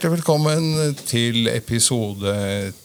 Hjertelig 0.00 0.22
velkommen 0.22 0.94
til 1.04 1.50
episode 1.50 2.30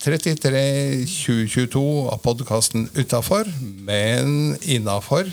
33 0.04 0.64
2022 1.08 1.84
av 2.12 2.20
podkasten 2.20 2.90
Utafor, 2.92 3.48
men 3.88 4.58
innafor. 4.60 5.30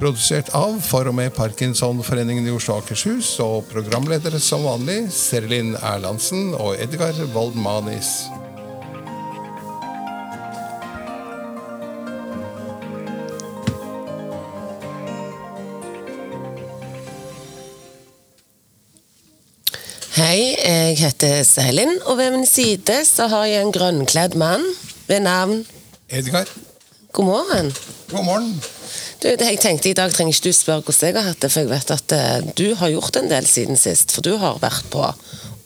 Produsert 0.00 0.48
av 0.56 0.78
for 0.80 1.10
og 1.10 1.18
med 1.18 1.36
Parkinsonforeningen 1.36 2.48
i 2.48 2.56
Oslo 2.56 2.78
og 2.78 2.86
Akershus, 2.86 3.34
og 3.44 3.68
programledere 3.68 4.40
som 4.40 4.64
vanlig 4.64 5.02
Serlin 5.12 5.76
Erlandsen 5.82 6.54
og 6.56 6.80
Edgar 6.80 7.20
Waldmanis. 7.36 8.14
Hei, 20.14 20.54
jeg 20.54 20.94
heter 21.00 21.40
Seilin, 21.42 21.96
og 22.06 22.20
ved 22.20 22.30
min 22.36 22.46
side 22.46 23.00
så 23.08 23.26
har 23.32 23.48
jeg 23.50 23.64
en 23.64 23.72
grønnkledd 23.74 24.36
mann 24.38 24.62
ved 25.08 25.24
navn 25.24 25.64
Edgar, 26.06 26.46
God 27.10 27.26
morgen. 27.26 27.72
god 28.12 28.22
morgen. 28.22 28.52
Du, 29.18 29.26
jeg 29.26 29.58
tenkte 29.58 29.90
I 29.90 29.96
dag 29.98 30.14
trenger 30.14 30.36
ikke 30.36 30.52
du 30.52 30.54
spørre 30.54 30.84
hvordan 30.86 31.10
jeg 31.10 31.18
har 31.18 31.28
hatt 31.32 31.42
det, 31.42 31.50
for 31.50 31.64
jeg 31.64 31.72
vet 31.72 31.90
at 31.96 32.14
eh, 32.14 32.46
du 32.54 32.66
har 32.78 32.94
gjort 32.94 33.18
en 33.18 33.30
del 33.32 33.50
siden 33.50 33.80
sist. 33.80 34.14
For 34.14 34.22
du 34.22 34.36
har 34.38 34.62
vært 34.62 34.86
på 34.94 35.02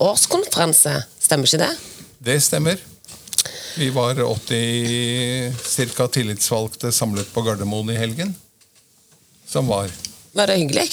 årskonferanse, 0.01 0.97
stemmer 1.21 1.45
ikke 1.45 1.67
det? 1.67 1.73
Det 2.33 2.41
stemmer. 2.49 2.81
Vi 3.77 3.93
var 3.93 4.17
80 4.25 5.93
ca. 5.93 6.09
tillitsvalgte 6.09 6.93
samlet 6.93 7.29
på 7.35 7.45
Gardermoen 7.45 7.93
i 7.93 8.01
helgen. 8.01 8.33
Som 9.45 9.69
var 9.69 9.93
Var 10.33 10.47
det 10.49 10.63
hyggelig? 10.63 10.89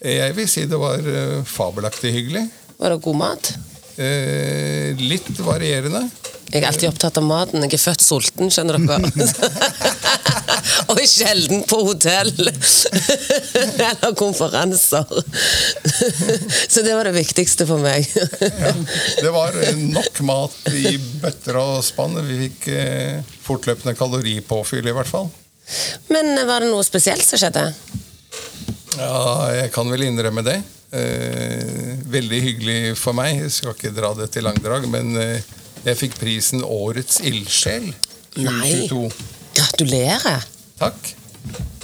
Jeg 0.00 0.36
vil 0.36 0.48
si 0.48 0.64
det 0.64 0.80
var 0.80 1.04
eh, 1.04 1.42
fabelaktig 1.44 2.16
hyggelig. 2.16 2.48
Var 2.76 2.92
det 2.92 3.02
god 3.04 3.16
mat? 3.16 3.52
Eh, 3.96 4.92
litt 5.00 5.38
varierende. 5.40 6.02
Jeg 6.52 6.62
er 6.62 6.68
alltid 6.68 6.90
opptatt 6.90 7.16
av 7.18 7.24
maten. 7.26 7.64
Jeg 7.64 7.74
er 7.74 7.82
født 7.82 8.04
sulten, 8.04 8.50
skjønner 8.52 8.78
dere. 8.78 9.10
og 10.92 11.00
sjelden 11.08 11.64
på 11.66 11.80
hotell 11.88 12.30
eller 12.36 14.14
konferanser. 14.18 15.08
Så 16.68 16.84
det 16.86 16.94
var 16.94 17.08
det 17.08 17.16
viktigste 17.16 17.66
for 17.68 17.82
meg. 17.82 18.06
Ja, 18.12 18.72
det 19.24 19.32
var 19.34 19.56
nok 19.80 20.22
mat 20.28 20.72
i 20.76 20.96
bøtter 21.22 21.58
og 21.62 21.82
spann. 21.86 22.20
Vi 22.28 22.38
fikk 22.46 22.70
eh, 22.76 23.36
fortløpende 23.48 23.96
kaloripåfyll, 23.98 24.86
i 24.86 24.94
hvert 24.96 25.10
fall. 25.10 25.32
Men 26.12 26.36
var 26.46 26.62
det 26.62 26.70
noe 26.70 26.84
spesielt 26.86 27.26
som 27.26 27.40
skjedde? 27.40 27.70
Ja, 28.96 29.52
jeg 29.52 29.70
kan 29.74 29.90
vel 29.92 30.06
innrømme 30.06 30.42
det. 30.46 30.56
Eh, 30.96 31.96
veldig 32.08 32.40
hyggelig 32.44 32.78
for 33.00 33.16
meg. 33.16 33.42
Jeg 33.42 33.52
skal 33.52 33.74
ikke 33.76 33.92
dra 33.96 34.12
det 34.16 34.30
til 34.34 34.46
langdrag, 34.46 34.86
men 34.90 35.12
eh, 35.20 35.44
jeg 35.86 35.98
fikk 36.00 36.16
prisen 36.20 36.64
Årets 36.64 37.20
ildsjel 37.26 37.90
2022. 38.36 39.04
Gratulerer. 39.56 40.46
Takk. 40.80 41.12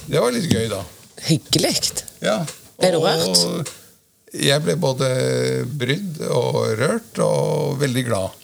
Det 0.07 0.21
var 0.21 0.33
litt 0.35 0.49
gøy, 0.53 0.67
da. 0.73 0.83
Hyggelig. 1.29 1.77
Ja. 2.25 2.41
Ble 2.81 2.93
du 2.95 3.01
rørt? 3.05 3.73
Jeg 4.33 4.65
ble 4.65 4.79
både 4.81 5.09
brydd 5.69 6.23
og 6.33 6.63
rørt 6.81 7.21
og 7.23 7.77
veldig 7.83 8.05
glad. 8.09 8.39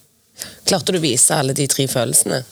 Klarte 0.68 0.92
du 0.92 1.00
å 1.00 1.02
vise 1.02 1.34
alle 1.34 1.56
de 1.56 1.64
tre 1.70 1.88
følelsene? 1.90 2.42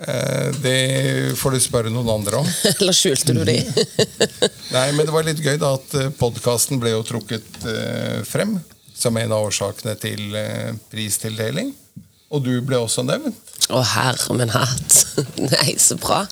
Eh, 0.00 0.50
Det 0.62 1.36
får 1.36 1.56
du 1.56 1.60
spørre 1.60 1.90
noen 1.92 2.08
andre 2.14 2.40
om. 2.40 2.48
Eller 2.80 2.96
skjulte 2.96 3.34
du 3.36 3.42
de? 3.44 3.58
Nei, 4.76 4.86
men 4.96 5.04
det 5.06 5.12
var 5.14 5.26
litt 5.26 5.42
gøy 5.44 5.58
da 5.60 5.74
at 5.76 5.94
podkasten 6.20 6.80
ble 6.80 6.94
jo 6.94 7.02
trukket 7.06 7.64
eh, 7.68 8.20
frem 8.28 8.58
som 9.00 9.16
en 9.16 9.32
av 9.32 9.46
årsakene 9.48 9.94
til 10.00 10.34
eh, 10.36 10.72
pristildeling. 10.92 11.72
Og 12.30 12.44
du 12.46 12.52
ble 12.62 12.78
også 12.78 13.02
nevnt. 13.02 13.38
Å, 13.74 13.80
herre 13.96 14.36
min 14.38 14.52
hatt. 14.54 15.00
Nei, 15.50 15.74
så 15.82 15.96
bra. 16.00 16.22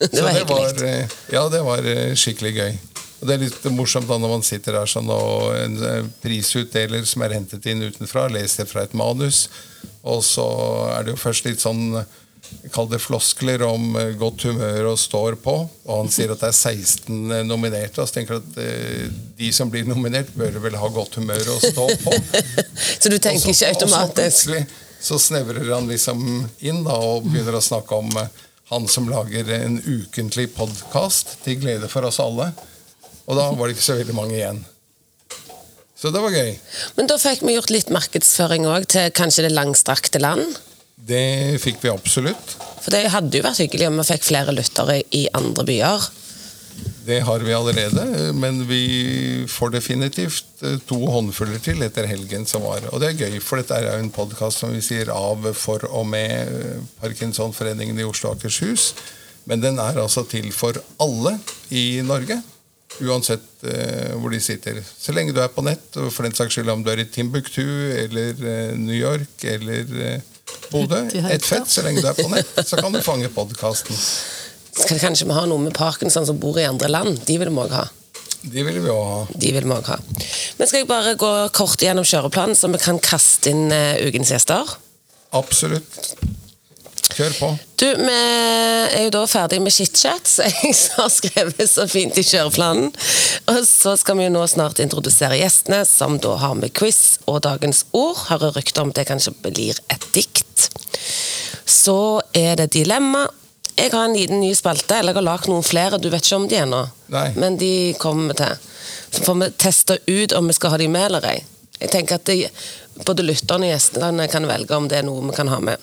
Det 0.00 0.10
Så 0.12 0.24
var 0.26 0.34
hyggelig. 0.36 0.90
eh, 0.90 1.16
ja, 1.32 1.44
det 1.52 1.62
var 1.64 1.86
eh, 1.88 2.12
skikkelig 2.18 2.52
gøy. 2.58 2.72
Og 3.16 3.28
det 3.30 3.36
er 3.38 3.44
litt 3.46 3.62
morsomt 3.72 4.08
da 4.10 4.18
når 4.20 4.32
man 4.34 4.42
sitter 4.44 4.76
der 4.76 4.90
sånn, 4.90 5.08
og 5.08 5.54
en 5.56 5.76
eh, 5.88 6.02
prisutdeler 6.20 7.06
som 7.08 7.22
er 7.24 7.32
hentet 7.38 7.64
inn 7.72 7.80
utenfra, 7.86 8.26
leser 8.28 8.68
fra 8.68 8.82
et 8.84 8.92
manus, 8.98 9.46
og 10.04 10.20
så 10.26 10.44
er 10.98 11.06
det 11.06 11.14
jo 11.14 11.22
først 11.22 11.46
litt 11.48 11.62
sånn 11.64 11.96
Kall 12.74 12.88
det 12.90 13.00
floskler 13.02 13.62
om 13.66 13.96
eh, 13.98 14.14
godt 14.18 14.46
humør 14.48 14.92
og 14.92 14.98
står 15.00 15.38
på. 15.42 15.54
Og 15.86 15.92
han 16.00 16.10
sier 16.12 16.32
at 16.34 16.42
det 16.42 16.50
er 16.52 16.56
16 16.56 17.46
nominerte. 17.48 18.02
Og 18.02 18.08
så 18.08 18.18
tenker 18.18 18.38
jeg 18.38 18.46
at 18.46 18.58
eh, 18.64 19.20
de 19.38 19.52
som 19.54 19.70
blir 19.72 19.86
nominert, 19.88 20.32
bør 20.36 20.58
vel 20.64 20.78
ha 20.80 20.90
godt 20.94 21.20
humør 21.20 21.54
og 21.54 21.62
stå 21.62 21.86
på. 22.02 22.16
Så 23.02 23.12
du 23.12 23.18
tenker 23.18 23.50
også, 23.52 23.70
ikke 23.70 23.86
Og 23.86 23.90
så 23.90 24.02
automatisk 24.02 24.50
plutselig 24.50 24.84
så 25.06 25.18
snevrer 25.18 25.74
han 25.74 25.88
liksom 25.88 26.22
inn 26.58 26.80
da, 26.86 26.96
og 26.96 27.26
begynner 27.28 27.58
å 27.58 27.62
snakke 27.62 27.98
om 27.98 28.08
eh, 28.18 28.30
han 28.72 28.88
som 28.90 29.06
lager 29.10 29.50
en 29.54 29.76
ukentlig 29.84 30.48
podkast 30.56 31.36
til 31.44 31.60
glede 31.62 31.90
for 31.92 32.06
oss 32.08 32.18
alle. 32.22 32.48
Og 33.26 33.38
da 33.38 33.50
var 33.52 33.68
det 33.68 33.76
ikke 33.76 33.86
så 33.86 33.98
veldig 34.00 34.16
mange 34.16 34.34
igjen. 34.38 34.64
Så 35.96 36.10
det 36.12 36.20
var 36.20 36.34
gøy. 36.34 36.56
Men 36.98 37.08
da 37.08 37.16
fikk 37.20 37.44
vi 37.46 37.54
gjort 37.54 37.72
litt 37.72 37.92
markedsføring 37.94 38.66
òg 38.68 38.88
til 38.92 39.12
kanskje 39.16 39.46
det 39.46 39.54
langstrakte 39.54 40.20
land. 40.20 40.58
Det 40.96 41.60
fikk 41.60 41.82
vi 41.82 41.92
absolutt. 41.92 42.56
For 42.80 42.94
det 42.94 43.10
hadde 43.12 43.36
jo 43.36 43.44
vært 43.44 43.60
hyggelig 43.60 43.90
om 43.90 43.98
vi 44.00 44.06
fikk 44.08 44.30
flere 44.30 44.54
lyttere 44.56 45.02
i 45.14 45.26
andre 45.36 45.66
byer. 45.68 46.06
Det 47.06 47.20
har 47.22 47.44
vi 47.44 47.52
allerede, 47.54 48.32
men 48.34 48.64
vi 48.66 49.44
får 49.48 49.70
definitivt 49.76 50.64
eh, 50.66 50.80
to 50.88 50.98
håndfuller 51.06 51.60
til 51.62 51.84
etter 51.86 52.08
helgen 52.10 52.48
som 52.48 52.64
var. 52.66 52.88
Og 52.90 53.00
det 53.00 53.12
er 53.12 53.22
gøy, 53.26 53.36
for 53.44 53.60
dette 53.60 53.76
er 53.76 53.86
jo 53.86 54.00
en 54.00 54.10
podkast 54.12 54.64
som 54.64 54.74
vi 54.74 54.82
sier 54.82 55.12
av 55.14 55.46
for 55.54 55.86
og 55.86 56.08
med 56.10 56.50
eh, 56.50 56.82
Parkinsonforeningen 56.98 58.00
i 58.00 58.08
Oslo 58.08 58.32
og 58.32 58.40
Akershus. 58.40 58.90
Men 59.46 59.62
den 59.62 59.78
er 59.78 60.00
altså 60.02 60.26
til 60.26 60.50
for 60.52 60.80
alle 60.98 61.36
i 61.70 62.02
Norge. 62.04 62.40
Uansett 63.04 63.68
eh, 63.68 64.16
hvor 64.18 64.34
de 64.34 64.42
sitter. 64.42 64.80
Så 64.82 65.14
lenge 65.14 65.36
du 65.36 65.40
er 65.44 65.52
på 65.52 65.64
nett, 65.64 65.86
og 66.00 66.10
for 66.10 66.26
den 66.26 66.34
saks 66.34 66.58
skyld 66.58 66.72
om 66.74 66.82
du 66.82 66.90
er 66.90 67.04
i 67.04 67.10
Timbuktu 67.12 67.62
eller 68.02 68.42
New 68.80 68.96
York 68.96 69.46
eller 69.46 70.24
Bodø, 70.70 71.02
et 71.06 71.30
ett 71.36 71.46
fett, 71.46 71.68
så 71.70 71.84
lenge 71.86 72.02
du 72.02 72.08
er 72.10 72.16
på 72.18 72.28
nett, 72.32 72.56
så 72.66 72.78
kan 72.80 72.94
du 72.94 73.00
fange 73.04 73.28
podkasten. 73.32 73.96
Skal 74.76 75.00
kanskje 75.00 75.28
vi 75.28 75.36
ha 75.36 75.44
noe 75.48 75.62
med 75.62 75.74
parkinson 75.76 76.26
som 76.28 76.40
bor 76.40 76.58
i 76.60 76.66
andre 76.68 76.90
land? 76.92 77.22
De 77.28 77.38
vil 77.40 77.48
vi 77.52 77.62
òg 77.62 77.72
ha. 77.76 77.86
De 78.46 78.62
vil 78.62 78.80
vi 78.82 78.90
òg 78.92 79.06
ha. 79.10 79.20
De 79.32 79.52
vil 79.56 79.64
vi 79.64 79.74
også 79.74 79.96
ha. 79.96 80.24
Men 80.58 80.68
skal 80.68 80.82
jeg 80.82 80.88
bare 80.90 81.14
gå 81.18 81.30
kort 81.56 81.82
gjennom 81.82 82.06
kjøreplanen, 82.06 82.58
så 82.58 82.70
vi 82.70 82.82
kan 82.82 83.00
kaste 83.02 83.50
inn 83.50 83.70
eh, 83.74 84.02
ukens 84.06 84.30
gjester? 84.34 84.76
Absolutt. 85.36 86.12
Kjør 87.14 87.34
på. 87.38 87.48
Du, 87.78 87.86
Vi 87.86 88.16
er 88.16 89.04
jo 89.04 89.12
da 89.14 89.22
ferdig 89.30 89.60
med 89.62 89.74
chit-chat, 89.74 90.26
som 90.26 90.48
jeg 90.50 90.74
har 90.96 91.10
skrevet 91.12 91.70
så 91.70 91.86
fint 91.90 92.18
i 92.18 92.24
kjøreplanen. 92.26 92.90
Og 93.52 93.62
så 93.68 93.94
skal 94.00 94.18
vi 94.18 94.26
jo 94.26 94.34
nå 94.34 94.44
snart 94.50 94.82
introdusere 94.82 95.38
gjestene, 95.38 95.84
som 95.86 96.18
da 96.22 96.34
har 96.42 96.56
med 96.58 96.74
quiz 96.76 97.18
og 97.30 97.42
dagens 97.46 97.84
ord. 97.96 98.26
Hører 98.30 98.56
rykter 98.58 98.86
om 98.86 98.92
det 98.96 99.06
kanskje 99.10 99.34
blir 99.46 99.78
et 99.92 100.06
dikt. 100.16 100.68
Så 101.66 102.22
er 102.36 102.56
det 102.58 102.72
dilemma. 102.74 103.26
Jeg 103.76 103.92
har 103.92 104.06
en 104.08 104.16
liten 104.16 104.40
ny 104.40 104.54
spalte, 104.56 104.96
eller 104.96 105.12
jeg 105.12 105.20
har 105.20 105.28
lagd 105.28 105.50
noen 105.52 105.66
flere. 105.66 106.00
Du 106.00 106.08
vet 106.08 106.24
ikke 106.24 106.40
om 106.40 106.48
de 106.48 106.62
ennå, 106.62 106.86
men 107.36 107.58
de 107.60 107.74
kommer 108.00 108.32
vi 108.32 108.40
til. 108.40 108.64
Så 109.12 109.22
får 109.26 109.36
vi 109.42 109.52
teste 109.60 109.98
ut 110.06 110.32
om 110.32 110.48
vi 110.48 110.56
skal 110.56 110.72
ha 110.72 110.80
de 110.80 110.88
med 110.90 111.10
eller 111.10 111.28
ei. 111.28 111.36
Jeg 111.76 111.92
tenker 111.92 112.16
at 112.16 112.24
det, 112.24 112.48
Både 113.04 113.26
lytterne 113.26 113.68
og 113.68 113.74
gjestene 113.74 114.28
kan 114.32 114.48
velge 114.48 114.76
om 114.76 114.88
det 114.88 115.00
er 115.00 115.06
noe 115.06 115.24
vi 115.28 115.36
kan 115.36 115.50
ha 115.52 115.60
med. 115.60 115.82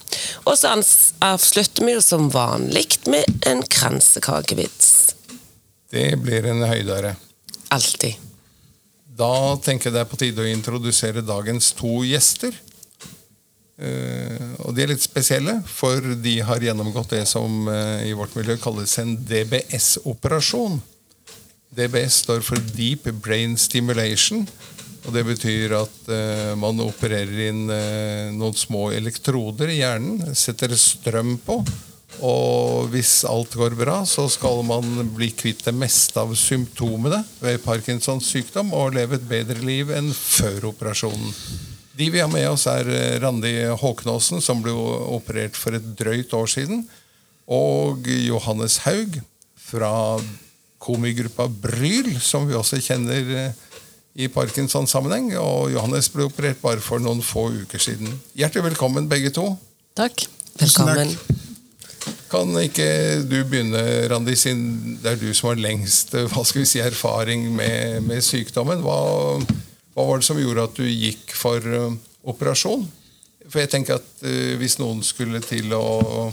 Og 0.50 0.58
så 0.58 0.74
avslutter 0.74 1.86
vi 1.86 1.96
jo 1.98 2.02
som 2.04 2.32
vanlig 2.34 2.88
med 3.12 3.48
en 3.50 3.62
kransekakevits. 3.62 4.92
Det 5.94 6.10
blir 6.18 6.48
en 6.50 6.66
høydere. 6.66 7.16
Alltid. 7.74 8.18
Da 9.14 9.34
tenker 9.62 9.90
jeg 9.90 9.94
det 9.96 10.02
er 10.02 10.10
på 10.10 10.18
tide 10.18 10.42
å 10.42 10.50
introdusere 10.50 11.22
dagens 11.26 11.70
to 11.78 12.02
gjester. 12.08 12.56
Eh, 13.78 14.50
og 14.64 14.74
de 14.74 14.84
er 14.84 14.92
litt 14.94 15.06
spesielle, 15.06 15.60
for 15.70 16.02
de 16.24 16.38
har 16.46 16.66
gjennomgått 16.66 17.14
det 17.16 17.24
som 17.30 17.68
eh, 17.70 18.10
i 18.10 18.16
vårt 18.18 18.34
miljø 18.38 18.58
kalles 18.62 18.98
en 19.02 19.16
DBS-operasjon. 19.30 20.80
DBS 21.74 22.22
står 22.24 22.44
for 22.46 22.62
Deep 22.74 23.10
Brain 23.26 23.58
Stimulation. 23.58 24.46
Og 25.04 25.12
Det 25.12 25.24
betyr 25.28 25.74
at 25.76 26.12
eh, 26.12 26.54
man 26.60 26.80
opererer 26.80 27.50
inn 27.50 27.66
eh, 27.74 28.30
noen 28.32 28.56
små 28.56 28.88
elektroder 28.96 29.72
i 29.74 29.82
hjernen, 29.82 30.32
setter 30.38 30.72
strøm 30.80 31.36
på, 31.44 31.58
og 32.24 32.88
hvis 32.94 33.24
alt 33.28 33.56
går 33.58 33.76
bra, 33.76 33.98
så 34.08 34.28
skal 34.32 34.62
man 34.68 35.10
bli 35.16 35.32
kvitt 35.36 35.66
det 35.66 35.74
meste 35.76 36.22
av 36.22 36.32
symptomene 36.38 37.24
ved 37.42 37.60
Parkinsons 37.66 38.30
sykdom 38.32 38.72
og 38.78 38.94
leve 38.96 39.18
et 39.18 39.28
bedre 39.28 39.60
liv 39.66 39.92
enn 39.92 40.12
før 40.16 40.70
operasjonen. 40.72 41.34
De 41.98 42.08
vi 42.14 42.22
har 42.22 42.32
med 42.32 42.48
oss, 42.54 42.68
er 42.70 42.88
eh, 42.88 43.18
Randi 43.22 43.54
Håknåsen, 43.82 44.40
som 44.42 44.64
ble 44.64 44.72
operert 44.74 45.60
for 45.60 45.76
et 45.76 45.92
drøyt 46.00 46.32
år 46.38 46.48
siden, 46.54 46.88
og 47.52 48.08
Johannes 48.08 48.80
Haug 48.86 49.20
fra 49.60 49.92
komigruppa 50.84 51.50
Bryl, 51.52 52.16
som 52.24 52.48
vi 52.48 52.56
også 52.56 52.80
kjenner 52.84 53.52
i 54.16 54.30
Parkinson-sammenheng. 54.32 55.34
Og 55.42 55.72
Johannes 55.74 56.10
ble 56.14 56.28
operert 56.30 56.62
bare 56.62 56.84
for 56.84 57.02
noen 57.04 57.24
få 57.26 57.50
uker 57.64 57.82
siden. 57.82 58.12
Hjertelig 58.38 58.72
velkommen, 58.72 59.10
begge 59.10 59.34
to. 59.34 59.50
Takk. 59.98 60.26
Velkommen. 60.60 61.16
Kan 62.34 62.50
ikke 62.58 62.88
du 63.30 63.38
begynne, 63.46 63.82
Randi, 64.12 64.34
siden 64.38 64.98
det 65.04 65.14
er 65.14 65.20
du 65.22 65.30
som 65.38 65.52
har 65.52 65.62
lengst 65.62 66.16
hva 66.18 66.42
skal 66.46 66.64
vi 66.64 66.70
si, 66.70 66.82
erfaring 66.82 67.46
med, 67.56 68.02
med 68.08 68.26
sykdommen. 68.26 68.82
Hva, 68.84 68.98
hva, 69.94 70.08
var 70.10 70.20
det 70.20 70.28
som 70.28 70.42
gjorde 70.42 70.66
at 70.66 70.80
du 70.80 70.88
gikk 70.88 71.36
for 71.38 71.62
uh, 71.62 71.94
operasjon? 72.26 72.88
For 73.46 73.62
jeg 73.62 73.70
tenker 73.70 74.00
at 74.00 74.26
uh, 74.26 74.54
Hvis 74.58 74.80
noen 74.82 75.04
skulle 75.06 75.44
til 75.46 75.74
å 75.78 76.32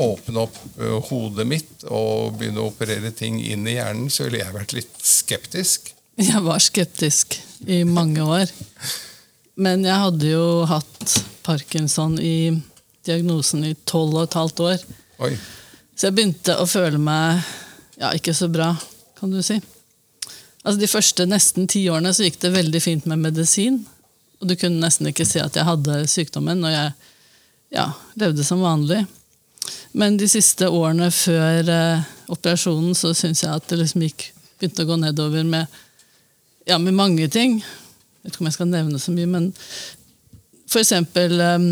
åpne 0.00 0.44
opp 0.46 0.58
uh, 0.78 1.00
hodet 1.10 1.48
mitt 1.50 1.86
og 1.88 2.38
begynne 2.38 2.62
å 2.62 2.70
operere 2.70 3.10
ting 3.10 3.40
inn 3.42 3.66
i 3.66 3.74
hjernen, 3.80 4.06
så 4.06 4.28
ville 4.28 4.44
jeg 4.44 4.54
vært 4.54 4.76
litt 4.78 5.02
skeptisk. 5.02 5.90
Jeg 6.20 6.42
var 6.44 6.60
skeptisk 6.60 7.38
i 7.64 7.80
mange 7.88 8.20
år. 8.20 8.50
Men 9.60 9.84
jeg 9.86 10.02
hadde 10.02 10.28
jo 10.28 10.66
hatt 10.68 11.14
parkinson 11.46 12.18
i 12.20 12.52
diagnosen 13.08 13.64
i 13.64 13.72
tolv 13.88 14.18
og 14.18 14.26
et 14.26 14.36
halvt 14.36 14.62
år. 14.66 14.84
Oi. 15.24 15.32
Så 15.96 16.08
jeg 16.08 16.16
begynte 16.18 16.56
å 16.60 16.68
føle 16.68 17.00
meg 17.00 17.40
ja, 18.00 18.12
ikke 18.16 18.34
så 18.36 18.50
bra, 18.52 18.74
kan 19.16 19.32
du 19.32 19.40
si. 19.44 19.56
Altså 20.60 20.76
De 20.80 20.90
første 20.92 21.26
nesten 21.28 21.68
ti 21.72 21.86
årene 21.88 22.12
så 22.16 22.26
gikk 22.26 22.40
det 22.44 22.52
veldig 22.52 22.84
fint 22.84 23.08
med 23.08 23.24
medisin. 23.24 23.80
Og 24.40 24.48
du 24.48 24.56
kunne 24.60 24.80
nesten 24.80 25.08
ikke 25.08 25.28
si 25.28 25.40
at 25.40 25.56
jeg 25.56 25.68
hadde 25.68 26.02
sykdommen, 26.08 26.64
og 26.64 26.72
jeg 26.72 26.92
ja, 27.76 27.90
levde 28.20 28.44
som 28.44 28.60
vanlig. 28.64 29.02
Men 29.96 30.16
de 30.20 30.28
siste 30.28 30.68
årene 30.68 31.10
før 31.12 31.68
eh, 31.68 32.08
operasjonen 32.32 32.96
så 32.96 33.12
syns 33.16 33.44
jeg 33.44 33.52
at 33.52 33.68
det 33.72 33.80
liksom 33.82 34.04
gikk, 34.04 34.30
begynte 34.60 34.84
å 34.84 34.90
gå 34.92 35.00
nedover 35.00 35.48
med, 35.48 35.80
ja, 36.70 36.78
med 36.78 36.96
mange 36.96 37.28
ting. 37.32 37.60
Jeg 37.60 38.24
vet 38.24 38.34
ikke 38.34 38.44
om 38.44 38.50
jeg 38.50 38.58
skal 38.58 38.70
nevne 38.70 39.02
så 39.02 39.14
mye, 39.14 39.28
men 39.30 39.50
for 40.70 40.82
eksempel 40.82 41.40
eh, 41.42 41.68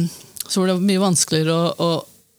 så 0.49 0.63
var 0.63 0.73
det 0.73 0.79
mye 0.83 1.03
vanskeligere 1.03 1.55
å, 1.55 1.73
å 1.79 1.91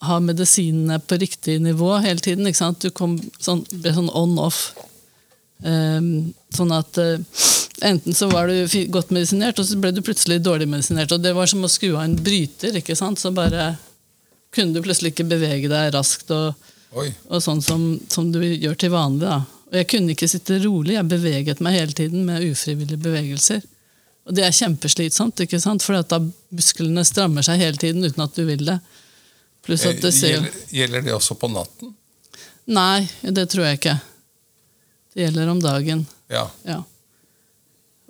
ha 0.10 0.20
medisinene 0.24 1.00
på 1.04 1.20
riktig 1.20 1.60
nivå 1.62 1.98
hele 2.04 2.20
tiden. 2.24 2.48
ikke 2.48 2.62
sant? 2.62 2.82
Du 2.82 2.94
kom 2.96 3.18
sånn, 3.40 3.66
ble 3.72 3.94
sånn 3.96 4.12
on-off. 4.16 4.70
Um, 5.60 6.32
sånn 6.56 6.72
at 6.72 6.96
uh, 7.04 7.20
enten 7.84 8.16
så 8.16 8.30
var 8.32 8.48
du 8.48 8.64
godt 8.94 9.12
medisinert, 9.12 9.60
og 9.60 9.68
så 9.68 9.76
ble 9.82 9.92
du 9.92 10.00
plutselig 10.06 10.40
dårlig 10.44 10.70
medisinert. 10.72 11.12
Og 11.12 11.24
det 11.24 11.36
var 11.36 11.52
som 11.52 11.66
å 11.68 11.72
skue 11.72 11.98
av 11.98 12.06
en 12.06 12.16
bryter. 12.16 12.80
ikke 12.80 12.96
sant? 12.98 13.20
Så 13.20 13.34
bare 13.36 13.74
kunne 14.56 14.74
du 14.74 14.84
plutselig 14.86 15.14
ikke 15.14 15.28
bevege 15.30 15.72
deg 15.72 15.92
raskt 15.94 16.32
og, 16.34 16.70
og 16.96 17.44
sånn 17.44 17.62
som, 17.62 17.92
som, 18.10 18.32
du 18.32 18.42
gjør 18.42 18.80
til 18.80 18.96
vanlig. 18.96 19.28
da. 19.28 19.44
Og 19.70 19.78
jeg 19.78 19.90
kunne 19.92 20.16
ikke 20.16 20.30
sitte 20.30 20.58
rolig, 20.64 20.96
jeg 20.96 21.10
beveget 21.10 21.62
meg 21.62 21.78
hele 21.78 21.94
tiden 21.94 22.26
med 22.26 22.46
ufrivillige 22.48 23.02
bevegelser. 23.02 23.62
Og 24.30 24.36
det 24.38 24.46
er 24.46 24.56
kjempeslitsomt, 24.56 25.42
ikke 25.46 25.60
sant? 25.62 25.86
for 25.86 25.98
da 25.98 26.20
musklene 26.54 27.06
strammer 27.06 27.46
seg 27.46 27.62
hele 27.62 27.82
tiden 27.82 28.06
uten 28.06 28.26
at 28.26 28.36
du 28.38 28.44
vil 28.50 28.66
det. 28.66 28.80
Pluss 29.66 29.86
at 29.86 30.02
det 30.02 30.14
ser 30.16 30.38
gjelder, 30.38 30.60
gjelder 30.74 31.06
det 31.06 31.16
også 31.18 31.38
på 31.38 31.50
natten? 31.52 31.94
Nei, 32.70 33.10
det 33.22 33.48
tror 33.50 33.68
jeg 33.68 33.80
ikke. 33.80 33.98
Det 35.14 35.26
gjelder 35.26 35.52
om 35.52 35.62
dagen. 35.62 36.06
Ja. 36.30 36.46
ja. 36.64 36.84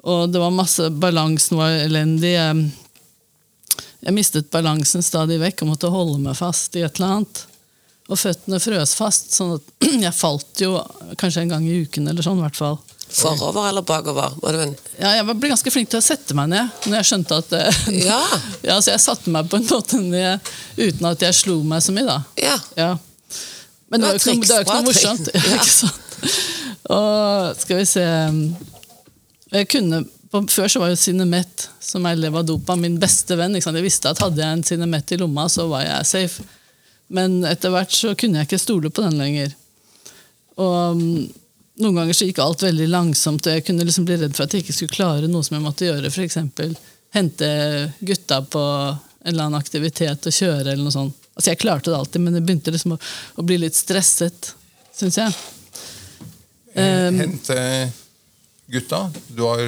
Og 0.04 0.30
det 0.32 0.40
var 0.40 0.56
masse 0.56 0.90
Balansen 0.92 1.60
var 1.60 1.76
elendig. 1.76 2.36
Jeg, 2.36 2.68
jeg 4.04 4.16
mistet 4.16 4.52
balansen 4.52 5.04
stadig 5.04 5.40
vekk 5.42 5.64
og 5.64 5.74
måtte 5.74 5.92
holde 5.92 6.20
meg 6.24 6.38
fast 6.40 6.76
i 6.80 6.84
et 6.84 7.00
eller 7.00 7.20
annet. 7.20 7.46
Og 8.10 8.18
føttene 8.18 8.58
frøs 8.62 8.96
fast, 8.98 9.34
sånn 9.38 9.58
at 9.60 9.86
jeg 10.06 10.16
falt 10.18 10.64
jo 10.64 10.78
kanskje 11.20 11.46
en 11.46 11.54
gang 11.54 11.68
i 11.68 11.84
uken 11.86 12.10
eller 12.10 12.26
sånn. 12.26 12.42
hvert 12.42 12.58
fall. 12.58 12.80
Forover 13.10 13.70
eller 13.70 13.82
bakover? 13.82 14.36
En... 14.64 14.76
Ja, 15.00 15.16
jeg 15.18 15.26
ble 15.30 15.50
ganske 15.50 15.74
flink 15.74 15.90
til 15.90 15.98
å 15.98 16.06
sette 16.06 16.36
meg 16.38 16.52
ned. 16.52 16.74
når 16.86 17.00
jeg 17.00 17.10
skjønte 17.10 17.40
at... 17.42 17.56
Ja. 18.10 18.20
ja, 18.66 18.78
Så 18.78 18.94
jeg 18.94 19.02
satte 19.02 19.34
meg 19.34 19.50
på 19.50 19.58
en 19.58 19.70
måte 19.70 20.02
ned 20.02 20.52
uten 20.78 21.10
at 21.10 21.26
jeg 21.26 21.38
slo 21.38 21.60
meg 21.66 21.82
så 21.86 21.96
mye. 21.96 22.06
da. 22.10 22.20
Ja. 22.38 22.58
ja. 22.78 22.92
Men 23.90 24.04
det 24.04 24.12
var 24.12 24.20
jo 24.20 24.36
ikke, 24.36 24.62
ikke, 24.62 24.78
noe 24.78 24.86
morsomt. 24.92 25.32
Ja. 25.38 25.58
ikke 25.58 25.74
sant? 25.74 26.06
Og 26.90 27.60
skal 27.62 27.80
vi 27.80 27.86
se 27.88 28.04
jeg 29.50 29.68
kunne, 29.70 30.04
Før 30.30 30.70
så 30.70 30.82
var 30.82 30.92
jo 30.92 30.98
Cinemet, 31.00 31.66
som 31.82 32.06
er 32.06 32.18
Levadopa, 32.20 32.76
min 32.78 33.00
beste 33.02 33.34
venn. 33.38 33.58
Jeg 33.58 33.86
visste 33.86 34.12
at 34.12 34.22
hadde 34.22 34.44
jeg 34.44 34.58
en 34.60 34.66
Cinemet 34.66 35.16
i 35.16 35.18
lomma, 35.18 35.48
så 35.50 35.66
var 35.72 35.88
jeg 35.88 36.10
safe. 36.10 36.46
Men 37.14 37.42
etter 37.50 37.74
hvert 37.74 37.94
så 37.96 38.14
kunne 38.18 38.42
jeg 38.42 38.50
ikke 38.50 38.62
stole 38.62 38.92
på 38.94 39.04
den 39.06 39.18
lenger. 39.18 39.54
Og 40.60 41.00
noen 41.80 41.96
ganger 41.96 42.16
så 42.16 42.28
gikk 42.28 42.42
alt 42.44 42.64
veldig 42.66 42.90
langsomt, 42.92 43.46
og 43.48 43.56
jeg 43.56 43.66
kunne 43.68 43.86
liksom 43.88 44.08
bli 44.08 44.18
redd 44.20 44.36
for 44.36 44.46
at 44.46 44.54
jeg 44.54 44.66
ikke 44.66 44.76
skulle 44.76 44.98
klare 44.98 45.30
noe 45.32 45.46
som 45.46 45.56
jeg 45.58 45.64
måtte 45.64 45.88
gjøre. 45.88 46.12
F.eks. 46.12 46.38
hente 47.16 47.52
gutta 48.04 48.42
på 48.44 48.64
en 48.64 49.32
eller 49.32 49.48
annen 49.48 49.60
aktivitet 49.60 50.28
og 50.28 50.36
kjøre, 50.36 50.74
eller 50.74 50.84
noe 50.84 50.96
sånt. 50.96 51.16
Altså 51.40 51.54
Jeg 51.54 51.62
klarte 51.62 51.92
det 51.92 51.98
alltid, 51.98 52.24
men 52.26 52.36
jeg 52.36 52.46
begynte 52.48 52.74
liksom 52.76 52.98
å, 52.98 53.00
å 53.40 53.46
bli 53.48 53.62
litt 53.64 53.78
stresset, 53.78 54.52
syns 54.96 55.20
jeg. 55.22 55.36
Um, 56.76 57.16
hente 57.24 57.60
gutta? 58.70 59.06
Du 59.32 59.46
har 59.48 59.64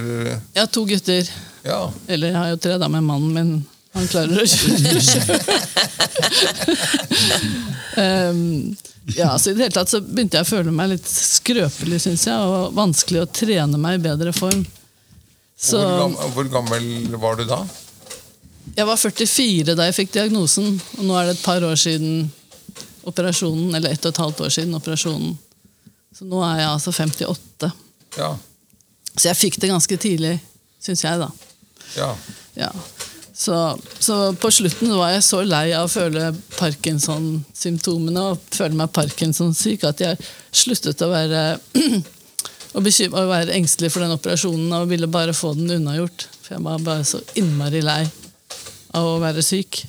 Ja, 0.54 0.68
to 0.68 0.84
gutter. 0.86 1.32
Ja. 1.64 1.86
Eller 2.08 2.34
jeg 2.34 2.38
har 2.38 2.52
jo 2.52 2.60
tre 2.62 2.78
da 2.82 2.92
med 2.92 3.08
mannen 3.08 3.32
min. 3.36 3.54
Han 3.92 4.08
klarer 4.08 4.40
å 4.40 4.46
kjøre. 4.48 5.38
um, 7.98 8.76
ja, 9.18 9.40
så 9.40 9.52
I 9.52 9.54
det 9.54 9.66
hele 9.66 9.76
tatt 9.76 9.92
så 9.92 10.00
begynte 10.04 10.40
jeg 10.40 10.48
å 10.48 10.52
føle 10.52 10.72
meg 10.76 10.94
litt 10.94 11.08
skrøpelig 11.10 12.00
synes 12.06 12.24
jeg, 12.30 12.38
og 12.38 12.76
vanskelig 12.78 13.26
å 13.26 13.32
trene 13.32 13.80
meg 13.82 14.00
i 14.00 14.04
bedre 14.06 14.34
form. 14.36 14.64
Så, 15.62 15.78
hvor, 15.78 15.98
gammel, 16.00 16.36
hvor, 16.36 16.52
gammel, 16.56 16.86
var 17.22 17.38
du 17.38 17.46
da? 17.50 17.60
Jeg 18.78 18.88
var 18.88 18.98
44 18.98 19.76
da 19.78 19.90
jeg 19.90 19.98
fikk 20.00 20.14
diagnosen. 20.16 20.72
Og 20.98 21.04
nå 21.06 21.18
er 21.20 21.30
det 21.30 21.36
et 21.36 21.44
par 21.46 21.66
år 21.66 21.78
siden 21.78 22.32
operasjonen, 23.10 23.74
eller 23.76 23.94
ett 23.94 24.06
og 24.06 24.14
et 24.14 24.22
halvt 24.24 24.46
år 24.46 24.56
siden 24.56 24.78
operasjonen. 24.78 25.36
Så 26.16 26.28
nå 26.30 26.42
er 26.46 26.64
jeg 26.64 26.72
altså 26.72 26.94
58. 26.96 27.72
Ja. 28.18 28.32
Så 29.16 29.28
jeg 29.28 29.40
fikk 29.40 29.60
det 29.62 29.72
ganske 29.72 29.98
tidlig, 30.02 30.36
syns 30.82 31.04
jeg, 31.06 31.22
da. 31.22 31.30
Ja. 31.98 32.10
ja. 32.56 32.72
Så, 33.42 33.78
så, 34.00 34.34
på 34.38 34.52
slutten 34.54 34.92
var 34.94 35.16
jeg 35.16 35.24
så 35.26 35.40
lei 35.42 35.72
av 35.74 35.88
å 35.88 35.90
føle 35.90 36.28
Parkinson-symptomene 36.60 38.26
og 38.30 38.44
føle 38.54 38.78
meg 38.78 38.92
Parkinson-syk 38.94 39.88
at 39.90 40.04
jeg 40.04 40.20
sluttet 40.54 41.02
å 41.02 41.08
være, 41.10 41.56
å, 42.78 42.84
være 42.84 43.56
engstelig 43.56 43.90
for 43.96 44.06
den 44.06 44.14
operasjonen 44.14 44.76
og 44.78 44.94
ville 44.94 45.10
bare 45.10 45.34
få 45.34 45.56
den 45.58 45.74
unnagjort. 45.80 46.28
For 46.44 46.54
jeg 46.54 46.68
var 46.68 46.86
bare 46.86 47.08
så 47.08 47.24
innmari 47.42 47.82
lei 47.82 48.04
av 48.94 49.10
å 49.10 49.18
være 49.26 49.42
syk. 49.42 49.82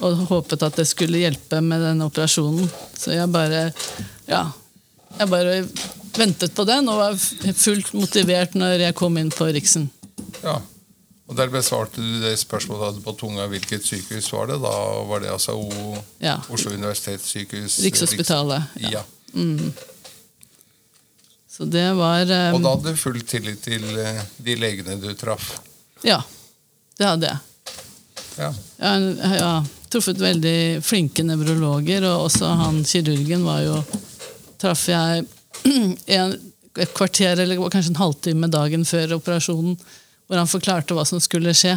Og 0.00 0.24
håpet 0.32 0.64
at 0.64 0.80
det 0.80 0.88
skulle 0.88 1.20
hjelpe 1.20 1.60
med 1.60 1.84
den 1.84 2.00
operasjonen. 2.08 2.64
Så 2.96 3.12
jeg 3.12 3.28
bare 3.28 3.66
Ja. 4.24 4.46
Jeg 5.18 5.28
bare 5.28 5.60
ventet 6.16 6.56
på 6.56 6.64
den 6.64 6.88
og 6.88 7.04
var 7.04 7.20
fullt 7.60 7.92
motivert 7.92 8.56
når 8.56 8.88
jeg 8.88 8.96
kom 8.96 9.20
inn 9.20 9.28
på 9.34 9.52
Riksen. 9.52 9.90
Ja. 10.40 10.62
Og 11.30 11.36
Der 11.38 11.46
besvarte 11.46 12.02
du 12.02 12.18
det 12.24 12.34
spørsmålet 12.40 12.80
du 12.80 12.86
hadde 12.88 13.04
på 13.04 13.12
tunga. 13.14 13.46
Hvilket 13.46 13.86
sykehus 13.86 14.32
var 14.34 14.50
det? 14.50 14.56
Da 14.64 14.74
var 15.06 15.22
det 15.22 15.30
altså 15.30 15.54
o 15.54 15.70
ja. 16.18 16.40
Oslo 16.50 16.72
universitetssykehus? 16.74 17.78
Rikshospitalet. 17.84 18.72
Ja. 18.82 18.90
ja. 18.98 19.02
Mm. 19.32 19.70
Så 21.46 21.68
det 21.70 21.86
var 21.94 22.24
um, 22.26 22.56
Og 22.58 22.64
da 22.64 22.74
hadde 22.74 22.94
du 22.96 22.98
full 22.98 23.20
tillit 23.22 23.62
til 23.62 23.86
uh, 23.94 24.18
de 24.42 24.58
legene 24.58 24.98
du 24.98 25.12
traff? 25.14 25.60
Ja, 26.02 26.18
det 26.98 27.06
hadde 27.06 27.30
jeg. 27.30 27.38
Ja. 28.40 28.50
Jeg 28.80 29.30
har 29.30 29.70
truffet 29.92 30.18
veldig 30.18 30.82
flinke 30.82 31.22
nevrologer, 31.26 32.08
og 32.10 32.26
også 32.26 32.50
han 32.58 32.82
kirurgen 32.88 33.46
var 33.46 33.62
jo 33.68 33.80
Traff 34.60 34.88
jeg 34.90 35.24
en, 36.18 36.34
et 36.76 36.90
kvarter 36.92 37.38
eller 37.40 37.60
kanskje 37.72 37.94
en 37.94 38.02
halvtime 38.02 38.50
dagen 38.52 38.82
før 38.84 39.14
operasjonen 39.16 39.78
hvor 40.30 40.38
han 40.38 40.46
forklarte 40.46 40.94
hva 40.94 41.02
som 41.02 41.18
skulle 41.18 41.50
skje. 41.58 41.74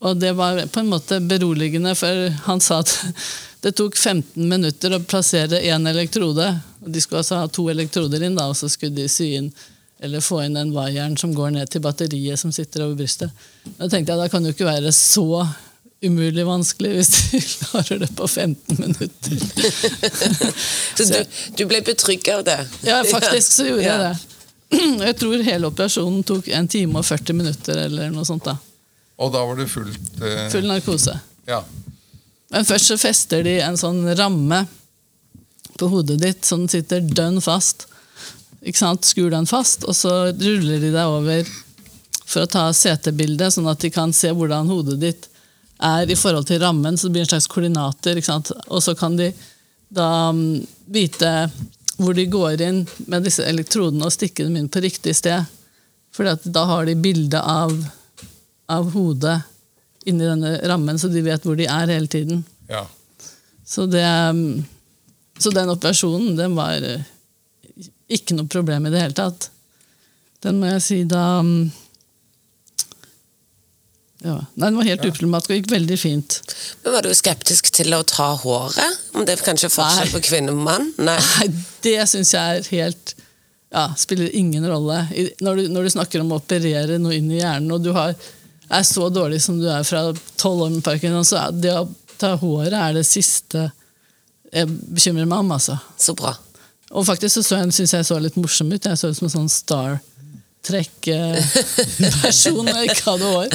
Og 0.00 0.16
det 0.16 0.30
var 0.32 0.62
på 0.72 0.80
en 0.80 0.88
måte 0.88 1.18
beroligende, 1.20 1.92
for 1.96 2.30
han 2.46 2.62
sa 2.64 2.78
at 2.80 2.94
det 3.64 3.74
tok 3.76 3.98
15 4.00 4.48
minutter 4.48 4.96
å 4.96 5.02
plassere 5.04 5.60
én 5.60 5.84
elektrode. 5.90 6.46
og 6.80 6.88
De 6.88 7.02
skulle 7.04 7.20
altså 7.20 7.42
ha 7.42 7.50
to 7.52 7.66
elektroder 7.68 8.24
inn, 8.24 8.38
da, 8.40 8.48
og 8.48 8.56
så 8.56 8.70
skulle 8.72 8.96
de 8.96 9.10
sy 9.12 9.34
inn 9.42 9.52
eller 10.04 10.24
få 10.24 10.40
inn 10.44 10.56
den 10.56 10.72
vaieren 10.74 11.14
som 11.20 11.36
går 11.36 11.52
ned 11.54 11.70
til 11.72 11.84
batteriet 11.84 12.40
som 12.40 12.52
sitter 12.52 12.86
over 12.86 12.96
brystet. 12.98 13.30
Da 13.76 13.88
tenkte 13.88 14.12
jeg 14.12 14.20
da 14.20 14.26
kan 14.32 14.44
det 14.44 14.50
jo 14.52 14.56
ikke 14.58 14.72
være 14.72 14.92
så 14.96 15.44
umulig 16.04 16.44
vanskelig 16.48 16.90
hvis 16.96 17.12
de 17.14 17.40
klarer 17.52 18.02
det 18.02 18.10
på 18.16 18.28
15 18.28 18.80
minutter. 18.80 19.36
så 20.96 21.08
du, 21.12 21.20
du 21.60 21.64
ble 21.68 21.84
betrygget 21.84 22.40
av 22.40 22.44
det? 22.48 22.60
Ja, 22.88 23.02
faktisk 23.08 23.52
så 23.60 23.68
gjorde 23.68 23.84
ja. 23.86 23.92
jeg 23.94 24.08
det. 24.08 24.33
Jeg 25.08 25.16
tror 25.20 25.44
hele 25.46 25.70
operasjonen 25.70 26.22
tok 26.26 26.48
en 26.54 26.68
time 26.70 27.00
og 27.00 27.06
40 27.06 27.38
minutter. 27.40 27.80
eller 27.86 28.12
noe 28.14 28.26
sånt 28.28 28.46
da. 28.46 28.56
Og 29.22 29.32
da 29.34 29.44
var 29.46 29.58
det 29.58 29.70
fullt 29.70 30.22
eh... 30.22 30.46
Full 30.52 30.66
narkose. 30.68 31.14
Ja. 31.46 31.62
Men 32.54 32.66
først 32.66 32.90
så 32.90 32.98
fester 32.98 33.44
de 33.46 33.58
en 33.62 33.78
sånn 33.78 34.02
ramme 34.18 34.64
på 35.78 35.88
hodet 35.90 36.20
ditt, 36.22 36.44
så 36.46 36.58
den 36.58 36.70
sitter 36.70 37.02
dønn 37.02 37.40
fast. 37.42 37.88
Ikke 38.64 38.80
sant? 38.80 39.06
Skur 39.06 39.30
den 39.32 39.46
fast, 39.46 39.84
og 39.88 39.96
så 39.98 40.12
ruller 40.30 40.82
de 40.82 40.90
deg 40.94 41.14
over 41.18 41.48
for 42.24 42.44
å 42.44 42.50
ta 42.50 42.68
CT-bilde, 42.72 43.50
sånn 43.52 43.68
at 43.70 43.82
de 43.82 43.90
kan 43.92 44.14
se 44.16 44.30
hvordan 44.32 44.70
hodet 44.70 44.98
ditt 45.02 45.28
er 45.84 46.10
i 46.10 46.16
forhold 46.16 46.48
til 46.48 46.62
rammen. 46.62 46.96
Så 46.96 47.08
det 47.08 47.16
blir 47.16 47.26
en 47.26 47.32
slags 47.34 47.50
koordinater. 47.50 48.16
ikke 48.16 48.30
sant? 48.30 48.52
Og 48.70 48.82
så 48.82 48.94
kan 48.98 49.18
de 49.18 49.30
da 49.94 50.30
mm, 50.32 50.64
vite 50.94 51.32
hvor 51.98 52.14
de 52.16 52.26
går 52.26 52.62
inn 52.64 52.82
med 53.06 53.26
disse 53.26 53.44
elektrodene 53.46 54.06
og 54.06 54.14
stikker 54.14 54.48
dem 54.48 54.58
inn 54.58 54.70
på 54.72 54.82
riktig 54.82 55.14
sted. 55.18 55.46
For 56.14 56.26
da 56.26 56.64
har 56.70 56.86
de 56.86 56.94
bilde 56.98 57.40
av, 57.40 57.74
av 58.70 58.90
hodet 58.94 59.40
inni 60.04 60.26
denne 60.26 60.58
rammen, 60.68 60.98
så 60.98 61.08
de 61.08 61.22
vet 61.24 61.46
hvor 61.46 61.56
de 61.58 61.68
er 61.70 61.92
hele 61.92 62.10
tiden. 62.10 62.44
Ja. 62.68 62.84
Så, 63.64 63.86
det, 63.90 64.04
mm, 64.04 64.64
så 65.38 65.50
den 65.54 65.72
operasjonen, 65.72 66.36
den 66.36 66.56
var 66.58 66.84
eh, 66.84 67.06
ikke 68.12 68.36
noe 68.36 68.50
problem 68.50 68.86
i 68.86 68.92
det 68.92 69.00
hele 69.06 69.16
tatt. 69.16 69.48
Den 70.44 70.60
må 70.60 70.68
jeg 70.74 70.84
si 70.84 70.98
da 71.08 71.40
mm, 71.42 71.70
ja. 74.24 74.36
Nei, 74.56 74.68
Den 74.70 74.76
var 74.78 74.86
helt 74.88 75.04
uproblematisk 75.04 75.50
og 75.52 75.58
gikk 75.58 75.70
veldig 75.74 75.98
fint. 76.00 76.38
Men 76.84 76.94
Var 76.96 77.04
du 77.04 77.10
skeptisk 77.14 77.68
til 77.76 77.92
å 77.96 78.02
ta 78.08 78.30
håret? 78.40 79.00
Om 79.14 79.26
det 79.28 79.34
er 79.36 79.42
kanskje 79.44 79.68
forskjell 79.74 80.12
på 80.14 80.22
kvinne 80.24 80.54
og 80.54 80.62
mann? 80.64 80.86
Nei. 80.98 81.18
Nei, 81.20 81.48
det 81.84 81.98
syns 82.08 82.32
jeg 82.34 82.62
er 82.62 82.70
helt 82.72 83.14
ja, 83.74 83.88
Spiller 83.98 84.30
ingen 84.38 84.64
rolle. 84.70 85.00
I- 85.18 85.32
Når 85.42 85.56
du, 85.56 85.68
når 85.74 85.82
du 85.88 85.90
snakker 85.96 86.22
om 86.22 86.32
å 86.32 86.38
operere 86.40 86.96
noe 87.02 87.16
inn 87.18 87.30
i 87.34 87.40
hjernen, 87.40 87.72
og 87.74 87.82
du 87.82 87.90
har, 87.96 88.14
er 88.70 88.84
så 88.86 89.08
dårlig 89.10 89.40
som 89.42 89.58
du 89.60 89.66
er 89.68 89.82
fra 89.84 90.06
tolv 90.40 90.62
år 90.68 90.70
med 90.76 90.84
Parkinson, 90.86 91.24
så 91.26 91.40
er 91.48 91.56
det 91.58 91.72
å 91.74 91.88
ta 92.20 92.36
håret 92.38 92.72
er 92.78 92.94
det 92.94 93.02
siste 93.08 93.66
jeg 94.54 94.68
bekymrer 94.94 95.26
meg 95.26 95.40
om. 95.42 95.50
altså. 95.56 95.74
Så 95.98 96.14
bra. 96.14 96.30
Og 96.94 97.02
faktisk 97.08 97.34
så, 97.34 97.42
så 97.42 97.58
jeg, 97.58 97.72
synes 97.74 97.92
jeg 97.96 98.06
så 98.06 98.20
litt 98.22 98.36
morsom 98.38 98.70
ut. 98.70 98.86
Jeg 98.86 99.00
så 99.00 99.10
ut 99.10 99.18
som 99.18 99.26
en 99.26 99.34
sånn 99.34 99.50
Star 99.50 99.98
Jeg 102.70 102.88
ikke 102.88 103.04
hadde 103.10 103.30
hår. 103.34 103.48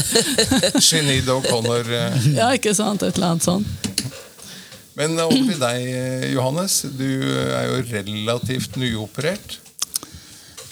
Sinead 0.84 1.30
O'Connor. 1.34 1.88
eh. 1.90 2.28
Ja, 2.36 2.52
ikke 2.54 2.76
sant? 2.78 3.02
Et 3.04 3.16
eller 3.18 3.34
annet 3.34 3.44
sånt. 3.48 3.68
Men 5.00 5.16
over 5.24 5.32
til 5.32 5.60
deg, 5.62 5.88
eh, 5.96 6.28
Johannes. 6.36 6.82
Du 7.00 7.06
er 7.08 7.70
jo 7.70 7.80
relativt 7.88 8.76
nyoperert. 8.78 9.58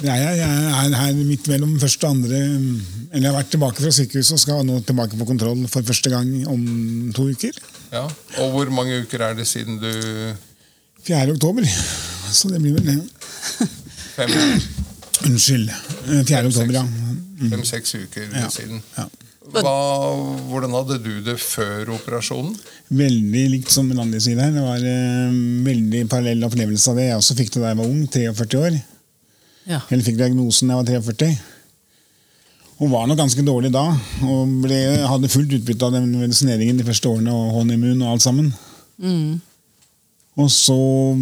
Ja, 0.03 0.13
jeg, 0.13 0.37
jeg 0.37 0.65
er 0.77 0.93
her 0.93 1.15
midt 1.17 1.47
mellom 1.49 1.71
første 1.81 2.05
og 2.05 2.11
andre 2.19 2.37
Eller 2.37 3.23
jeg 3.23 3.31
har 3.31 3.37
vært 3.39 3.47
tilbake 3.49 3.81
fra 3.81 3.89
sykehuset 3.95 4.35
og 4.35 4.41
skal 4.43 4.59
nå 4.67 4.75
tilbake 4.85 5.17
på 5.17 5.25
kontroll 5.25 5.63
for 5.73 5.81
første 5.87 6.11
gang 6.13 6.29
om 6.51 6.61
to 7.17 7.25
uker. 7.31 7.57
Ja. 7.89 8.03
Og 8.43 8.51
hvor 8.53 8.69
mange 8.69 8.99
uker 9.01 9.23
er 9.25 9.33
det 9.39 9.47
siden 9.49 9.79
du 9.81 9.89
4. 11.07 11.31
oktober. 11.33 11.65
Så 12.37 12.51
det 12.51 12.61
blir 12.61 12.75
vel 12.77 12.91
det. 12.91 12.99
Fem, 14.17 14.33
Unnskyld. 15.25 15.69
eh, 15.69 16.23
4. 16.25 16.47
oktober, 16.47 16.73
ja. 16.73 16.83
fem-seks 17.49 17.95
uker 17.95 18.27
Ja. 18.35 18.49
siden. 18.49 18.81
ja. 18.97 19.07
Hva, 19.47 19.71
hvordan 20.49 20.73
hadde 20.75 20.97
du 21.03 21.21
det 21.23 21.37
før 21.39 21.93
operasjonen? 21.95 22.57
Veldig 22.91 23.43
likt 23.53 23.71
som 23.71 23.87
Randi 23.95 24.19
sier 24.19 24.41
her. 24.43 24.51
Det 24.51 24.61
var 24.61 24.83
eh, 24.83 25.37
veldig 25.63 26.01
parallell 26.11 26.43
opplevelse 26.43 26.91
av 26.91 26.97
det. 26.99 27.05
Jeg 27.07 27.15
også 27.21 27.37
fikk 27.39 27.53
det 27.53 27.61
da 27.63 27.69
jeg 27.71 27.77
var 27.79 27.85
ung, 27.87 28.01
43 28.11 28.59
år. 28.59 28.75
Ja. 29.67 29.79
Eller 29.89 30.03
fikk 30.03 30.17
diagnosen 30.19 30.67
da 30.67 30.81
jeg 30.83 30.99
var 31.05 31.15
43. 31.15 31.39
Og 32.83 32.91
var 32.91 33.07
nok 33.07 33.17
ganske 33.23 33.41
dårlig 33.47 33.71
da. 33.73 33.85
Og 34.27 34.51
ble, 34.67 34.81
hadde 35.07 35.31
fullt 35.31 35.55
utbytte 35.61 35.87
av 35.87 35.95
den 35.95 36.11
medisineringen 36.19 36.77
de 36.77 36.83
første 36.85 37.07
årene 37.09 37.31
og 37.33 37.55
honeymoon 37.61 38.03
og 38.03 38.11
alt 38.17 38.27
sammen. 38.27 38.51
Mm. 38.99 39.39
Og 40.37 40.51
så 40.53 40.75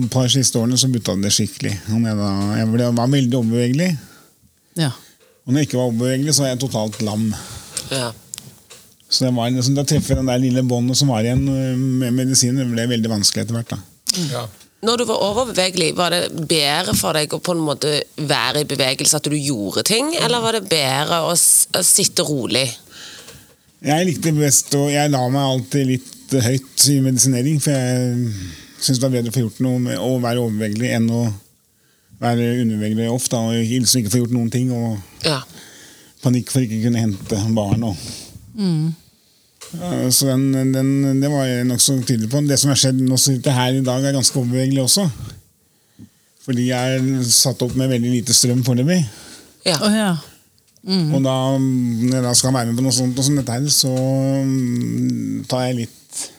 et 0.04 0.10
par 0.12 0.28
siste 0.32 0.60
årene 0.60 0.78
så 0.80 0.90
butta 0.92 1.14
det 1.22 1.32
skikkelig. 1.32 1.72
Jeg, 1.88 2.16
da, 2.20 2.30
jeg 2.60 2.68
ble, 2.74 2.90
var 2.98 3.12
veldig 3.14 3.38
overbevegelig. 3.42 3.92
ja. 4.82 4.92
Og 5.46 5.54
når 5.54 5.62
jeg 5.62 5.68
ikke 5.68 5.78
var 5.78 5.90
overbevegelig, 5.92 6.34
så 6.34 6.42
var 6.42 6.48
jeg 6.50 6.60
totalt 6.64 6.96
lam. 7.06 7.26
Ja. 7.94 8.08
Så 9.08 9.28
det 9.28 9.30
var 9.38 9.52
liksom, 9.54 9.76
da 9.78 9.84
treffe 9.86 10.16
den 10.18 10.26
der 10.32 10.40
lille 10.42 10.64
båndet 10.66 10.98
som 10.98 11.12
var 11.14 11.22
igjen 11.22 11.44
øh, 11.48 11.76
med 12.02 12.16
medisiner, 12.18 12.66
ble 12.66 12.88
veldig 12.90 13.12
vanskelig 13.12 13.44
etter 13.46 13.60
hvert. 13.60 13.76
da. 13.76 14.24
Ja. 14.32 14.42
Når 14.90 14.98
du 14.98 15.06
var 15.12 15.22
overbevegelig, 15.28 15.92
var 15.98 16.16
det 16.16 16.24
bedre 16.50 16.96
for 16.98 17.14
deg 17.18 17.32
å 17.38 17.40
på 17.46 17.54
en 17.54 17.62
måte 17.70 17.94
være 18.26 18.66
i 18.66 18.68
bevegelse, 18.74 19.22
at 19.22 19.30
du 19.30 19.38
gjorde 19.38 19.86
ting, 19.88 20.10
eller 20.18 20.42
var 20.44 20.58
det 20.58 20.66
bedre 20.74 21.22
å, 21.30 21.32
s- 21.38 21.70
å 21.78 21.86
sitte 21.86 22.26
rolig? 22.26 22.66
Jeg 23.86 24.10
likte 24.10 24.34
best, 24.36 24.74
og 24.82 24.90
jeg 24.98 25.14
la 25.14 25.22
meg 25.30 25.46
alltid 25.46 25.90
litt 25.94 26.36
høyt 26.42 26.90
i 26.90 27.00
medisinering, 27.06 27.62
for 27.62 27.78
jeg 27.78 28.65
syns 28.80 29.00
det 29.00 29.06
var 29.08 29.14
bedre 29.16 29.32
å 29.32 29.36
få 29.36 29.44
gjort 29.46 29.62
noe 29.66 29.80
med 29.80 29.98
å 30.02 30.12
være 30.24 30.44
overvegelig 30.44 30.92
enn 30.98 31.08
å 31.14 31.24
være 32.22 32.62
undervegelig 32.64 33.10
ofte 33.12 33.38
og 33.40 33.56
liksom 33.58 34.02
ikke 34.02 34.14
få 34.14 34.22
gjort 34.24 34.36
noen 34.36 34.52
ting. 34.54 34.72
og 34.72 35.00
Ja. 35.26 35.42
panikk 36.24 36.50
for 36.52 36.62
ikke 36.66 36.80
å 36.80 36.84
kunne 36.88 37.02
hente 37.04 37.42
barn. 37.54 37.84
Og. 37.84 37.96
Mm. 38.58 38.94
Ja, 39.76 40.10
Så 40.10 40.28
den, 40.30 40.72
den, 40.74 41.22
det 41.22 41.30
var 41.30 41.46
jeg 41.46 41.66
nokså 41.68 41.98
tydelig 42.06 42.30
på. 42.32 42.42
Det 42.48 42.58
som 42.60 42.70
har 42.72 42.80
skjedd 42.80 43.02
nå 43.02 43.18
sitter 43.18 43.52
her 43.52 43.74
i 43.74 43.84
dag, 43.86 44.04
er 44.04 44.16
ganske 44.16 44.40
overbevegelig 44.40 44.82
også. 44.86 45.10
Fordi 46.46 46.68
jeg 46.70 47.00
er 47.00 47.24
satt 47.26 47.62
opp 47.66 47.76
med 47.76 47.90
veldig 47.90 48.12
lite 48.20 48.34
strøm 48.34 48.64
foreløpig. 48.66 49.02
ja. 49.66 49.78
Oh, 49.82 49.92
ja. 49.94 50.16
Og 50.86 51.24
da, 51.26 51.58
når 51.58 52.12
jeg 52.14 52.24
da 52.24 52.34
skal 52.38 52.54
være 52.54 52.68
med 52.70 52.78
på 52.78 52.84
noe 52.86 52.94
sånt 52.94 53.18
og 53.18 53.26
sånt 53.26 53.40
dette 53.42 53.56
her, 53.56 53.64
så 53.74 53.90
mm, 54.46 55.46
tar 55.50 55.64
jeg 55.66 55.78
litt 55.80 56.20
mm, 56.22 56.35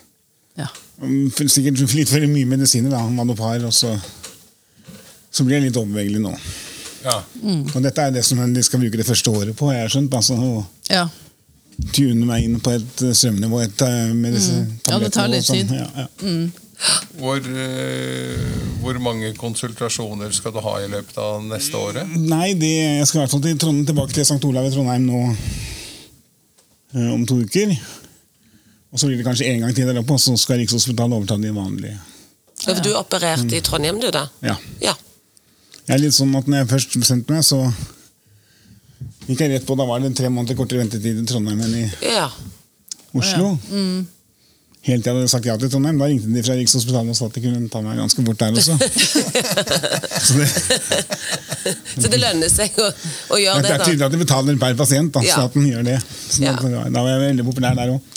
Sikkert 0.97 1.83
litt 1.97 2.09
for 2.09 2.25
mye 2.29 2.49
medisiner, 2.49 2.93
da, 2.93 3.03
Manopar, 3.13 3.61
og 3.67 3.73
så, 3.75 3.93
så 5.29 5.45
blir 5.45 5.59
jeg 5.59 5.69
litt 5.69 5.79
overbevegelig 5.79 6.23
nå. 6.23 6.33
Ja. 7.05 7.21
Og 7.75 7.79
dette 7.85 8.03
er 8.03 8.15
det 8.15 8.25
som 8.25 8.41
de 8.53 8.63
skal 8.65 8.81
bruke 8.81 8.99
det 8.99 9.07
første 9.07 9.31
året 9.31 9.55
på, 9.57 9.69
jeg 9.71 9.85
har 9.85 9.93
skjønt. 9.93 10.13
altså 10.17 10.37
å 10.41 10.63
ja. 10.89 11.05
tune 11.93 12.25
meg 12.25 12.47
inn 12.47 12.57
på 12.63 12.73
et 12.75 13.03
eh, 13.05 13.13
strømnivå, 13.15 13.61
et 13.63 13.83
eh, 13.85 14.15
medisin, 14.17 14.65
Mm. 14.65 14.79
Ja, 14.89 14.99
det 15.03 15.11
tar 15.13 15.29
litt 15.31 15.45
tid. 15.45 15.71
Ja, 15.71 15.87
ja. 16.03 16.07
Hvor, 17.17 17.41
uh, 17.41 18.57
hvor 18.83 18.99
mange 19.01 19.31
konsultasjoner 19.33 20.29
skal 20.35 20.53
du 20.53 20.59
ha 20.61 20.75
i 20.83 20.89
løpet 20.91 21.15
av 21.17 21.39
neste 21.41 21.77
året? 21.77 22.11
Nei, 22.17 22.51
det, 22.53 22.73
jeg 22.99 23.07
skal 23.09 23.17
i 23.17 23.21
hvert 23.23 23.33
fall 23.33 23.45
til 23.45 23.57
Trondheim, 23.57 23.87
tilbake 23.89 24.13
til 24.13 24.27
St. 24.27 24.37
Olav 24.45 24.67
i 24.69 24.73
Trondheim 24.75 25.07
nå 25.09 25.23
om 27.15 27.25
to 27.29 27.39
uker. 27.41 27.73
Og 28.91 28.99
så 29.01 29.09
blir 29.09 29.19
det 29.19 29.25
kanskje 29.27 29.49
en 29.51 29.65
gang 29.65 29.73
til 29.75 29.87
der 29.89 29.99
oppe, 29.99 30.15
og 30.15 30.21
så 30.23 30.35
skal 30.39 30.61
Rikshospitalet 30.61 31.17
overta 31.17 31.37
de 31.41 31.51
vanlige. 31.55 31.97
Ja, 32.63 32.73
for 32.73 32.81
Du 32.85 32.93
opererte 32.97 33.57
i 33.57 33.61
Trondheim, 33.61 33.99
du, 34.01 34.09
da? 34.15 34.25
Ja. 34.45 34.55
Ja. 34.81 34.95
Jeg 35.87 35.95
er 35.97 36.03
litt 36.03 36.15
sånn 36.17 36.33
at 36.35 36.47
når 36.49 36.63
jeg 36.63 36.69
først 36.73 36.95
bestemte 36.99 37.31
meg, 37.35 37.43
så 37.47 37.59
gikk 39.27 39.39
jeg 39.43 39.51
rett 39.53 39.65
på 39.67 39.75
Da 39.79 39.85
var 39.87 40.01
det 40.03 40.13
tre 40.17 40.29
måneder 40.31 40.57
kortere 40.59 40.81
ventetid 40.81 41.21
i 41.21 41.25
Trondheim 41.29 41.61
enn 41.63 41.75
i 41.79 41.85
ja. 42.15 42.27
Oslo. 43.15 43.53
Helt 44.87 45.03
til 45.03 45.09
jeg 45.11 45.15
hadde 45.17 45.29
sagt 45.31 45.47
ja 45.47 45.55
til 45.59 45.71
Trondheim. 45.71 45.97
Da 45.99 46.07
ringte 46.07 46.31
de 46.31 46.43
fra 46.47 46.55
Rikshospitalet 46.55 47.11
og 47.11 47.17
sa 47.19 47.27
at 47.27 47.35
de 47.37 47.43
kunne 47.43 47.69
ta 47.71 47.81
meg 47.83 47.99
ganske 47.99 48.23
bort 48.23 48.39
der 48.39 48.55
også. 48.55 48.75
så 50.27 50.37
det, 50.39 50.47
Så 51.97 52.07
det 52.11 52.19
lønner 52.23 52.51
seg 52.51 52.77
å, 52.79 52.87
å 53.35 53.39
gjøre 53.41 53.63
det 53.63 53.67
da? 53.67 53.73
det, 53.73 53.73
er 53.77 53.83
tydelig 53.85 54.07
at 54.07 54.15
de 54.15 54.21
betaler 54.23 54.59
per 54.61 54.77
pasient. 54.79 55.11
Da, 55.15 55.23
Ja. 55.27 55.41
Staten 55.41 55.67
gjør 55.67 55.83
det. 55.87 55.97
Så 56.31 56.43
Ja. 56.45 56.55
da, 56.55 56.85
da 56.87 57.03
var 57.03 57.11
jeg 57.15 57.23
veldig 57.29 57.47
populær 57.49 57.75
der 57.79 57.95
òg. 57.97 58.13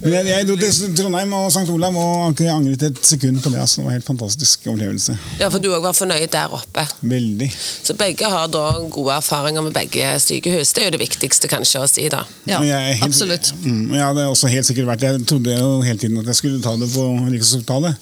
Men 0.00 0.14
jeg, 0.14 0.26
jeg 0.30 0.46
dro 0.48 0.54
til 0.56 0.92
Trondheim 0.96 1.32
og 1.36 1.50
St. 1.52 1.68
Olav 1.74 1.96
og 2.00 2.30
ikke 2.32 2.46
angret 2.48 2.82
et 2.86 3.00
sekund 3.04 3.40
på 3.44 3.50
det. 3.52 3.58
Altså. 3.60 3.80
Det 3.80 3.84
var 3.84 3.90
en 3.90 3.96
helt 3.98 4.06
fantastisk 4.08 4.68
opplevelse. 4.72 5.16
Ja, 5.40 5.48
For 5.52 5.60
du 5.60 5.68
òg 5.76 5.82
var 5.84 5.92
fornøyd 5.96 6.30
der 6.32 6.54
oppe? 6.56 6.84
Veldig. 7.02 7.48
Så 7.84 7.96
begge 8.00 8.30
har 8.32 8.46
da 8.48 8.62
gode 8.94 9.12
erfaringer 9.18 9.64
med 9.66 9.74
begge 9.76 10.06
sykehus. 10.24 10.72
Det 10.72 10.84
er 10.84 10.88
jo 10.88 10.94
det 10.96 11.02
viktigste 11.02 11.50
kanskje 11.52 11.82
å 11.84 11.88
si, 11.90 12.06
da. 12.12 12.22
ja. 12.48 12.62
Er 12.64 12.94
helt- 12.94 13.04
Absolutt. 13.10 13.50
Mm, 13.64 13.90
jeg 13.98 14.04
hadde 14.06 14.24
også 14.30 14.48
helt 14.48 14.66
sikkert 14.70 14.88
vært 14.94 15.02
Jeg 15.10 15.26
trodde 15.28 15.58
jo 15.58 15.80
hele 15.84 15.98
tiden 15.98 16.18
at 16.22 16.30
jeg 16.32 16.38
skulle 16.40 16.62
ta 16.64 16.76
det 16.80 16.88
på 16.94 17.04
Rikshospitalet. 17.34 17.94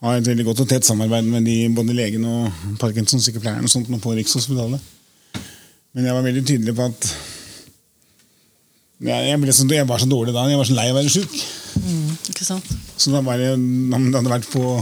Har 0.00 0.16
et 0.16 0.24
veldig 0.30 0.44
godt 0.48 0.60
og 0.64 0.68
tett 0.70 0.86
samarbeid 0.88 1.26
med 1.28 1.44
de, 1.44 1.58
både 1.76 1.92
legen 1.92 2.24
og 2.24 2.48
Parkinson-sykepleieren 2.80 3.66
og 3.68 3.72
sånt 3.72 3.90
nå 3.92 3.98
på 4.00 4.14
Rikshospitalet. 4.16 4.80
Men 5.92 6.06
jeg 6.06 6.14
var 6.16 6.22
veldig 6.24 6.46
tydelig 6.48 6.74
på 6.78 6.86
at 6.88 7.10
jeg, 9.00 9.28
jeg, 9.30 9.40
ble 9.42 9.52
så, 9.56 9.66
jeg 9.72 9.88
var 9.88 9.98
så 10.02 10.08
dårlig 10.10 10.34
da. 10.36 10.46
Jeg 10.50 10.58
var 10.60 10.68
så 10.68 10.76
lei 10.76 10.88
av 10.90 10.96
å 10.96 11.00
være 11.00 11.12
sjuk. 11.14 11.38
Mm, 11.80 12.10
ikke 12.34 12.44
sant? 12.44 12.72
Så 13.00 13.12
da 13.14 13.22
var 13.24 13.40
jeg, 13.40 13.54
om 13.56 14.10
det 14.10 14.18
hadde 14.20 14.34
vært 14.38 14.50
på 14.52 14.74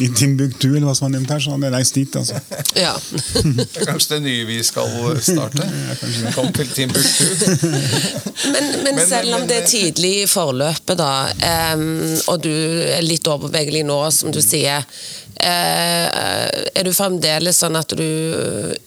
i 0.00 0.06
Timbuktu, 0.16 0.70
eller 0.70 0.86
hva 0.88 0.94
som 0.96 1.04
var 1.04 1.10
nevnt 1.12 1.28
her, 1.28 1.42
så 1.44 1.50
hadde 1.52 1.66
jeg 1.68 1.74
reist 1.74 1.96
dit. 1.98 2.14
altså. 2.16 2.38
Ja. 2.80 2.94
Kanskje 3.90 4.14
det 4.16 4.20
nye 4.24 4.46
vi 4.48 4.56
skal 4.64 4.88
starte? 5.20 5.66
Kom 6.36 6.48
til 6.56 6.70
Timbuktu. 6.72 7.26
Men, 8.50 8.64
men 8.82 8.94
Men- 8.96 9.06
selv 9.10 9.34
om 9.34 9.42
men- 9.42 9.48
det 9.50 9.58
er 9.60 9.66
tidlig 9.68 10.12
i 10.22 10.26
forløpet, 10.30 10.96
da, 10.96 11.10
um, 11.76 11.82
og 12.32 12.40
du 12.42 12.48
er 12.50 13.04
litt 13.04 13.28
overbevegelig 13.28 13.82
nå, 13.86 13.98
som 14.16 14.32
du 14.32 14.40
sier, 14.42 14.86
er 15.46 16.84
du 16.86 16.90
fremdeles 16.94 17.58
sånn 17.60 17.76
at 17.78 17.92
du 17.96 18.04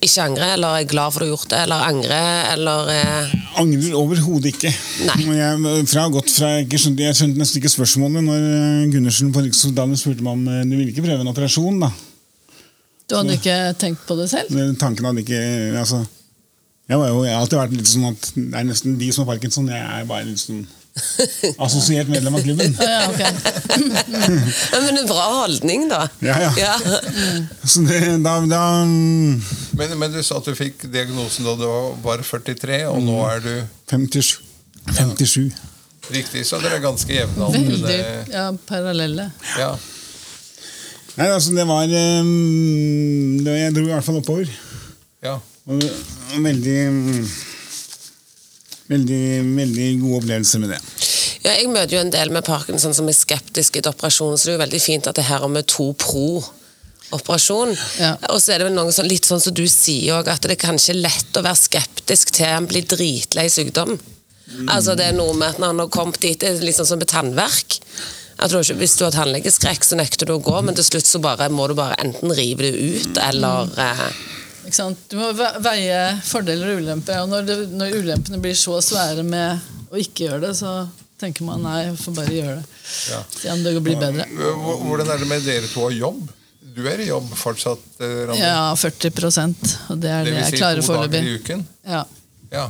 ikke 0.03 0.25
angrer, 0.25 0.53
eller 0.55 0.79
er 0.79 0.89
glad 0.89 1.13
for 1.13 1.23
at 1.23 1.25
du 1.25 1.27
har 1.27 1.33
gjort 1.33 1.51
det, 1.53 1.59
eller 1.65 1.85
angrer, 1.87 2.31
eller 2.53 2.91
eh, 2.93 3.35
Angrer 3.61 3.97
overhodet 3.97 4.53
ikke. 4.53 4.71
Nei. 5.09 5.17
Jeg, 5.37 5.85
fra, 5.91 6.07
gått 6.13 6.31
fra, 6.33 6.49
jeg, 6.59 6.79
skjønte, 6.81 7.05
jeg 7.05 7.19
skjønte 7.19 7.41
nesten 7.41 7.61
ikke 7.61 7.73
spørsmålet 7.73 8.25
når 8.25 8.47
eh, 8.47 8.87
Gundersen 8.93 9.33
på 9.35 9.43
Rikshospitalet 9.45 10.01
spurte 10.01 10.25
meg 10.25 10.39
om 10.39 10.47
eh, 10.49 10.65
du 10.65 10.75
ville 10.77 10.93
ikke 10.93 11.05
prøve 11.05 11.25
en 11.25 11.31
operasjon. 11.33 11.79
da. 11.85 11.91
Du 13.09 13.17
hadde 13.19 13.37
ikke 13.37 13.57
tenkt 13.81 14.05
på 14.07 14.17
det 14.17 14.29
selv? 14.31 14.53
Den 14.55 14.77
tanken 14.79 15.05
hadde 15.09 15.21
ikke 15.25 15.41
altså, 15.77 16.03
Jeg, 16.87 16.97
var 16.97 17.09
jo, 17.11 17.25
jeg 17.27 17.35
har 17.35 17.43
alltid 17.43 17.59
vært 17.59 17.75
litt 17.77 17.91
sånn 17.91 18.07
at 18.09 18.31
det 18.37 18.61
er 18.61 18.69
nesten 18.69 18.97
de 19.01 19.11
som 19.11 19.25
har 19.25 19.35
parkinson. 19.35 19.69
Jeg 19.71 19.83
er 19.83 20.07
bare 20.09 20.29
litt 20.29 20.41
sånn 20.41 20.63
assosiert 21.65 22.07
medlem 22.11 22.35
av 22.37 22.43
klubben. 22.45 22.75
Ja, 22.77 23.07
ok. 23.09 23.21
Ja, 24.73 24.79
men 24.83 24.97
en 24.99 25.07
bra 25.09 25.25
holdning, 25.41 25.87
da. 25.89 26.03
Ja, 26.21 26.35
ja. 26.43 26.51
ja. 26.59 26.75
Så 27.65 27.81
det, 27.87 27.99
da, 28.23 28.35
da 28.45 28.61
mm, 28.85 29.41
Men, 29.79 29.95
men 29.99 30.13
du 30.13 30.19
sa 30.23 30.37
at 30.37 30.45
du 30.49 30.53
fikk 30.57 30.85
diagnosen 30.93 31.47
da 31.47 31.55
du 31.57 31.65
var- 31.65 31.95
var 32.03 32.21
43, 32.25 32.83
og 32.91 33.01
nå 33.05 33.17
er 33.31 33.41
du 33.41 33.53
57. 33.89 34.35
57. 34.99 35.49
riktig, 36.13 36.43
så 36.45 36.59
dere 36.61 36.77
er 36.77 36.83
ganske 36.83 37.13
jevnaldrende. 37.15 37.79
Veldig 37.79 38.33
ja, 38.35 38.45
parallelle. 38.69 39.29
Ja. 39.57 39.71
Nei, 41.15 41.27
altså, 41.29 41.53
det 41.53 41.63
var 41.69 41.85
um, 41.85 43.37
Jeg 43.45 43.73
dro 43.75 43.83
i 43.85 43.91
hvert 43.93 44.05
fall 44.05 44.21
oppover. 44.21 44.49
ja. 45.23 45.39
Og 45.63 45.79
var 45.79 46.41
veldig 46.43 46.79
mm, 46.91 47.27
Veldig, 48.93 49.21
veldig 49.57 49.87
god 50.01 50.17
opplevelse 50.21 50.59
med 50.63 50.73
det. 50.75 50.81
Ja, 51.43 51.53
jeg 51.59 51.67
møter 51.73 51.97
jo 51.97 52.01
en 52.05 52.13
del 52.13 52.31
med 52.31 52.45
parkinson 52.47 52.93
som 52.95 53.09
er 53.11 53.17
skeptiske 53.17 53.81
til 53.83 53.91
operasjon, 53.91 54.37
så 54.37 54.45
det 54.47 54.53
er 54.53 54.57
jo 54.59 54.63
veldig 54.65 54.81
fint 54.83 55.09
at 55.11 55.17
det 55.19 55.25
her 55.27 55.43
er 55.43 55.51
med 55.51 55.67
to 55.67 55.89
pro. 55.99 56.43
Operasjon. 57.13 57.75
Ja. 57.99 58.13
Og 58.33 58.39
så 58.41 58.53
er 58.55 58.61
det 58.63 58.69
vel 58.69 58.77
noe 58.77 58.93
sånn, 58.95 59.09
litt 59.11 59.27
sånn 59.27 59.41
som 59.43 59.53
du 59.53 59.65
sier 59.69 60.15
òg, 60.17 60.29
at 60.31 60.41
det 60.47 60.55
er 60.55 60.61
kanskje 60.63 60.95
lett 60.97 61.37
å 61.37 61.43
være 61.45 61.59
skeptisk 61.59 62.31
til 62.39 62.47
en 62.49 62.69
blir 62.69 62.87
dritlei 62.89 63.49
sykdom. 63.53 63.97
Altså 64.69 64.95
Det 64.97 65.05
er 65.09 65.15
noe 65.17 65.33
med 65.33 65.53
at 65.53 65.59
når 65.61 65.71
han 65.73 65.81
har 65.83 65.91
kommet 65.93 66.19
dit, 66.21 66.39
det 66.39 66.49
er 66.49 66.63
litt 66.65 66.77
sånn 66.77 66.89
som 66.89 66.99
med 67.01 67.09
tannverk. 67.11 67.77
At 68.39 68.51
du, 68.51 68.57
ikke- 68.59 68.77
hvis 68.79 68.95
du 68.97 69.03
har 69.05 69.11
tannlegeskrekk, 69.13 69.83
så 69.85 69.95
nekter 69.99 70.25
du 70.25 70.33
å 70.37 70.41
gå, 70.43 70.55
men 70.63 70.75
til 70.75 70.83
slutt 70.83 71.05
så 71.05 71.21
bare 71.21 71.49
må 71.53 71.67
du 71.69 71.75
bare 71.77 71.95
enten 72.01 72.33
rive 72.33 72.65
det 72.65 72.73
ut, 72.75 73.17
eller 73.17 73.69
eh? 73.77 74.09
Du 75.09 75.17
må 75.19 75.29
veie 75.35 76.01
fordeler 76.23 76.73
og 76.73 76.83
ulemper. 76.83 77.23
Og 77.23 77.31
når, 77.31 77.47
det, 77.47 77.57
når 77.75 77.97
ulempene 77.99 78.39
blir 78.43 78.55
så 78.57 78.79
svære 78.83 79.25
med 79.27 79.91
å 79.91 79.99
ikke 79.99 80.29
gjøre 80.29 80.45
det, 80.47 80.53
så 80.57 80.75
tenker 81.19 81.45
man 81.47 81.63
nei, 81.63 81.79
jeg 81.87 81.97
får 81.99 82.15
bare 82.17 82.37
gjøre 82.37 82.55
det. 82.61 82.79
Ja. 83.11 83.19
Om 83.53 83.65
det 83.65 83.75
blir 83.83 83.99
bedre. 83.99 84.27
Hvordan 84.83 85.11
er 85.13 85.21
det 85.21 85.29
med 85.29 85.45
dere 85.47 85.69
to 85.71 85.85
har 85.87 85.95
jobb? 85.97 86.23
Du 86.73 86.81
er 86.89 87.03
i 87.03 87.07
jobb 87.07 87.27
fortsatt, 87.37 87.83
eh, 88.01 88.23
Randi? 88.27 88.41
Ja, 88.41 88.73
40% 88.73 89.73
og 89.93 89.99
det 90.01 90.09
er 90.09 90.23
det, 90.23 90.31
det 90.31 90.33
vil 90.33 90.39
jeg 90.39 90.49
si 90.49 90.61
klarer 90.61 90.81
to 90.81 90.95
dager 90.97 91.27
i 91.27 91.35
uken? 91.37 91.65
Ja. 91.85 92.01
Ja. 92.53 92.65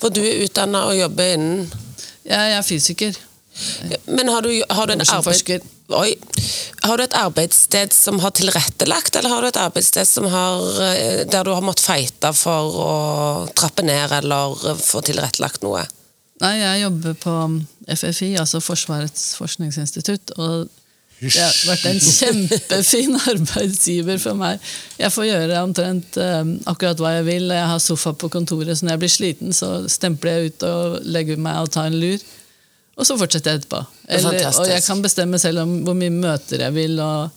For 0.00 0.10
du 0.12 0.20
er 0.24 0.42
utdanna 0.44 0.86
og 0.90 0.98
jobber 0.98 1.36
innen 1.36 1.68
Jeg 2.26 2.56
er 2.56 2.64
fysiker. 2.66 3.18
Men 4.04 4.28
har 4.28 4.42
du, 4.42 4.50
har 4.68 4.86
du 4.86 4.92
en 4.92 5.02
arbeid... 5.06 5.64
Oi. 5.88 6.16
Har 6.82 6.98
du 6.98 7.04
et 7.04 7.14
arbeidssted 7.14 7.92
som 7.94 8.18
har 8.18 8.32
tilrettelagt, 8.34 9.16
eller 9.16 9.30
har 9.30 9.42
du 9.42 9.48
et 9.48 9.60
arbeidssted 9.60 10.08
som 10.08 10.26
har, 10.30 10.64
eh, 10.82 11.20
der 11.30 11.46
du 11.46 11.52
har 11.54 11.62
måttet 11.62 11.86
feite 11.86 12.32
for 12.34 12.78
å 12.86 12.94
trappe 13.54 13.84
ned 13.86 14.14
eller 14.18 14.74
få 14.82 15.04
tilrettelagt 15.06 15.62
noe? 15.62 15.84
Nei, 16.42 16.56
jeg 16.58 16.82
jobber 16.82 17.14
på 17.22 17.36
FFI, 17.86 18.34
altså 18.40 18.60
Forsvarets 18.60 19.36
forskningsinstitutt. 19.38 20.34
Og 20.36 20.66
det 21.22 21.32
har 21.40 21.54
vært 21.70 21.86
en 21.88 22.00
kjempefin 22.02 23.14
arbeidsgiver 23.32 24.18
for 24.20 24.36
meg. 24.36 24.60
Jeg 25.00 25.14
får 25.14 25.28
gjøre 25.30 25.62
omtrent 25.64 26.18
eh, 26.20 26.42
akkurat 26.68 27.00
hva 27.00 27.14
jeg 27.14 27.28
vil. 27.30 27.46
Jeg 27.56 27.70
har 27.72 27.80
sofa 27.80 28.12
på 28.12 28.28
kontoret, 28.32 28.74
så 28.76 28.84
når 28.84 28.96
jeg 28.96 29.04
blir 29.04 29.14
sliten, 29.14 29.56
så 29.56 29.70
stempler 29.88 30.36
jeg 30.40 30.50
ut 30.50 30.66
og 30.68 30.98
legger 31.08 31.40
meg 31.40 31.62
og 31.62 31.72
tar 31.78 31.88
en 31.88 32.00
lur. 32.02 32.26
Og 32.96 33.04
så 33.04 33.16
fortsetter 33.20 33.52
jeg 33.52 33.60
etterpå. 33.60 33.82
er 34.08 34.18
Eller, 34.18 34.46
og 34.56 34.68
jeg 34.70 34.82
kan 34.86 35.02
bestemme 35.04 35.38
selv 35.38 35.64
om 35.66 35.74
hvor 35.84 35.96
mye 35.98 36.12
møter 36.14 36.62
jeg 36.64 36.74
vil. 36.74 37.00
og 37.00 37.30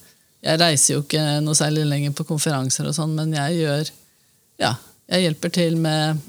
Jeg 0.43 0.59
reiser 0.61 0.93
jo 0.93 1.01
ikke 1.03 1.23
noe 1.43 1.55
særlig 1.55 1.83
lenger 1.85 2.15
på 2.15 2.23
konferanser, 2.23 2.87
og 2.87 2.95
sånn, 2.95 3.15
men 3.17 3.33
jeg 3.35 3.59
gjør 3.59 3.91
ja, 4.59 4.73
jeg 5.09 5.25
hjelper 5.27 5.51
til 5.55 5.77
med, 5.79 6.19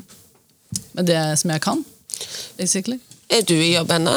med 0.94 1.06
det 1.06 1.20
som 1.38 1.50
jeg 1.50 1.62
kan. 1.62 1.84
basically. 2.58 2.98
Er 3.30 3.42
du 3.46 3.54
i 3.54 3.74
jobb 3.74 3.90
ennå? 3.94 4.14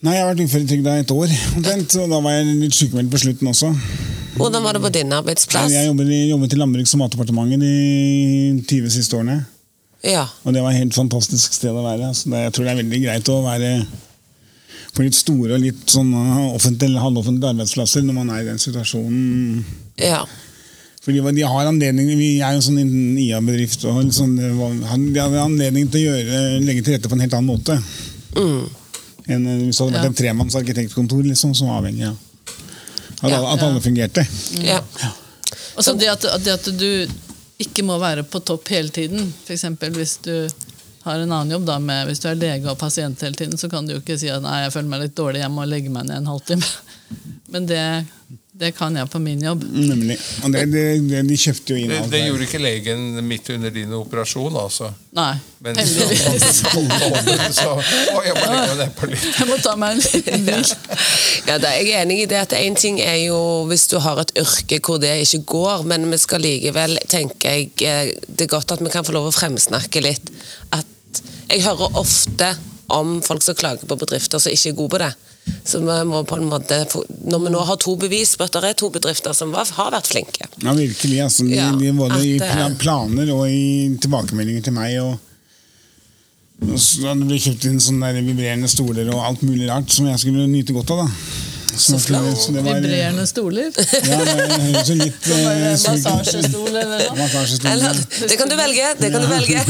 Nei, 0.00 0.14
jeg 0.14 0.22
har 0.24 0.30
vært 0.30 0.44
uføretrygda 0.46 0.92
et 1.02 1.10
år, 1.12 1.32
omtrent, 1.58 1.94
og 2.00 2.12
da 2.12 2.20
var 2.24 2.38
jeg 2.38 2.54
litt 2.62 2.76
sykemeldt 2.76 3.10
på 3.12 3.18
slutten 3.20 3.50
også. 3.50 3.72
Hvordan 4.38 4.62
var 4.64 4.76
det 4.76 4.82
på 4.84 4.92
din 4.94 5.12
arbeidsplass? 5.12 5.72
Jeg 5.74 5.90
jobbet, 5.90 6.08
i, 6.08 6.20
jobbet 6.30 6.54
i 6.54 6.60
Landbruks- 6.60 6.94
og 6.96 7.02
matdepartementet 7.02 7.60
de 7.60 8.62
20 8.70 8.94
siste 8.94 9.18
årene. 9.18 9.42
Ja. 10.06 10.22
Og 10.46 10.54
det 10.54 10.62
var 10.64 10.72
et 10.72 10.80
helt 10.80 10.96
fantastisk 10.96 11.52
sted 11.58 11.74
å 11.76 11.82
være. 11.84 12.14
Så 12.16 12.30
det, 12.32 12.46
jeg 12.46 12.54
tror 12.56 12.64
det 12.64 12.72
er 12.72 12.80
veldig 12.80 13.00
greit 13.02 13.28
å 13.28 13.40
være 13.44 13.72
på 14.94 15.04
litt 15.06 15.14
store 15.14 15.54
og 15.56 15.62
litt 15.62 15.86
sånn 15.92 16.10
uh, 16.14 16.54
offentlige 16.54 17.00
halvoffentlige 17.02 17.52
arbeidsplasser 17.54 18.02
når 18.06 18.16
man 18.16 18.30
er 18.34 18.42
i 18.42 18.48
den 18.50 18.58
situasjonen. 18.62 19.64
ja. 19.98 20.24
Fordi 21.00 21.16
de, 21.32 21.42
har 21.48 21.64
anledning, 21.64 22.10
Vi 22.18 22.40
er 22.44 22.52
jo 22.52 22.58
en 22.58 22.62
sånn 22.66 23.16
IA-bedrift, 23.18 23.86
og 23.88 24.10
sånn, 24.12 24.34
han- 24.84 25.06
de 25.14 25.20
hadde 25.22 25.40
anledning 25.40 25.88
til 25.90 26.02
å 26.02 26.12
gjøre, 26.12 26.60
legge 26.66 26.82
til 26.84 26.92
rette 26.94 27.08
på 27.08 27.16
en 27.16 27.20
helt 27.24 27.32
annen 27.38 27.48
måte. 27.56 27.78
Mm. 28.36 28.68
enn 29.30 29.46
uh, 29.46 29.54
hvis 29.64 29.76
det 29.78 29.84
hadde 29.86 29.94
vært 29.96 30.02
Ja. 30.04 30.10
en 30.10 30.18
tremanns 30.18 30.54
arkitektkontor 30.58 31.22
liksom, 31.24 31.54
som 31.56 31.68
var 31.68 31.80
avhengig 31.82 32.04
av 32.08 32.16
at, 33.22 33.30
Ja. 33.30 33.52
at 33.54 33.62
alle 33.62 33.80
fungerte. 33.80 34.26
ja. 34.62 34.80
Og 35.76 35.84
så 35.84 35.94
det 35.98 36.08
at 36.08 36.26
det 36.44 36.52
at 36.52 36.64
du 36.78 37.06
ikke 37.60 37.82
må 37.84 37.98
være 38.00 38.22
på 38.24 38.40
topp 38.44 38.68
hele 38.68 38.88
tiden. 38.88 39.32
F.eks. 39.46 39.64
hvis 39.96 40.16
du 40.22 40.48
har 41.10 41.24
en 41.24 41.34
annen 41.36 41.54
jobb, 41.56 41.66
da, 41.68 41.78
med, 41.82 42.06
hvis 42.08 42.22
du 42.22 42.30
er 42.30 42.38
lege 42.40 42.70
og 42.70 42.78
pasient 42.80 43.22
hele 43.26 43.38
tiden, 43.38 43.58
så 43.60 43.70
kan 43.72 43.86
du 43.86 43.96
jo 43.96 44.02
ikke 44.02 44.18
si 44.20 44.30
at 44.32 44.42
nei, 44.44 44.62
jeg 44.64 44.74
føler 44.76 44.92
meg 44.94 45.04
litt 45.04 45.18
dårlig, 45.18 45.44
jeg 45.44 45.54
må 45.54 45.66
legge 45.68 45.92
meg 45.92 46.08
ned 46.08 46.22
en 46.22 46.32
halvtime. 46.32 46.72
Men 47.52 47.66
det, 47.66 47.84
det 48.60 48.74
kan 48.76 48.96
jeg 48.96 49.08
på 49.08 49.18
min 49.18 49.40
jobb. 49.42 49.62
Nemlig. 49.72 50.16
Og 50.44 50.52
det, 50.52 50.66
det, 50.68 50.82
det, 51.08 51.20
de 51.26 51.36
kjøpte 51.40 51.72
jo 51.72 51.80
inn 51.80 51.94
alt 51.96 52.10
det 52.12 52.20
gjorde 52.26 52.44
ikke 52.44 52.60
legen 52.60 53.06
midt 53.24 53.48
under 53.54 53.72
din 53.72 53.94
operasjon, 53.96 54.58
altså? 54.60 54.90
Nei, 55.16 55.32
Men 55.64 55.80
heldigvis. 55.80 56.60
så, 57.58 57.72
å, 57.72 58.20
jeg 58.26 58.36
må 58.36 58.44
legge 58.44 58.66
meg 58.66 58.76
nedpå 58.82 59.08
litt. 59.08 59.24
Jeg 59.38 59.48
må 59.48 59.56
ta 59.64 59.74
meg 59.80 59.96
en 59.96 60.04
liten 60.04 60.46
bil. 60.50 60.68
Ja, 61.48 61.56
da 61.56 61.70
er 61.72 61.80
jeg 61.80 62.02
enig 62.02 62.18
i 62.22 62.28
det 62.30 62.36
at 62.42 62.52
én 62.54 62.76
ting 62.78 63.00
er 63.02 63.16
jo 63.22 63.40
hvis 63.70 63.86
du 63.90 63.96
har 64.04 64.20
et 64.20 64.30
yrke 64.38 64.78
hvor 64.84 65.00
det 65.02 65.14
ikke 65.24 65.40
går, 65.54 65.86
men 65.90 66.04
vi 66.12 66.20
skal 66.20 66.44
likevel, 66.44 66.98
tenker 67.10 67.56
jeg, 67.56 67.72
eh, 67.80 68.12
det 68.28 68.46
er 68.46 68.52
godt 68.52 68.76
at 68.76 68.84
vi 68.84 68.92
kan 68.92 69.06
få 69.06 69.16
lov 69.16 69.30
å 69.30 69.34
fremsnakke 69.34 70.04
litt. 70.04 70.30
At 70.76 70.89
jeg 71.50 71.64
hører 71.66 71.98
ofte 71.98 72.54
om 72.90 73.18
folk 73.22 73.42
som 73.42 73.54
klager 73.58 73.86
på 73.86 73.98
bedrifter 73.98 74.42
som 74.42 74.52
ikke 74.54 74.72
er 74.72 74.78
gode 74.78 74.94
på 74.94 75.00
det. 75.02 75.10
Så 75.64 75.80
vi 75.80 75.96
må 76.06 76.20
på 76.28 76.36
en 76.36 76.50
måte, 76.50 76.76
Når 77.24 77.38
vi 77.44 77.50
nå 77.50 77.62
har 77.64 77.78
to 77.80 77.94
bevis 77.98 78.34
på 78.36 78.44
at 78.44 78.52
det 78.52 78.70
er 78.70 78.76
to 78.78 78.90
bedrifter 78.92 79.32
som 79.34 79.54
var, 79.54 79.66
har 79.78 79.90
vært 79.94 80.10
flinke 80.10 80.46
Ja, 80.62 80.74
virkelig. 80.76 81.20
Altså, 81.24 81.46
de, 81.48 81.56
Ja, 81.56 81.70
de, 81.72 81.92
både 81.96 82.20
i 82.26 82.36
at, 82.36 82.44
eh, 82.44 82.76
planer 82.78 83.32
og 83.34 83.48
i 83.48 83.96
tilbakemeldinger 84.02 84.68
til 84.68 84.76
meg. 84.76 84.98
Og, 85.00 85.16
og 86.68 86.76
så 86.78 87.14
kjøpt 87.16 87.66
inn 87.70 87.80
sånne 87.80 88.12
vibrerende 88.20 88.68
stoler 88.70 89.08
og 89.14 89.24
alt 89.24 89.46
mulig 89.46 89.70
rart 89.70 89.90
som 89.90 90.10
jeg 90.10 90.20
skulle 90.22 90.46
nyte 90.50 90.76
godt 90.76 90.92
av. 90.94 91.06
da. 91.06 91.49
Så, 91.76 91.98
flott. 91.98 92.38
så 92.38 92.52
var, 92.52 92.62
Vibrerende 92.80 93.26
stoler. 93.26 93.70
Ja, 93.74 94.18
det 94.24 94.96
litt 94.98 95.28
eh, 95.34 95.68
massasjestol 95.70 96.68
eller 96.68 96.90
noe. 96.90 97.16
Massasjestol, 97.18 97.70
Eller, 97.70 98.00
det 98.30 98.38
kan 98.40 98.50
du 98.50 98.56
velge! 98.58 98.88
Det 99.00 99.10
kan 99.14 99.24
du 99.24 99.28
velge. 99.30 99.62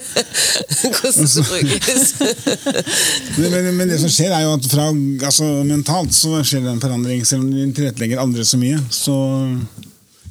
Hvordan 0.94 1.30
det 1.34 1.46
brukes. 1.48 2.04
Men, 3.38 3.70
men, 3.78 3.88
det 3.90 3.98
som 4.02 4.12
skjer 4.12 4.34
er 4.36 4.44
jo 4.46 4.54
at 4.58 4.68
fra, 4.70 4.90
altså, 5.30 5.50
mentalt 5.68 6.14
så 6.16 6.42
skjer 6.44 6.64
det 6.66 6.74
en 6.74 6.84
forandring. 6.84 7.24
Selv 7.28 7.46
om 7.46 7.50
du 7.52 7.60
tilrettelegger 7.76 8.22
aldri 8.22 8.46
så 8.46 8.60
mye, 8.60 8.80
så 8.94 9.16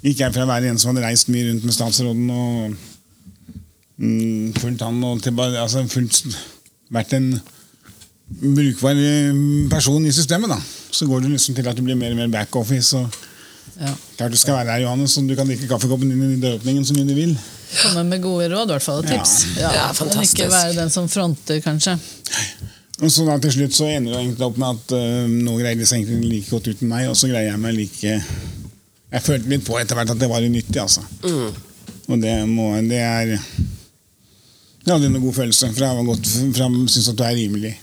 gikk 0.03 0.23
jeg 0.25 0.35
fra 0.35 0.45
å 0.45 0.51
være 0.51 0.71
en 0.71 0.79
som 0.81 0.91
hadde 0.91 1.05
reist 1.05 1.31
mye 1.31 1.47
rundt 1.49 1.67
med 1.67 1.75
statsråden 1.75 2.29
og 2.33 2.73
mm, 3.97 4.53
fulgt 4.59 4.83
han 4.83 5.03
og 5.07 5.23
til 5.23 5.39
altså, 5.47 5.85
fulgt, 5.91 6.25
vært 6.93 7.15
en 7.17 7.29
brukbar 8.29 8.95
eh, 8.95 9.33
person 9.69 10.05
i 10.05 10.11
systemet. 10.13 10.49
da. 10.49 10.59
Så 10.91 11.05
går 11.09 11.21
det 11.21 11.29
liksom 11.35 11.55
til 11.55 11.67
at 11.67 11.77
du 11.77 11.81
blir 11.85 11.95
mer 11.99 12.11
og 12.11 12.17
mer 12.17 12.27
backoffice. 12.39 12.97
og 12.97 13.09
Ja. 13.79 13.89
Klart 14.17 14.31
du 14.31 14.37
skal 14.37 14.53
være 14.53 14.71
her, 14.71 14.81
Johannes, 14.85 15.17
og 15.17 15.27
du 15.27 15.35
kan 15.35 15.47
drikke 15.47 15.67
kaffekoppen 15.67 16.09
din 16.09 16.35
i 16.35 16.41
døråpningen 16.41 16.85
så 16.85 16.93
mye 16.93 17.07
du 17.07 17.13
vil. 17.17 17.37
Komme 17.81 18.03
med 18.03 18.21
gode 18.21 18.49
råd, 18.51 18.69
i 18.69 18.73
hvert 18.75 18.83
fall, 18.85 18.99
og 19.01 19.07
tips. 19.07 19.31
Ja, 19.57 19.71
Men 19.87 19.95
fantastisk. 19.95 20.39
ikke 20.39 20.51
være 20.51 20.75
den 20.77 20.89
som 20.93 21.07
fronter, 21.09 21.59
kanskje. 21.63 21.95
Og 23.01 23.09
så 23.11 23.25
da 23.25 23.39
til 23.41 23.51
slutt 23.55 23.73
så 23.73 23.87
ender 23.89 24.13
det 24.13 24.19
egentlig 24.19 24.45
opp 24.45 24.57
med 24.61 24.67
at 24.77 24.93
øh, 24.93 25.29
nå 25.47 25.55
greier 25.57 25.79
de 25.79 25.85
seg 25.89 26.03
egentlig 26.03 26.29
like 26.29 26.51
godt 26.53 26.67
uten 26.69 26.87
meg, 26.91 27.07
og 27.09 27.17
så 27.17 27.27
greier 27.31 27.49
jeg 27.49 27.59
meg 27.59 27.73
like 27.73 28.13
Jeg 29.13 29.21
følte 29.25 29.49
litt 29.49 29.65
på 29.65 29.79
etter 29.79 29.97
hvert 29.97 30.13
at 30.13 30.19
det 30.21 30.29
var 30.29 30.45
unyttig, 30.45 30.77
altså. 30.81 31.01
Og 31.23 32.21
det 32.21 32.35
må 32.49 32.69
Det 32.81 32.99
er 33.01 33.33
Det 34.85 34.93
er 34.93 35.05
en 35.07 35.21
god 35.21 35.33
følelse, 35.33 35.73
for 35.73 35.83
jeg 35.85 35.95
har 35.97 36.03
gått 36.03 36.29
fram 36.55 36.87
syns 36.87 37.09
at 37.09 37.17
du 37.17 37.23
er 37.23 37.35
rimelig. 37.41 37.73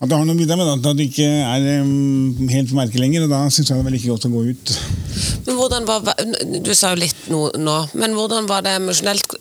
At 0.00 0.08
det 0.08 0.16
har 0.16 0.24
noe 0.24 0.32
middag 0.32 0.56
med 0.56 0.64
det, 0.64 0.74
at 0.80 0.96
du 0.96 1.02
ikke 1.04 1.26
er 1.28 1.82
um, 1.84 2.48
helt 2.48 2.70
på 2.70 2.76
merket 2.78 3.02
lenger, 3.02 3.26
og 3.26 3.32
da 3.34 3.40
syns 3.52 3.68
jeg 3.68 3.76
det 3.76 3.84
var 3.84 3.92
like 3.92 4.08
godt 4.08 4.24
å 4.24 4.32
gå 4.32 4.44
ut. 4.48 4.70
Men 5.44 5.58
hvordan 5.58 5.88
var, 5.88 6.06
Du 6.64 6.70
sa 6.72 6.94
jo 6.94 7.00
litt 7.02 7.26
nå, 7.28 7.40
nå, 7.60 7.74
men 8.00 8.14
hvordan 8.16 8.48
var 8.48 8.64
det 8.64 8.78
emosjonelt 8.78 9.34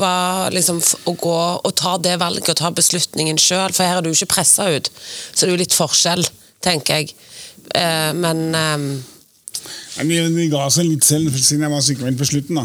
var 0.00 0.54
liksom 0.54 0.78
å 0.80 1.12
gå 1.20 1.36
og 1.68 1.74
ta 1.76 1.98
det 2.00 2.14
valget 2.22 2.48
og 2.48 2.56
ta 2.62 2.70
beslutningen 2.72 3.40
sjøl? 3.40 3.74
For 3.76 3.84
her 3.84 4.00
er 4.00 4.06
du 4.06 4.08
ikke 4.14 4.30
pressa 4.38 4.70
ut, 4.72 4.88
så 5.34 5.42
det 5.42 5.50
er 5.50 5.52
jo 5.52 5.60
litt 5.60 5.76
forskjell, 5.76 6.24
tenker 6.64 7.02
jeg. 7.02 7.12
Eh, 7.76 8.12
men 8.16 8.40
eh, 8.56 8.86
Ja, 9.98 10.06
de 10.08 10.46
ga 10.48 10.62
seg 10.72 10.88
litt 10.88 11.04
selv 11.04 11.36
siden 11.36 11.66
jeg 11.66 11.74
var 11.74 11.84
sykemeldt 11.84 12.22
på 12.22 12.30
slutten. 12.30 12.62
da. 12.62 12.64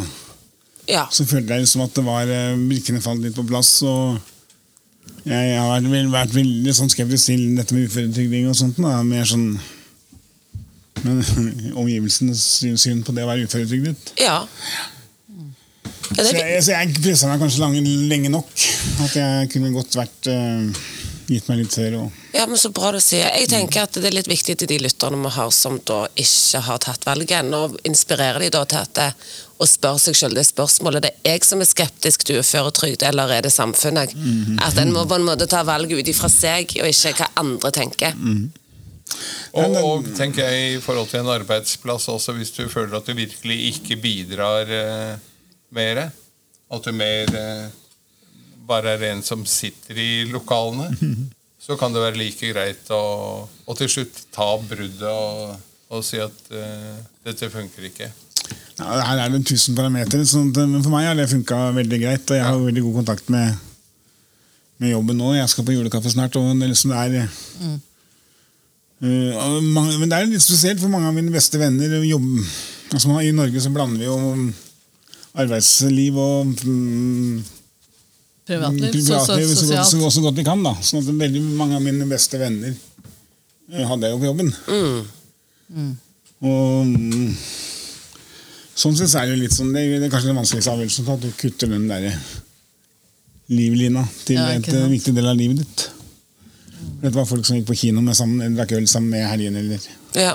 Ja. 0.88 1.04
Så 1.12 1.28
følte 1.28 1.58
jeg 1.58 1.65
liksom 1.65 1.84
at 1.84 2.00
det 2.00 2.06
var 2.08 2.32
eh, 2.32 2.56
brikkene 2.69 3.04
falt 3.04 3.28
litt 3.28 3.36
på 3.36 3.43
plass. 3.50 3.82
og 3.84 4.24
jeg 5.26 5.58
har 5.60 5.72
vært, 5.82 6.12
vært 6.14 6.36
veldig 6.36 6.74
sånn 6.78 6.92
skeptisk 6.94 7.32
til 7.32 7.46
dette 7.58 7.74
med 7.76 7.88
uføretrygding 7.90 8.50
og 8.52 8.58
sånt. 8.60 8.78
Da. 8.82 9.00
Mer 9.06 9.26
sånn 9.30 9.48
Men 11.06 11.20
omgivelsenes 11.82 12.42
syn- 12.62 12.78
syn 12.82 13.02
på 13.06 13.14
det 13.14 13.26
å 13.26 13.30
være 13.30 13.46
uføretrygdet. 13.50 14.14
Ja. 14.22 14.40
Ja, 16.16 16.22
Så 16.24 16.36
jeg, 16.38 16.62
så 16.64 16.72
jeg 16.76 16.94
pressa 17.02 17.28
meg 17.30 17.42
kanskje 17.42 17.62
lange, 17.64 17.82
lenge 18.10 18.30
nok. 18.30 18.50
At 19.06 19.16
jeg 19.18 19.50
kunne 19.54 19.72
godt 19.74 19.98
vært 19.98 20.30
uh, 20.30 20.70
gitt 21.30 21.48
meg 21.50 21.64
litt 21.64 21.74
før. 21.76 21.98
Og, 22.04 22.20
ja, 22.36 22.46
men 22.50 22.60
Så 22.62 22.70
bra 22.74 22.92
du 22.94 23.00
sier. 23.04 23.26
Jeg 23.42 23.50
tenker 23.52 23.84
at 23.88 23.98
det 23.98 24.06
er 24.12 24.16
litt 24.20 24.30
viktig 24.30 24.56
til 24.62 24.70
de 24.70 24.78
lytterne 24.86 25.18
vi 25.26 25.32
har 25.36 25.50
som 25.54 25.80
da 25.90 26.04
ikke 26.22 26.62
har 26.68 26.82
tatt 26.86 27.06
valget 27.10 27.40
ennå, 27.42 27.64
og 27.72 27.80
inspirerer 27.90 28.46
de 28.46 28.52
da 28.54 28.64
til 28.70 28.82
at 28.86 28.94
det, 29.02 29.10
å 29.56 29.68
spørre 29.70 30.02
seg 30.04 30.18
selv 30.20 30.36
det 30.36 30.46
spørsmålet. 30.48 31.06
Det 31.06 31.12
er 31.24 31.38
jeg 31.38 31.48
som 31.48 31.62
er 31.63 31.70
skeptisk 31.70 32.26
til 32.28 32.41
uføretrygd, 32.44 33.06
eller 33.08 33.32
er 33.38 33.46
det 33.46 33.54
samfunnet? 33.56 34.15
At 34.65 34.78
en 34.82 34.91
må 34.96 35.06
på 35.08 35.15
en 35.20 35.28
måte 35.28 35.48
ta 35.48 35.63
valget 35.68 36.02
ut 36.02 36.12
ifra 36.12 36.30
seg, 36.32 36.76
og 36.82 36.91
ikke 36.91 37.15
hva 37.22 37.30
andre 37.39 37.72
tenker. 37.76 38.18
Og, 39.56 39.78
og 39.80 40.10
tenker 40.18 40.50
jeg 40.50 40.76
i 40.76 40.82
forhold 40.84 41.08
til 41.12 41.22
en 41.22 41.32
arbeidsplass 41.38 42.10
også, 42.12 42.36
hvis 42.36 42.52
du 42.58 42.65
føler 42.72 42.98
at 42.98 43.08
du 43.08 43.15
virkelig 43.15 43.58
ikke 43.72 44.00
bidrar 44.02 44.72
eh, 44.74 45.15
mer, 45.78 46.08
at 46.76 46.88
du 46.88 46.91
mer 46.91 47.32
eh, 47.39 47.68
bare 48.68 48.96
er 48.98 49.08
en 49.12 49.24
som 49.24 49.46
sitter 49.48 50.02
i 50.02 50.26
lokalene, 50.28 50.89
så 51.65 51.78
kan 51.80 51.94
det 51.94 52.04
være 52.04 52.20
like 52.20 52.52
greit 52.52 52.91
å, 52.94 53.46
å 53.46 53.78
til 53.78 53.89
slutt 53.89 54.26
ta 54.36 54.52
bruddet 54.62 55.08
og, 55.10 55.56
og 55.96 56.04
si 56.06 56.20
at 56.22 56.52
eh, 56.52 57.00
dette 57.26 57.50
funker 57.54 57.88
ikke. 57.94 58.12
Ja, 58.80 59.02
her 59.08 59.22
er 59.26 59.30
det 59.34 59.46
tusen 59.48 59.76
parametere, 59.78 60.26
men 60.68 60.84
for 60.84 60.92
meg 60.92 61.08
har 61.08 61.16
det 61.16 61.30
funka 61.32 61.60
veldig 61.78 62.00
greit. 62.02 62.30
Og 62.32 62.36
jeg 62.40 62.44
har 62.46 62.58
veldig 62.60 62.84
god 62.88 62.96
kontakt 63.02 63.30
med, 63.32 63.56
med 64.84 64.92
jobben 64.92 65.18
nå. 65.22 65.34
Jeg 65.38 65.50
skal 65.54 65.66
på 65.68 65.76
julekaffe 65.78 66.12
snart. 66.12 66.36
og 66.36 66.56
det 66.60 66.72
liksom 66.74 66.92
er 66.96 67.28
Mm. 67.60 67.82
Uh, 69.04 69.60
mange, 69.76 69.98
Men 70.00 70.10
det 70.10 70.18
er 70.18 70.26
litt 70.32 70.42
spesielt, 70.42 70.80
for 70.80 70.88
mange 70.88 71.08
av 71.10 71.14
mine 71.14 71.32
beste 71.34 71.60
venner 71.60 71.98
jobber 72.08 72.46
altså, 72.96 73.18
I 73.20 73.34
Norge 73.36 73.60
så 73.60 73.70
blander 73.76 74.00
vi 74.00 74.06
jo 74.08 74.16
arbeidsliv 75.36 76.16
og 76.16 76.54
mm, 76.64 77.44
Privatliv, 78.48 78.96
så, 79.04 79.20
så, 79.26 79.36
privatliv 79.36 79.52
så, 79.52 79.66
godt, 79.74 79.90
så, 79.90 79.98
godt- 80.00 80.14
så 80.16 80.22
godt 80.24 80.38
vi 80.40 80.46
kan. 80.48 80.64
da 80.64 80.72
Sånn 80.80 81.02
at 81.04 81.12
Veldig 81.26 81.42
mange 81.60 81.76
av 81.76 81.84
mine 81.84 82.08
beste 82.08 82.40
venner 82.40 82.72
eh, 82.72 83.84
hadde 83.90 84.08
jeg 84.08 84.16
jo 84.16 84.22
på 84.24 84.30
jobben. 84.32 84.54
Og 86.46 86.86
mm, 86.88 87.36
sånn 88.76 88.96
så 88.98 89.08
er 89.08 89.28
det 89.28 89.36
jo 89.36 89.42
litt 89.44 89.56
sånn 89.56 89.74
Det 89.74 89.82
er, 89.82 90.00
det 90.02 90.08
er 90.08 90.14
kanskje 90.14 90.34
den 90.34 90.40
vanskeligste 90.42 90.74
avgjørelsen 90.74 91.12
at 91.14 91.24
du 91.24 91.30
kutter 91.40 91.72
den 91.72 91.88
der 91.92 92.10
livlina 93.52 94.06
til 94.26 94.40
Ja, 94.40 94.50
et 94.58 94.72
viktig 94.92 95.14
del 95.16 95.30
av 95.30 95.38
livet 95.38 95.62
ditt. 95.62 95.90
Dette 97.02 97.16
var 97.16 97.28
folk 97.30 97.46
som 97.46 97.58
gikk 97.58 97.70
på 97.70 97.78
kino 97.78 98.02
med 98.04 98.18
sammen, 98.18 98.56
drakk 98.58 98.74
øl 98.78 98.88
sammen 98.90 99.14
med 99.14 99.28
helgen. 99.30 99.58
Eller. 99.60 99.84
Ja. 100.18 100.34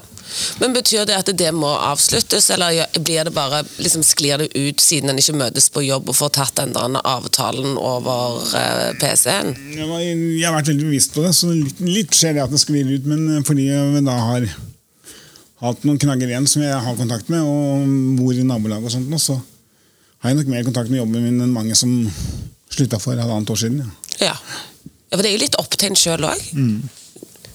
Men 0.61 0.74
Betyr 0.76 1.07
det 1.09 1.16
at 1.18 1.31
det 1.35 1.50
må 1.57 1.70
avsluttes, 1.74 2.50
eller 2.55 2.85
blir 3.03 3.26
det 3.26 3.33
bare, 3.35 3.64
liksom 3.83 4.05
sklir 4.07 4.38
det 4.38 4.50
ut 4.55 4.83
siden 4.83 5.11
en 5.11 5.18
ikke 5.18 5.35
møtes 5.40 5.66
på 5.74 5.83
jobb 5.83 6.12
og 6.12 6.18
får 6.20 6.33
tatt 6.38 6.61
den 6.61 6.98
avtalen 7.00 7.74
over 7.74 8.38
eh, 8.55 8.90
PC-en? 9.00 9.57
Jeg, 9.74 9.88
jeg 10.38 10.46
har 10.46 10.55
vært 10.55 10.70
veldig 10.70 10.87
bevisst 10.92 11.16
på 11.16 11.26
det, 11.26 11.35
så 11.35 11.50
litt, 11.50 11.83
litt 11.83 12.14
skjer 12.14 12.38
det 12.38 12.44
at 12.46 12.55
det 12.55 12.62
sklir 12.62 12.92
ut. 12.94 13.09
Men 13.11 13.26
eh, 13.38 13.44
fordi 13.46 13.66
jeg 13.70 14.05
da 14.07 14.18
har 14.29 14.46
hatt 15.60 15.84
noen 15.84 16.00
knagger 16.00 16.30
igjen 16.30 16.48
som 16.48 16.64
jeg 16.64 16.76
har 16.86 16.98
kontakt 16.98 17.28
med, 17.32 17.44
og 17.44 18.16
bor 18.18 18.36
i 18.36 18.44
nabolag 18.46 18.84
og 18.84 18.92
sånt, 18.92 19.12
så 19.20 19.36
har 20.20 20.32
jeg 20.32 20.40
nok 20.40 20.52
mer 20.52 20.66
kontakt 20.66 20.92
med 20.92 21.00
jobben 21.02 21.24
min 21.24 21.44
enn 21.44 21.52
mange 21.54 21.76
som 21.78 21.92
slutta 22.70 23.00
for 23.02 23.18
halvannet 23.18 23.52
år 23.52 23.60
siden. 23.60 23.82
Ja. 23.82 24.30
Ja. 24.30 24.34
ja, 24.36 25.16
for 25.16 25.24
det 25.24 25.30
er 25.30 25.36
jo 25.36 25.44
litt 25.44 25.58
opp 25.60 25.76
til 25.76 25.90
en 25.90 25.98
sjøl 25.98 26.26
òg. 26.28 26.42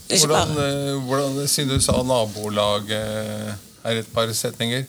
Det 0.06 0.20
ikke 0.20 0.30
Hvordan, 0.30 0.58
eh, 0.62 0.98
hvordan, 1.08 1.38
siden 1.50 1.74
du 1.74 1.82
sa 1.82 1.98
nabolag 2.06 2.92
er 2.94 3.56
her 3.86 4.02
et 4.02 4.12
par 4.14 4.30
setninger. 4.34 4.86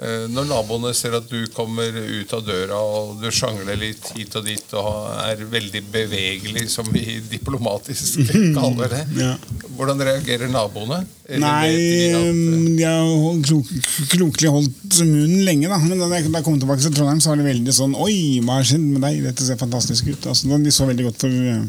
Eh, 0.00 0.24
Når 0.30 0.48
naboene 0.50 0.92
ser 0.96 1.16
at 1.18 1.28
du 1.30 1.42
kommer 1.54 1.94
ut 1.94 2.32
av 2.36 2.42
døra 2.46 2.78
og 2.78 3.18
du 3.22 3.28
sjangler 3.34 3.78
litt 3.80 4.10
hit 4.16 4.34
og 4.38 4.46
dit 4.46 4.74
og 4.78 5.08
er 5.24 5.42
veldig 5.50 5.82
bevegelig, 5.92 6.66
som 6.72 6.88
vi 6.94 7.18
diplomatisk 7.34 8.20
kaller 8.58 8.94
det, 8.94 9.04
Ja. 9.18 9.32
hvordan 9.76 10.02
reagerer 10.08 10.50
naboene? 10.52 11.02
Eller 11.28 11.44
Nei, 11.44 11.72
de 11.72 11.96
at, 12.12 12.28
eh, 12.28 12.68
de 12.78 12.86
har 12.88 13.42
klok, 13.48 13.72
klokelig 14.14 14.52
holdt 14.54 15.00
munnen 15.04 15.42
lenge, 15.44 15.68
da. 15.68 15.80
Men 15.82 16.00
da 16.00 16.08
jeg, 16.16 16.30
kom 16.46 16.60
tilbake 16.60 16.84
til 16.84 16.94
Trondheim, 16.96 17.20
så 17.24 17.34
var 17.34 17.42
det 17.42 17.50
veldig 17.50 17.74
sånn 17.74 17.96
Oi, 17.98 18.38
hva 18.44 18.60
har 18.60 18.70
skjedd 18.70 18.86
med 18.86 19.04
deg? 19.04 19.20
Dette 19.28 19.44
ser 19.46 19.60
fantastisk 19.60 20.08
ut. 20.08 20.30
Altså, 20.30 20.48
de 20.58 20.72
så 20.74 20.86
veldig 20.88 21.10
godt 21.10 21.26
for 21.26 21.34
uh, 21.34 21.66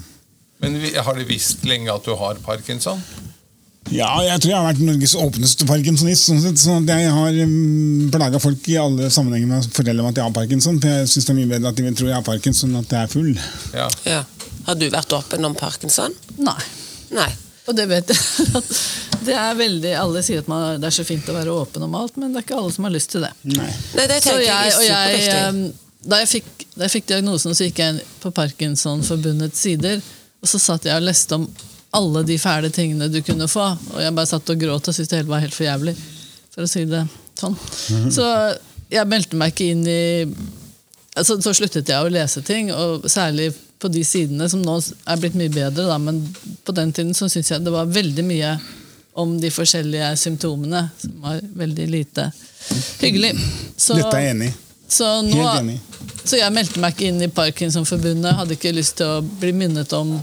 Men 0.63 0.79
har 0.95 1.19
de 1.19 1.27
visst 1.27 1.65
lenge 1.67 1.91
at 1.91 2.07
du 2.07 2.15
har 2.19 2.39
parkinson? 2.45 3.01
Ja, 3.89 4.09
jeg 4.21 4.41
tror 4.43 4.51
jeg 4.51 4.59
har 4.59 4.67
vært 4.67 4.81
Norges 4.85 5.15
åpneste 5.17 5.65
parkinsonist. 5.69 6.27
Sånn 6.27 6.41
sett, 6.43 6.61
sånn 6.61 6.85
at 6.85 6.91
jeg 6.93 7.09
har 7.13 7.39
um, 7.41 8.09
plaga 8.13 8.41
folk 8.41 8.67
i 8.69 8.77
alle 8.77 9.09
sammenhenger 9.13 9.49
med 9.49 9.65
å 9.65 9.73
fortelle 9.73 10.03
om 10.03 10.09
at 10.11 10.19
jeg 10.19 10.27
har 10.27 10.35
parkinson. 10.35 10.77
For 10.81 10.93
jeg 10.93 11.09
syns 11.09 11.25
det 11.25 11.33
er 11.33 11.39
mye 11.39 11.49
bedre 11.49 11.71
at 11.73 11.79
de 11.79 11.93
tror 11.97 12.11
jeg 12.11 12.17
har 12.19 12.25
parkinson, 12.27 12.73
enn 12.73 12.83
at 12.83 12.93
jeg 12.93 13.09
er 13.09 13.13
full. 13.13 13.31
Ja. 13.73 13.87
ja. 14.05 14.23
Har 14.67 14.77
du 14.77 14.85
vært 14.93 15.15
åpen 15.17 15.49
om 15.49 15.57
parkinson? 15.57 16.13
Nei. 16.37 16.59
Nei. 17.17 17.29
Og 17.69 17.77
det 17.77 17.85
vet 17.89 18.13
jeg. 18.13 18.65
Det 19.19 19.33
er 19.35 19.57
veldig, 19.59 19.89
Alle 19.99 20.21
sier 20.23 20.39
at 20.39 20.47
man, 20.47 20.79
det 20.79 20.87
er 20.87 20.93
så 20.95 21.03
fint 21.03 21.27
å 21.27 21.33
være 21.35 21.51
åpen 21.51 21.83
om 21.83 21.95
alt, 21.99 22.15
men 22.17 22.31
det 22.31 22.39
er 22.39 22.45
ikke 22.45 22.55
alle 22.55 22.71
som 22.71 22.85
har 22.87 22.93
lyst 22.93 23.11
til 23.11 23.25
det. 23.25 23.33
Nei. 23.51 23.67
Nei, 23.97 24.05
det 24.07 24.21
Så 24.23 24.29
tenker 24.29 24.45
jeg, 24.45 24.75
og 24.77 24.85
jeg, 24.85 25.25
eh, 25.33 25.57
da, 26.05 26.21
jeg 26.21 26.29
fikk, 26.31 26.63
da 26.71 26.85
jeg 26.87 26.93
fikk 26.93 27.09
diagnosen, 27.11 27.57
så 27.57 27.67
gikk 27.67 27.81
jeg 27.83 27.93
inn 27.97 27.99
på 28.23 28.31
Parkinsonforbundets 28.37 29.59
sider. 29.67 29.99
Og 30.39 30.47
så 30.47 30.61
satt 30.63 30.87
jeg 30.87 30.95
og 30.95 31.03
leste 31.03 31.35
om 31.35 31.49
alle 31.95 32.23
de 32.27 32.37
fæle 32.41 32.69
tingene 32.73 33.09
du 33.09 33.21
kunne 33.25 33.47
få. 33.49 33.65
Og 33.93 34.01
jeg 34.03 34.15
bare 34.15 34.29
satt 34.29 34.49
og 34.53 34.61
gråt 34.61 34.87
og 34.87 34.95
syntes 34.95 35.11
det 35.11 35.21
hele 35.21 35.31
var 35.31 35.43
helt 35.43 35.55
for 35.55 35.65
jævlig. 35.67 35.95
For 36.53 36.65
å 36.65 36.69
si 36.69 36.85
det 36.89 37.05
sånn. 37.39 37.55
Så 38.13 38.25
jeg 38.91 39.09
meldte 39.09 39.39
meg 39.39 39.53
ikke 39.53 39.71
inn 39.73 39.85
i 39.87 40.01
altså, 41.15 41.37
Så 41.41 41.53
sluttet 41.57 41.89
jeg 41.89 42.05
å 42.05 42.11
lese 42.13 42.43
ting, 42.45 42.71
og 42.73 43.07
særlig 43.09 43.51
på 43.79 43.87
de 43.87 44.01
sidene 44.03 44.49
som 44.51 44.61
nå 44.63 44.75
er 45.07 45.19
blitt 45.21 45.37
mye 45.39 45.51
bedre, 45.53 45.85
da, 45.87 45.95
men 46.01 46.19
på 46.67 46.73
den 46.75 46.91
tiden 46.91 47.13
så 47.15 47.29
syns 47.31 47.53
jeg 47.53 47.63
det 47.63 47.71
var 47.71 47.87
veldig 47.87 48.25
mye 48.27 48.57
om 49.19 49.37
de 49.39 49.51
forskjellige 49.51 50.09
symptomene, 50.19 50.81
som 50.99 51.13
var 51.23 51.39
veldig 51.61 51.85
lite 51.87 52.25
hyggelig. 52.99 53.31
Så, 53.79 53.95
Dette 53.95 54.17
er 54.17 54.25
jeg 54.25 54.35
enig 54.35 54.49
i. 54.49 54.57
så, 54.91 55.07
nå, 55.23 55.77
så 56.27 56.41
jeg 56.41 56.55
meldte 56.55 56.83
meg 56.83 56.95
ikke 56.95 57.07
inn 57.07 57.23
i 57.23 57.31
Parkinsonforbundet. 57.31 58.35
Hadde 58.35 58.57
ikke 58.59 58.75
lyst 58.75 58.97
til 58.99 59.15
å 59.15 59.23
bli 59.23 59.53
minnet 59.55 59.95
om, 59.95 60.17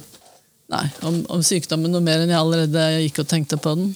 nei, 0.73 0.85
om, 1.07 1.21
om 1.33 1.43
sykdommen 1.47 1.93
noe 1.93 2.05
mer 2.05 2.23
enn 2.23 2.33
jeg 2.33 2.41
allerede 2.41 2.87
gikk 3.05 3.23
og 3.23 3.31
tenkte 3.31 3.59
på 3.63 3.75
den. 3.79 3.93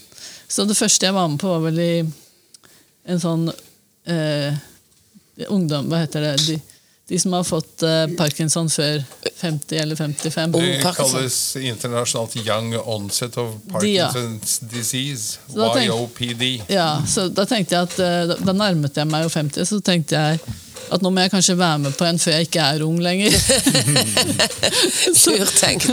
Så 0.51 0.67
det 0.67 0.79
første 0.79 1.07
jeg 1.07 1.17
var 1.17 1.29
med 1.31 1.41
på, 1.43 1.51
var 1.51 1.65
vel 1.67 1.81
i 1.83 1.93
en 3.11 3.23
sånn 3.23 3.47
eh, 4.11 4.55
ungdom 5.49 5.89
Hva 5.89 6.03
heter 6.03 6.27
det? 6.27 6.33
De, 6.45 6.57
de 7.11 7.19
som 7.19 7.33
har 7.35 7.43
fått 7.45 7.83
eh, 7.83 8.05
parkinson 8.19 8.69
før 8.71 9.01
50 9.41 9.81
eller 9.83 9.99
55. 9.99 10.53
Det 10.55 10.93
kalles 10.95 11.39
internasjonalt 11.59 12.37
Young 12.45 12.77
Onset 12.85 13.35
of 13.43 13.57
De, 13.81 13.91
ja. 13.97 14.07
Parkinson's 14.15 14.61
Disease. 14.71 15.41
Så 15.51 15.59
da 15.59 15.73
tenk- 15.75 15.91
YOPD. 15.91 16.45
Ja, 16.71 16.89
så 17.11 17.27
da 17.35 17.47
tenkte 17.51 17.75
jeg 17.75 17.89
at 17.91 17.99
eh, 17.99 18.19
da, 18.31 18.39
da 18.47 18.55
nærmet 18.55 18.95
jeg 19.03 19.11
meg 19.11 19.27
jo 19.27 19.33
50, 19.35 19.67
så 19.73 19.81
tenkte 19.83 20.15
jeg 20.23 20.39
at 20.91 21.03
nå 21.05 21.11
må 21.13 21.23
jeg 21.23 21.31
kanskje 21.35 21.55
være 21.59 21.83
med 21.85 21.99
på 21.99 22.07
en 22.07 22.19
før 22.19 22.33
jeg 22.39 22.47
ikke 22.49 22.63
er 22.77 22.83
ung 22.87 22.97
lenger. 23.03 23.35
Lurt 25.27 25.53
tenkt. 25.61 25.91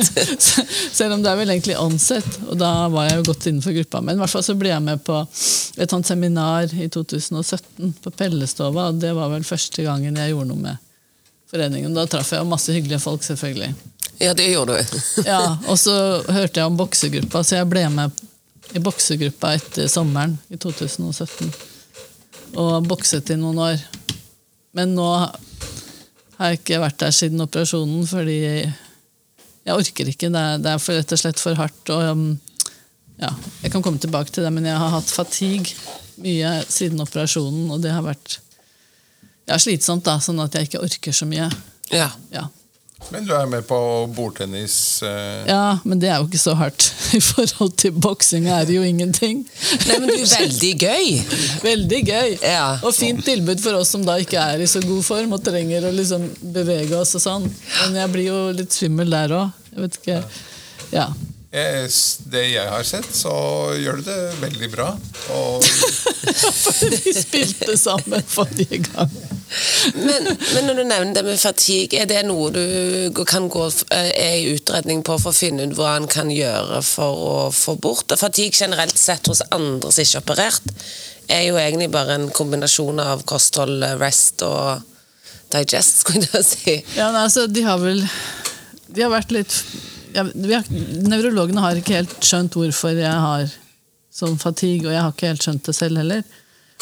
Selv 0.97 1.13
om 1.17 1.23
det 1.25 1.32
er 1.34 1.38
vel 1.41 1.51
egentlig 1.53 1.77
onset, 1.82 2.25
og 2.47 2.58
da 2.62 2.71
var 2.93 3.10
jeg 3.10 3.19
jo 3.19 3.27
godt 3.32 3.49
innenfor 3.49 3.75
gruppa. 3.77 4.01
Men 4.06 4.17
i 4.17 4.23
hvert 4.23 4.34
fall 4.38 4.45
så 4.47 4.56
ble 4.58 4.71
jeg 4.71 4.86
med 4.86 5.03
på 5.06 5.19
et 5.25 5.93
sånt 5.93 6.10
seminar 6.10 6.69
i 6.73 6.89
2017 6.93 7.93
på 8.06 8.13
Pellestova, 8.17 8.89
og 8.91 9.01
det 9.01 9.13
var 9.17 9.34
vel 9.34 9.45
første 9.47 9.86
gangen 9.86 10.17
jeg 10.17 10.34
gjorde 10.34 10.53
noe 10.53 10.65
med 10.69 10.84
foreningen. 11.51 11.93
Da 11.95 12.07
traff 12.10 12.33
jeg 12.33 12.47
masse 12.47 12.73
hyggelige 12.75 13.01
folk, 13.03 13.23
selvfølgelig. 13.25 13.73
Ja, 14.17 14.33
det 14.33 14.49
gjorde 14.51 14.79
du. 14.79 15.01
Ja, 15.29 15.57
Og 15.67 15.77
så 15.79 15.93
hørte 16.25 16.60
jeg 16.60 16.65
om 16.67 16.77
boksegruppa, 16.79 17.43
så 17.43 17.62
jeg 17.62 17.69
ble 17.69 17.86
med 17.93 18.23
i 18.75 18.81
boksegruppa 18.83 19.53
etter 19.55 19.88
sommeren 19.91 20.36
i 20.51 20.57
2017. 20.60 21.51
Og 22.57 22.88
bokset 22.88 23.29
i 23.31 23.38
noen 23.39 23.62
år. 23.63 23.83
Men 24.75 24.95
nå 24.97 25.07
har 26.38 26.51
jeg 26.51 26.60
ikke 26.60 26.81
vært 26.83 26.99
der 27.01 27.15
siden 27.15 27.43
operasjonen, 27.43 28.03
fordi 28.10 28.39
jeg 29.67 29.75
orker 29.75 30.12
ikke. 30.12 30.31
Det 30.33 30.41
er, 30.41 30.60
det 30.63 30.73
er 30.73 30.81
for, 30.81 30.97
rett 30.97 31.13
og 31.15 31.21
slett 31.21 31.41
for 31.41 31.57
hardt. 31.60 31.93
Og, 31.93 32.03
um, 32.12 32.27
ja, 33.21 33.31
jeg 33.63 33.73
kan 33.73 33.86
komme 33.86 34.01
tilbake 34.01 34.33
til 34.33 34.45
det, 34.45 34.51
men 34.53 34.67
jeg 34.67 34.77
har 34.77 34.93
hatt 34.93 35.10
fatigue 35.12 35.73
mye 36.21 36.51
siden 36.69 37.01
operasjonen, 37.03 37.69
og 37.73 37.81
det 37.83 37.93
har 37.93 38.05
vært 38.05 38.39
ja, 39.47 39.57
slitsomt, 39.60 40.03
da, 40.07 40.17
sånn 40.23 40.39
at 40.43 40.53
jeg 40.57 40.69
ikke 40.69 40.83
orker 40.86 41.15
så 41.15 41.27
mye. 41.29 41.49
Ja. 41.93 42.10
Ja. 42.33 42.47
Men 43.13 43.27
du 43.27 43.29
er 43.38 43.45
med 43.47 43.62
på 43.69 43.77
bordtennis? 44.12 45.03
Eh, 45.05 45.43
Ja, 45.47 45.77
men 45.86 45.99
det 46.01 46.10
er 46.10 46.17
jo 46.19 46.25
ikke 46.27 46.41
så 46.41 46.55
hardt. 46.57 46.88
I 47.17 47.21
forhold 47.23 47.75
til 47.79 47.93
boksing 47.93 48.47
er 48.51 48.65
det 48.67 48.73
jo 48.75 48.81
ingenting. 48.83 49.43
Nei, 49.86 49.99
men 50.01 50.10
du 50.10 50.15
er 50.17 50.31
veldig 50.41 50.71
gøy. 50.81 51.12
Veldig 51.63 52.01
gøy. 52.10 52.33
Ja. 52.41 52.65
Og 52.81 52.91
fint 52.97 53.21
tilbud 53.27 53.62
for 53.63 53.77
oss 53.79 53.93
som 53.93 54.03
da 54.07 54.17
ikke 54.19 54.41
er 54.41 54.65
i 54.65 54.67
så 54.67 54.81
god 54.83 55.05
form 55.07 55.38
og 55.38 55.45
trenger 55.45 55.88
å 55.88 55.93
liksom 55.95 56.25
bevege 56.57 56.97
oss 56.99 57.13
og 57.19 57.23
sånn. 57.23 57.47
Men 57.86 58.01
jeg 58.01 58.13
blir 58.17 58.27
jo 58.31 58.41
litt 58.57 58.75
svimmel 58.75 59.13
der 59.13 59.38
òg. 59.43 59.63
Jeg 59.71 59.86
vet 59.86 60.01
ikke. 60.01 60.19
Ja. 60.97 61.07
Yes, 61.57 62.17
Det 62.27 62.43
jeg 62.49 62.67
har 62.69 62.83
sett, 62.86 63.07
så 63.15 63.31
gjør 63.79 64.01
du 64.01 64.10
det 64.10 64.19
veldig 64.41 64.67
bra. 64.73 64.89
Og 65.38 65.63
Vi 67.05 67.13
spilte 67.15 67.77
sammen 67.79 68.25
forrige 68.27 68.81
gang. 68.89 69.13
Men, 69.95 70.27
men 70.53 70.67
når 70.67 70.79
du 70.79 70.83
nevner 70.83 71.13
det 71.15 71.23
med 71.25 71.39
fatigue, 71.39 72.01
er 72.01 72.10
det 72.10 72.23
noe 72.27 72.49
du 72.51 73.23
kan 73.27 73.47
gå 73.51 73.67
eh, 73.95 74.10
er 74.12 74.36
i 74.41 74.55
utredning 74.55 75.03
på 75.07 75.15
for 75.21 75.31
å 75.31 75.38
finne 75.38 75.67
ut 75.67 75.75
hva 75.77 75.95
en 75.97 76.07
kan 76.12 76.31
gjøre 76.33 76.81
for 76.86 77.23
å 77.27 77.36
få 77.55 77.77
bort? 77.81 78.12
Fatigue 78.19 78.55
generelt 78.57 78.97
sett 78.99 79.29
hos 79.31 79.43
andre 79.47 79.91
som 79.93 80.03
ikke 80.03 80.19
er 80.19 80.25
operert, 80.25 80.73
er 81.27 81.43
jo 81.49 81.60
egentlig 81.60 81.89
bare 81.91 82.17
en 82.17 82.29
kombinasjon 82.31 82.99
av 83.03 83.23
kosthold, 83.27 83.83
rest 84.01 84.43
og 84.47 84.83
digest, 85.53 85.99
skulle 86.03 86.27
jeg 86.33 86.47
si. 86.47 86.75
Ja, 86.97 87.12
nei, 87.15 87.27
altså, 87.27 87.47
de 87.47 87.63
har 87.67 87.79
vel 87.83 88.03
De 88.88 89.03
har 89.03 89.12
vært 89.12 89.31
litt 89.36 89.53
ja, 90.15 90.23
Nevrologene 90.27 91.62
har 91.62 91.77
ikke 91.77 91.99
helt 91.99 92.15
skjønt 92.25 92.55
hvorfor 92.57 92.95
jeg 92.95 93.12
har 93.12 93.47
sånn 94.17 94.39
fatigue, 94.41 94.88
og 94.88 94.95
jeg 94.95 95.03
har 95.03 95.13
ikke 95.13 95.29
helt 95.29 95.45
skjønt 95.45 95.67
det 95.67 95.75
selv 95.77 96.01
heller. 96.01 96.23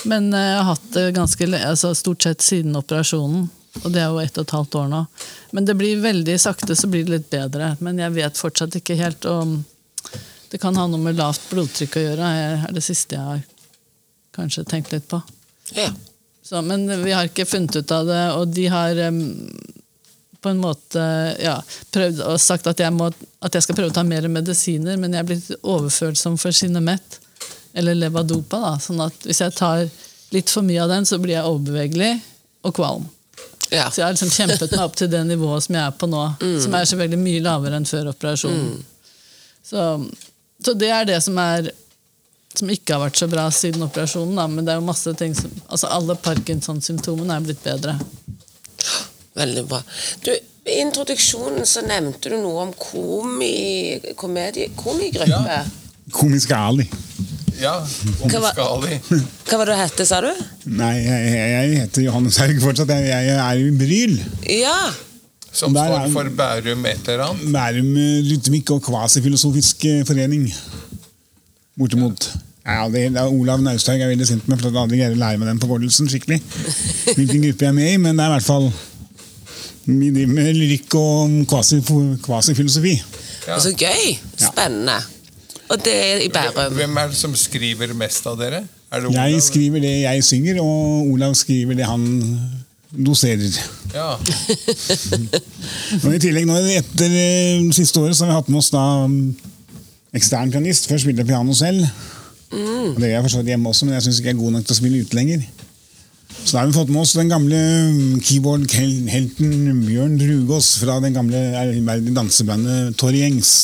Men 0.03 0.34
eh, 0.34 0.49
jeg 0.49 0.58
har 0.58 0.69
hatt 0.73 0.89
det 0.93 1.05
ganske 1.15 1.47
altså, 1.60 1.93
stort 1.95 2.23
sett 2.23 2.41
siden 2.41 2.75
operasjonen. 2.75 3.47
Og 3.84 3.91
det 3.91 3.99
er 3.99 4.12
jo 4.12 4.21
ett 4.23 4.38
og 4.39 4.45
et 4.45 4.55
halvt 4.55 4.75
år 4.79 4.91
nå. 4.91 5.01
Men 5.55 5.65
det 5.67 5.75
blir 5.75 6.03
veldig 6.03 6.36
sakte 6.39 6.77
så 6.79 6.88
blir 6.88 7.03
det 7.08 7.17
litt 7.17 7.29
bedre. 7.31 7.73
Men 7.84 7.99
jeg 7.99 8.15
vet 8.15 8.39
fortsatt 8.39 8.77
ikke 8.79 8.95
helt 8.99 9.27
om 9.27 9.58
Det 10.51 10.60
kan 10.62 10.77
ha 10.77 10.86
noe 10.88 11.01
med 11.01 11.17
lavt 11.17 11.49
blodtrykk 11.49 11.97
å 11.97 12.01
gjøre, 12.03 12.27
er 12.31 12.62
er 12.69 12.75
det 12.75 12.84
siste 12.86 13.17
jeg 13.17 13.25
har 13.27 13.41
kanskje 14.38 14.63
tenkt 14.69 14.93
litt 14.93 15.08
på. 15.10 15.17
Ja. 15.75 15.89
Så, 16.45 16.62
men 16.62 16.86
vi 17.03 17.12
har 17.12 17.27
ikke 17.27 17.47
funnet 17.49 17.75
ut 17.75 17.91
av 17.91 18.05
det, 18.08 18.21
og 18.38 18.53
de 18.53 18.67
har 18.71 18.99
um, 19.10 19.17
på 20.45 20.51
en 20.53 20.62
måte 20.62 21.01
ja, 21.41 21.55
prøvd 21.91 22.21
og 22.21 22.38
sagt 22.39 22.69
at 22.69 22.79
jeg, 22.79 22.93
må, 22.93 23.10
at 23.41 23.58
jeg 23.58 23.65
skal 23.65 23.79
prøve 23.79 23.89
å 23.89 23.95
ta 23.97 24.05
mer 24.05 24.27
medisiner, 24.29 24.99
men 25.01 25.17
jeg 25.17 25.23
er 25.23 25.29
blitt 25.31 25.49
overfølsom 25.63 26.38
for 26.39 26.55
Sinemett, 26.55 27.17
eller 27.76 27.98
Levadopa. 27.98 28.62
Da, 28.64 28.74
sånn 28.82 29.04
at 29.06 29.28
hvis 29.28 29.44
jeg 29.44 29.56
tar 29.58 29.86
litt 30.36 30.52
for 30.52 30.66
mye 30.66 30.82
av 30.84 30.92
den, 30.92 31.08
så 31.08 31.20
blir 31.22 31.38
jeg 31.38 31.48
overbevegelig 31.52 32.12
og 32.66 32.76
kvalm. 32.76 33.08
Ja. 33.70 33.90
Så 33.90 34.02
jeg 34.02 34.06
har 34.08 34.14
liksom 34.16 34.34
kjempet 34.34 34.72
meg 34.72 34.84
opp 34.84 34.98
til 34.98 35.10
det 35.12 35.24
nivået 35.28 35.66
som 35.66 35.78
jeg 35.78 35.84
er 35.86 35.96
på 35.98 36.10
nå, 36.10 36.26
som 36.64 36.76
er 36.78 36.86
selvfølgelig 36.90 37.24
mye 37.24 37.46
lavere 37.46 37.80
enn 37.80 37.90
før 37.90 38.12
operasjonen. 38.14 38.78
Så, 39.66 39.82
så 40.62 40.76
det 40.78 40.92
er 40.94 41.10
det 41.10 41.22
som 41.26 41.38
er 41.42 41.72
som 42.56 42.70
ikke 42.72 42.96
har 42.96 43.02
vært 43.04 43.20
så 43.20 43.28
bra 43.28 43.46
siden 43.52 43.84
operasjonen, 43.84 44.38
da, 44.38 44.46
men 44.48 44.64
det 44.64 44.72
er 44.72 44.80
jo 44.80 44.88
masse 44.88 45.12
ting 45.20 45.34
som 45.36 45.52
altså 45.66 45.90
Alle 45.92 46.16
Parkinson-symptomene 46.16 47.36
er 47.36 47.44
blitt 47.44 47.64
bedre. 47.66 47.98
Veldig 49.36 49.64
bra. 49.68 49.82
Du, 50.24 50.32
I 50.32 50.78
introduksjonen 50.86 51.68
så 51.68 51.84
nevnte 51.84 52.32
du 52.32 52.38
noe 52.40 52.64
om 52.70 52.72
komi, 52.80 54.00
komedie, 54.16 54.70
komigruppe. 54.80 55.60
Ja. 55.60 55.66
Komisk 56.16 56.54
Ali. 56.56 56.88
Ja, 57.62 57.74
Hva 58.26 58.39
var- 58.44 58.60
omskali. 58.60 59.00
Hva 59.48 59.58
var 59.60 59.65
det 59.70 59.76
du 59.76 59.80
hette, 59.82 60.06
sa 60.10 60.22
du? 60.26 60.32
Nei, 60.65 60.94
jeg, 61.04 61.34
jeg, 61.36 61.76
heter 61.84 62.06
Johannes 62.08 62.38
Haug 62.41 62.62
fortsatt. 62.63 62.91
Jeg, 62.96 63.10
jeg 63.30 63.36
er 63.36 63.62
i 63.62 63.70
Bryl. 63.80 64.15
Ja. 64.52 64.78
Som 65.56 65.74
Der 65.76 65.88
står 65.88 66.10
for 66.12 66.30
Bærum 66.36 66.86
et 66.89 67.08
eller 67.13 67.30
annet. 67.30 67.52
Bærum 67.56 67.94
Rytmikk 68.32 68.74
og 68.76 68.82
Kvasifilosofisk 68.89 69.86
eh, 69.88 70.02
forening. 70.08 70.50
Bortimot. 71.80 72.28
Ja, 72.65 72.88
det, 72.89 73.06
det 73.13 73.22
er 73.22 73.30
Olav 73.30 73.62
Nausthaug 73.62 74.02
er 74.02 74.10
veldig 74.10 74.26
sint 74.28 74.48
med, 74.50 74.58
for 74.58 74.72
jeg 74.74 74.82
aldri 74.82 74.98
greier 75.00 75.13
å 75.15 75.20
lære 75.22 75.38
meg 75.38 75.52
den 75.52 75.60
på 75.62 75.70
vårdelsen 75.70 76.10
skikkelig. 76.10 76.39
Hvilken 77.13 77.44
gruppe 77.46 77.68
jeg 77.68 77.70
er 77.72 77.76
med 77.78 77.91
i, 77.94 77.98
men 78.02 78.18
det 78.18 78.26
er 78.26 78.32
i 78.32 78.36
hvert 78.39 78.48
fall 78.48 78.70
Vi 79.86 80.10
driver 80.15 80.32
med 80.34 80.56
lyrikk 80.58 80.96
og 80.98 81.36
kvasi, 81.52 81.78
kvasifilosofi. 82.26 82.96
Ja. 83.46 83.60
Så 83.62 83.76
gøy. 83.78 84.15
Spennende. 84.41 84.98
Og 85.69 85.82
det 85.86 85.95
er 85.95 86.21
i 86.25 86.30
Bærum. 86.30 86.73
Hvem 86.78 86.97
er 87.01 87.08
det 87.12 87.17
som 87.17 87.34
skriver 87.38 87.93
mest 87.97 88.28
av 88.30 88.38
dere? 88.39 88.63
Er 88.91 89.01
det 89.01 89.10
Olav? 89.10 89.32
Jeg 89.32 89.41
skriver 89.41 89.82
det 89.84 89.95
jeg 90.04 90.23
synger, 90.23 90.62
og 90.62 91.10
Olav 91.13 91.34
skriver 91.36 91.78
det 91.78 91.88
han 91.89 92.06
doserer. 93.06 93.58
Ja. 93.95 94.13
Og 96.06 96.13
I 96.13 96.21
tillegg 96.21 96.45
nå 96.47 96.60
etter 96.78 97.12
eh, 97.12 97.65
siste 97.75 97.99
året 97.99 98.15
så 98.15 98.25
har 98.25 98.32
vi 98.32 98.38
hatt 98.38 98.51
med 98.51 98.62
oss 98.62 98.71
da 98.71 98.84
mm, 99.10 99.36
ekstern 100.15 100.54
pianist. 100.54 100.88
Før 100.88 101.01
spilte 101.01 101.25
jeg 101.25 101.32
piano 101.34 101.56
selv. 101.58 101.82
Og 102.56 102.99
det 103.01 103.10
gjør 103.10 103.17
jeg 103.17 103.25
for 103.25 103.34
så 103.34 103.41
vidt 103.41 103.51
hjemme 103.51 103.71
også, 103.71 103.88
men 103.88 103.97
jeg 103.97 104.06
syns 104.06 104.21
ikke 104.21 104.32
jeg 104.32 104.38
er 104.38 104.43
god 104.43 104.56
nok 104.56 104.67
til 104.67 104.75
å 104.75 104.80
spille 104.80 105.01
ute 105.01 105.17
lenger. 105.17 105.47
Så 106.36 106.54
da 106.54 106.62
har 106.62 106.69
vi 106.69 106.78
fått 106.78 106.91
med 106.93 107.01
oss 107.01 107.15
den 107.17 107.32
gamle 107.32 107.60
mm, 107.95 108.21
keyboard-helten 108.23 109.82
Bjørn 109.86 110.15
Drugås 110.21 110.75
fra 110.84 110.99
den 111.04 111.15
gamle 111.17 111.41
ærverdige 111.58 112.15
dansebandet 112.15 112.95
Torry 113.01 113.23
Gjengs. 113.23 113.56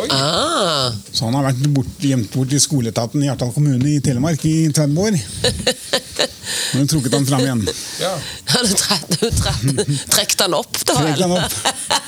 Oi, 0.00 0.06
Ah. 0.10 0.92
Så 1.12 1.26
han 1.26 1.34
har 1.36 1.44
vært 1.50 1.66
bort, 1.74 1.90
gjemt 2.00 2.32
bort 2.32 2.52
i 2.56 2.60
skoleetaten 2.62 3.20
i 3.22 3.26
Hjartdal 3.28 3.50
kommune 3.52 3.90
i 3.90 3.98
Telemark 4.04 4.40
i 4.48 4.54
30 4.72 4.96
år. 5.04 5.18
Nå 5.18 6.78
har 6.78 6.80
hun 6.80 6.88
trukket 6.88 7.12
han 7.18 7.26
fram 7.28 7.42
igjen. 7.44 7.60
ja. 8.00 8.12
Har 8.54 8.64
du 8.64 8.72
trukket 8.72 10.40
han 10.40 10.56
opp, 10.56 10.80
da? 10.88 10.96
Trekt 10.96 11.20
han 11.26 11.36
opp. 11.36 11.58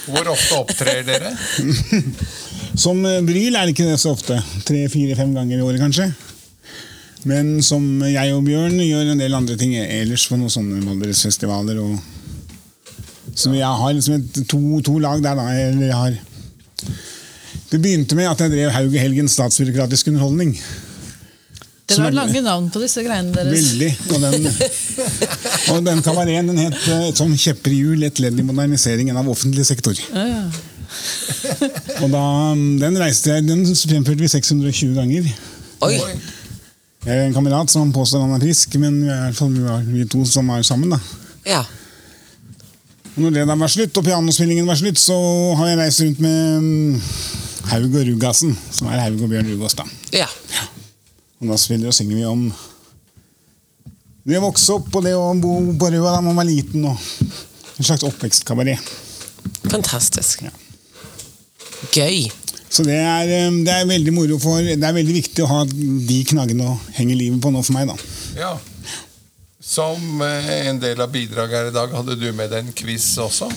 Hvor 0.08 0.32
ofte 0.32 0.60
opptrer 0.62 1.02
dere? 1.06 1.34
Som 2.80 3.04
eh, 3.06 3.20
Bryl 3.24 3.54
er 3.54 3.68
det 3.68 3.74
ikke 3.76 3.90
det 3.92 4.00
så 4.02 4.14
ofte. 4.16 4.40
Tre-fire-fem 4.66 5.34
ganger 5.36 5.60
i 5.60 5.64
året, 5.66 5.80
kanskje. 5.84 6.08
Men 7.28 7.56
som 7.64 7.84
jeg 8.04 8.32
og 8.36 8.42
Bjørn 8.48 8.80
gjør 8.84 9.12
en 9.12 9.20
del 9.20 9.36
andre 9.36 9.56
ting 9.60 9.76
ellers 9.80 10.24
på 10.28 10.36
noen 10.40 10.52
sånne 10.52 10.80
Valdresfestivaler. 10.88 11.78
Og... 11.84 12.00
Så 13.36 13.52
jeg 13.56 13.68
har 13.84 13.92
liksom 13.96 14.18
et, 14.18 14.40
to, 14.50 14.60
to 14.84 14.98
lag 15.04 15.22
der, 15.24 15.36
da. 15.38 15.46
Eller 15.68 15.88
jeg 15.92 16.00
har 16.00 16.18
Det 17.74 17.80
begynte 17.82 18.14
med 18.14 18.28
at 18.30 18.38
jeg 18.38 18.52
drev 18.52 18.68
Haug 18.70 18.92
i 18.94 19.00
helgen 19.02 19.26
statsbyråkratisk 19.26 20.12
underholdning. 20.12 20.52
Dere 21.90 22.04
var 22.04 22.04
har 22.06 22.14
lange 22.20 22.42
navn 22.44 22.68
på 22.70 22.78
disse 22.78 23.02
greiene 23.02 23.34
deres. 23.34 23.72
Veldig. 23.72 23.88
Og 24.14 24.20
den, 24.22 24.46
og 25.74 25.80
den 25.88 26.02
kabareten 26.06 26.52
den 26.52 26.60
het 26.62 26.76
et 26.94 27.18
sånn 27.18 27.34
kjepper 27.34 27.74
i 27.74 27.80
hjul, 27.80 28.04
et 28.06 28.20
ledd 28.22 28.38
i 28.38 28.44
moderniseringen 28.46 29.18
av 29.18 29.26
offentlig 29.32 29.66
sektor. 29.66 29.98
Ja, 30.14 30.22
ja. 30.30 30.44
Og 32.04 32.12
da, 32.12 32.22
Den 32.84 32.96
reiste 33.00 33.32
jeg, 33.32 33.42
den 33.48 33.64
fremførte 33.66 34.22
vi 34.22 34.30
620 34.30 34.94
ganger. 34.94 35.26
Oi. 35.82 35.96
Jeg 37.04 37.16
er 37.16 37.24
en 37.26 37.34
kamerat 37.34 37.72
som 37.72 37.90
påstår 37.92 38.22
han 38.22 38.36
er 38.36 38.44
frisk, 38.44 38.76
men 38.78 39.00
vi 39.02 39.10
er 39.10 39.32
i 39.32 39.34
hvert 39.34 39.56
vi 39.56 39.64
er 39.74 39.88
vi 39.88 40.06
to 40.14 40.22
som 40.30 40.52
er 40.54 40.62
sammen. 40.62 40.94
da. 40.94 41.00
Ja. 41.48 41.64
Og 43.16 43.26
når 43.26 43.34
det 43.34 43.48
da 43.50 43.58
var 43.58 43.72
slutt, 43.74 43.98
og 43.98 44.06
pianospillingen 44.06 44.70
var 44.70 44.78
slutt, 44.78 45.02
så 45.02 45.18
har 45.58 45.72
jeg 45.72 45.80
reist 45.82 46.04
rundt 46.06 46.22
med 46.22 46.62
mm, 46.62 47.02
Haug 47.70 47.94
og 47.94 48.06
Rugassen, 48.08 48.54
som 48.70 48.88
er 48.92 49.02
Haug 49.06 49.22
og 49.24 49.30
Bjørn 49.32 49.50
Rugås. 49.54 49.74
da. 49.78 49.84
ja. 50.12 50.28
Og 51.42 51.50
da 51.50 51.56
spiller 51.60 51.90
og 51.90 51.96
synger 51.96 52.16
vi 52.16 52.24
om 52.28 52.44
det 54.24 54.38
å 54.38 54.44
vokse 54.46 54.72
opp 54.72 54.94
og 54.96 55.02
det 55.04 55.12
å 55.16 55.26
bo 55.36 55.58
på 55.76 55.90
Røa 55.92 56.14
da 56.14 56.20
man 56.24 56.38
var 56.38 56.46
liten. 56.48 56.86
og 56.88 56.96
En 57.76 57.84
slags 57.84 58.06
oppvekstkabaret. 58.06 58.80
Fantastisk. 59.68 60.46
Ja. 60.46 60.52
Gøy. 61.92 62.30
Så 62.72 62.82
det 62.86 62.96
er, 62.96 63.28
eh, 63.28 63.50
det 63.66 63.74
er 63.74 63.86
veldig 63.86 64.12
moro 64.16 64.38
for 64.42 64.62
Det 64.62 64.82
er 64.82 64.96
veldig 64.96 65.14
viktig 65.14 65.44
å 65.44 65.50
ha 65.50 65.64
de 65.68 66.20
knaggene 66.30 66.70
å 66.72 66.78
henge 66.96 67.18
livet 67.18 67.42
på 67.42 67.52
nå 67.52 67.62
for 67.62 67.76
meg. 67.76 67.90
da. 67.92 67.96
Ja. 68.38 68.54
Som 69.60 70.22
eh, 70.24 70.68
en 70.70 70.80
del 70.80 71.00
av 71.00 71.12
bidraget 71.12 71.58
her 71.58 71.68
i 71.68 71.76
dag, 71.76 71.92
hadde 71.92 72.16
du 72.16 72.32
med 72.32 72.50
deg 72.50 72.64
en 72.64 72.72
quiz 72.72 73.06
også? 73.18 73.50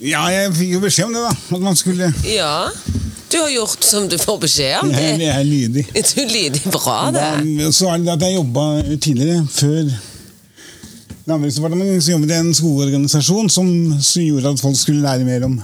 Ja, 0.00 0.24
jeg 0.32 0.52
fikk 0.56 0.70
jo 0.74 0.80
beskjed 0.80 1.10
om 1.10 1.16
det, 1.16 1.22
da. 1.26 1.56
At 1.56 1.64
man 1.64 1.76
skulle 1.76 2.12
Ja. 2.24 2.68
Du 3.30 3.36
har 3.38 3.50
gjort 3.52 3.84
som 3.86 4.08
du 4.10 4.16
får 4.18 4.38
beskjed 4.42 4.78
om. 4.80 4.90
Jeg, 4.90 5.18
jeg 5.20 5.30
er 5.30 5.44
lydig. 5.46 5.84
du 6.16 6.22
lyder 6.26 6.70
bra, 6.72 6.96
det. 7.14 7.26
Da, 7.60 7.68
så 7.72 7.92
er 7.92 8.00
det 8.02 8.14
at 8.16 8.24
jeg 8.26 8.40
jobba 8.40 8.64
tidligere, 8.96 9.44
før 9.54 9.92
Landbruksdepartementet, 11.28 12.02
så 12.02 12.14
jobbet 12.16 12.32
jeg 12.32 12.42
i 12.42 12.46
en 12.48 12.56
skogorganisasjon 12.56 13.50
som 13.52 13.68
som 14.00 14.24
gjorde 14.24 14.50
at 14.50 14.62
folk 14.64 14.78
skulle 14.78 15.04
lære 15.04 15.26
mer 15.28 15.44
om 15.46 15.60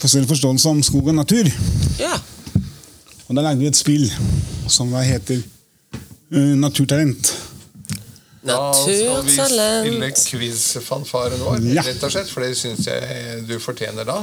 forskjellig 0.00 0.28
forståelse 0.32 0.72
om 0.72 0.82
skog 0.82 1.12
og 1.12 1.14
natur. 1.14 1.50
Ja. 2.00 2.16
Og 3.28 3.36
da 3.36 3.44
lagde 3.44 3.60
vi 3.60 3.68
et 3.68 3.78
spill 3.78 4.08
som 4.72 4.90
da 4.90 5.04
heter 5.04 5.38
uh, 6.32 6.54
Naturtalent. 6.58 7.30
Da 8.48 8.72
skal 8.74 9.24
vi 9.24 9.34
spille 9.36 10.12
quizfanfaren 10.30 11.40
vår, 11.44 11.58
Ja. 11.74 11.82
rett 11.86 12.02
og 12.02 12.12
slett. 12.14 12.30
For 12.32 12.40
det 12.44 12.56
syns 12.56 12.86
jeg 12.88 13.44
du 13.48 13.58
fortjener 13.62 14.08
da. 14.08 14.22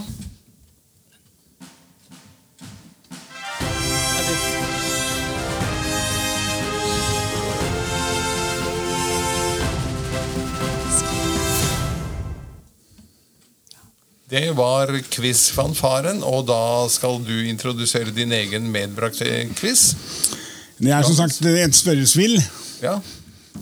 Det 14.30 14.48
var 14.58 14.90
quiz-fanfaren, 15.14 16.24
og 16.26 16.48
da 16.50 16.88
skal 16.90 17.20
du 17.24 17.36
introdusere 17.46 18.10
din 18.16 18.34
egen 18.34 18.72
medbrakte 18.74 19.28
quiz. 19.60 19.92
Det 20.82 20.92
er 20.92 21.06
som 21.06 21.16
sagt 21.20 21.46
et 21.46 21.78
spørresvill. 21.78 22.40
Ja. 22.82 22.98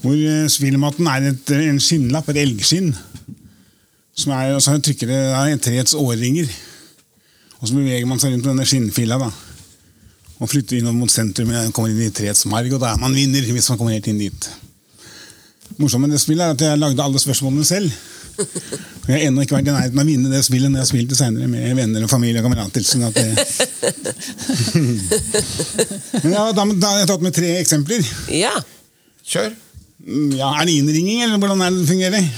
Hvor 0.01 0.15
eh, 0.15 0.47
er 0.47 1.27
et, 1.29 1.51
en 1.58 1.79
skinnlapp, 1.79 2.29
et 2.29 2.41
elgskinn. 2.43 2.93
Som 4.15 4.34
er, 4.36 4.53
og 4.53 4.62
så 4.62 4.77
trykker 4.77 5.10
det 5.10 5.19
da 5.32 5.45
et 5.49 5.62
treets 5.62 5.95
årringer. 5.97 6.49
Og 7.60 7.67
så 7.69 7.77
beveger 7.77 8.06
man 8.10 8.19
seg 8.21 8.34
rundt 8.34 8.45
på 8.45 8.51
denne 8.51 8.67
skinnfilla. 8.67 9.17
da. 9.21 9.29
Og 10.39 10.49
flytter 10.49 10.79
innover 10.79 10.99
mot 10.99 11.12
sentrum, 11.12 11.53
og 11.53 11.73
kommer 11.73 11.93
inn 11.93 12.01
i 12.03 12.13
treets 12.13 12.45
marg, 12.51 12.73
og 12.73 12.82
da 12.82 12.93
er 12.93 13.01
man 13.01 13.15
vinner 13.15 13.45
hvis 13.45 13.69
man 13.71 13.79
kommer 13.79 13.95
helt 13.95 14.10
inn 14.12 14.21
dit. 14.21 14.49
Morsomt 15.79 16.03
med 16.03 16.13
det 16.13 16.21
spillet 16.21 16.43
er 16.45 16.53
at 16.53 16.62
jeg 16.62 16.82
lagde 16.82 17.03
alle 17.03 17.21
spørsmålene 17.21 17.65
selv. 17.65 17.93
Og 18.34 19.08
jeg 19.08 19.13
har 19.13 19.27
ennå 19.27 19.43
ikke 19.45 19.56
vært 19.56 19.69
i 19.69 19.73
nærheten 19.73 19.99
av 19.99 20.06
å 20.06 20.10
vinne 20.10 20.29
det 20.32 20.41
spillet 20.45 20.71
når 20.71 20.79
jeg 20.79 20.84
har 20.84 20.89
spilt 20.89 21.12
det 21.13 21.17
senere 21.19 21.49
med 21.49 21.75
venner 21.77 22.06
og 22.06 22.12
familie 22.12 22.41
og 22.41 22.47
kamerater. 22.47 22.86
Sånn 22.86 23.06
at 23.08 23.17
det... 23.17 23.29
Men 26.23 26.34
ja, 26.34 26.45
da, 26.56 26.65
da 26.71 26.91
har 26.91 27.03
jeg 27.03 27.12
tatt 27.13 27.25
med 27.25 27.38
tre 27.38 27.51
eksempler. 27.62 28.06
Ja. 28.34 28.53
Kjør. 29.23 29.53
Mm, 30.08 30.34
Ja, 30.36 30.52
Er 30.62 30.66
det 30.68 30.74
innringing, 30.82 31.24
eller 31.24 31.38
hvordan 31.39 31.62
er 31.62 31.70
det 31.72 31.88
fungerer? 31.88 32.30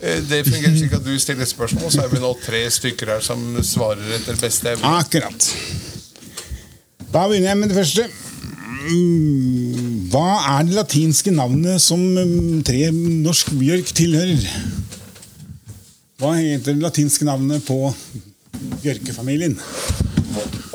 Eh, 0.00 0.20
Det 0.28 0.44
fungerer 0.46 0.76
slik 0.76 0.92
at 0.94 1.04
du 1.04 1.18
stiller 1.18 1.44
spørsmål, 1.48 1.90
så 1.92 2.04
er 2.04 2.08
vi 2.12 2.20
nå 2.22 2.32
tre 2.44 2.64
stykker 2.70 3.06
her 3.14 3.20
som 3.24 3.40
svarer 3.64 4.14
etter 4.18 4.36
beste 4.38 4.74
evne. 4.74 4.84
Akkurat. 5.00 5.48
Da 7.12 7.24
begynner 7.28 7.48
jeg 7.54 7.56
med 7.62 7.68
det 7.72 7.78
første. 7.80 8.08
Mm, 8.88 10.08
Hva 10.12 10.58
er 10.58 10.64
det 10.68 10.74
latinske 10.76 11.32
navnet 11.34 11.80
som 11.82 12.00
mm, 12.00 12.62
tre 12.64 12.90
norsk 12.92 13.50
bjørk 13.58 13.90
tilhører? 13.96 14.44
Hva 16.18 16.32
heter 16.38 16.74
det 16.74 16.82
latinske 16.82 17.24
navnet 17.28 17.64
på 17.66 17.80
bjørkefamilien? 18.82 19.58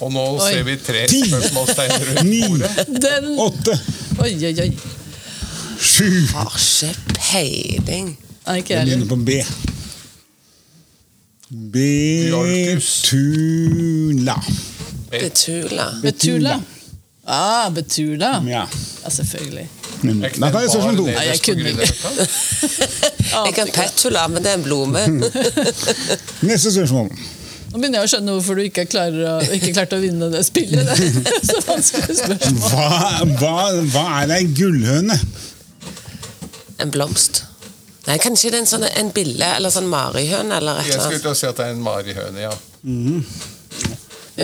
Og 0.03 0.11
nå 0.11 0.23
Oi. 0.35 0.49
ser 0.51 0.63
vi 0.67 0.75
tre 0.83 1.05
spørsmålstegn 1.07 1.93
rundt 2.09 2.33
bordet. 2.49 3.01
Den 3.05 3.27
åtte, 3.39 3.77
Oi, 4.23 4.33
oi, 4.45 4.53
oi. 4.61 4.69
Sju 5.83 6.27
Har 6.33 6.53
ikke 6.55 6.95
peiling. 7.19 8.17
Nei, 8.47 8.57
ikke 8.59 8.73
Jeg 8.73 8.79
jeg 8.79 8.85
begynner 8.87 9.07
på 9.07 9.15
B. 9.15 9.29
Betula. 11.73 14.35
Betula. 15.11 15.85
Betula. 16.01 16.61
Ah, 17.25 17.69
Betula. 17.69 18.43
Ja, 18.47 18.67
Ja, 19.03 19.09
selvfølgelig. 19.09 19.69
tar 20.51 20.59
jeg 20.59 20.69
spørsmål 20.69 20.97
to. 20.97 21.05
Nei, 21.05 21.27
jeg 21.27 21.39
kunne 21.45 21.69
ikke. 21.69 21.93
Jeg 23.45 23.53
kan 23.55 23.67
petula, 23.73 24.27
men 24.27 24.43
det 24.43 24.51
er 24.51 24.55
en 24.59 24.63
blome. 24.63 24.99
Neste 26.49 26.71
spørsmål. 26.71 27.09
Nå 27.71 27.79
begynner 27.79 27.99
jeg 28.03 28.05
å 28.05 28.09
skjønne 28.11 28.31
hvorfor 28.35 28.53
du 28.59 28.63
ikke, 28.67 28.83
klarer 28.85 29.23
å, 29.31 29.39
ikke 29.55 29.71
klarte 29.73 29.97
å 29.97 30.03
vinne 30.03 30.27
det 30.29 30.43
spillet. 30.45 30.85
Det 30.93 31.33
er 31.33 31.41
så 31.47 31.61
vanskelig 31.65 32.17
spørsmål. 32.19 32.67
Hva, 32.67 33.25
hva, 33.39 33.55
hva 33.95 34.03
er 34.21 34.35
ei 34.35 34.45
gullhøne? 34.53 35.17
En 36.83 36.91
blomst. 36.91 37.45
Nei, 38.03 38.17
kanskje 38.19 38.49
det 38.51 38.57
er 38.59 38.63
en 38.65 38.67
sånn 38.67 38.83
en 38.89 39.11
bille, 39.15 39.47
eller 39.55 39.71
sånn 39.71 39.85
marihøne, 39.87 40.57
eller 40.59 40.79
et 40.81 40.87
Jeg 40.89 40.97
eller 40.97 41.05
skulle 41.05 41.13
annet. 41.13 41.23
til 41.23 41.31
å 41.31 41.35
si 41.39 41.45
at 41.47 41.55
det 41.59 41.63
er 41.69 41.73
en 41.77 41.83
marihøne, 41.85 42.39
ja. 42.43 42.51
Men 42.83 43.23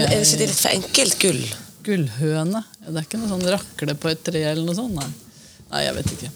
er 0.06 0.14
det 0.14 0.20
ikke 0.24 0.40
det 0.40 0.48
litt 0.48 0.62
for 0.62 0.72
enkelt? 0.78 1.16
Gull? 1.20 1.42
Gullhøne? 1.84 2.62
Ja, 2.64 2.88
det 2.94 2.98
er 3.02 3.06
ikke 3.08 3.20
noe 3.20 3.32
sånn 3.34 3.44
rakle 3.52 3.94
på 4.00 4.08
et 4.14 4.22
tre 4.24 4.42
eller 4.54 4.64
noe 4.64 4.76
sånt? 4.78 4.96
Nei, 4.96 5.10
nei 5.74 5.82
jeg 5.88 5.94
vet 5.98 6.10
ikke. 6.16 6.30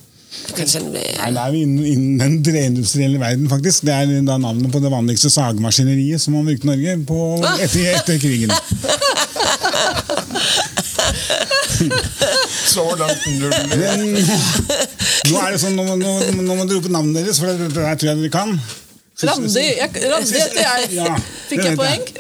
Kanskje 0.58 0.78
en 0.82 0.88
Nei, 0.92 1.30
det 1.30 1.40
er 1.40 1.50
jo 1.54 1.60
innen, 1.62 1.86
innen 1.86 2.18
den 2.20 2.36
treindustrielle 2.44 3.20
verden, 3.22 3.48
faktisk. 3.52 3.84
Det 3.88 3.94
er 3.94 4.06
da 4.26 4.38
navnet 4.42 4.72
på 4.74 4.80
det 4.84 4.92
vanligste 4.92 5.30
sagmaskineriet 5.32 6.20
som 6.22 6.34
man 6.36 6.46
brukte 6.50 6.66
i 6.66 6.68
Norge 6.74 6.92
på, 7.08 7.20
etter, 7.62 7.84
etter 7.94 8.18
krigen. 8.20 8.52
Så 12.74 12.86
langt 13.00 13.26
null. 13.40 13.54
Nå 15.30 15.42
er 15.42 15.52
det 15.56 15.60
sånn, 15.62 15.76
nå, 15.78 15.84
nå, 16.00 16.14
nå 16.44 16.56
må 16.58 16.66
du 16.70 16.78
rope 16.78 16.92
navnet 16.94 17.22
deres, 17.24 17.40
for 17.42 17.52
det, 17.52 17.70
det 17.74 17.76
tror 17.76 18.10
jeg 18.14 18.24
dere 18.24 18.34
kan. 18.34 18.56
Randi, 19.24 19.62
heter 19.78 20.58
jeg. 20.58 20.88
Ja, 20.98 21.14
Fikk 21.48 21.62
jeg 21.68 21.78
poeng? 21.78 22.02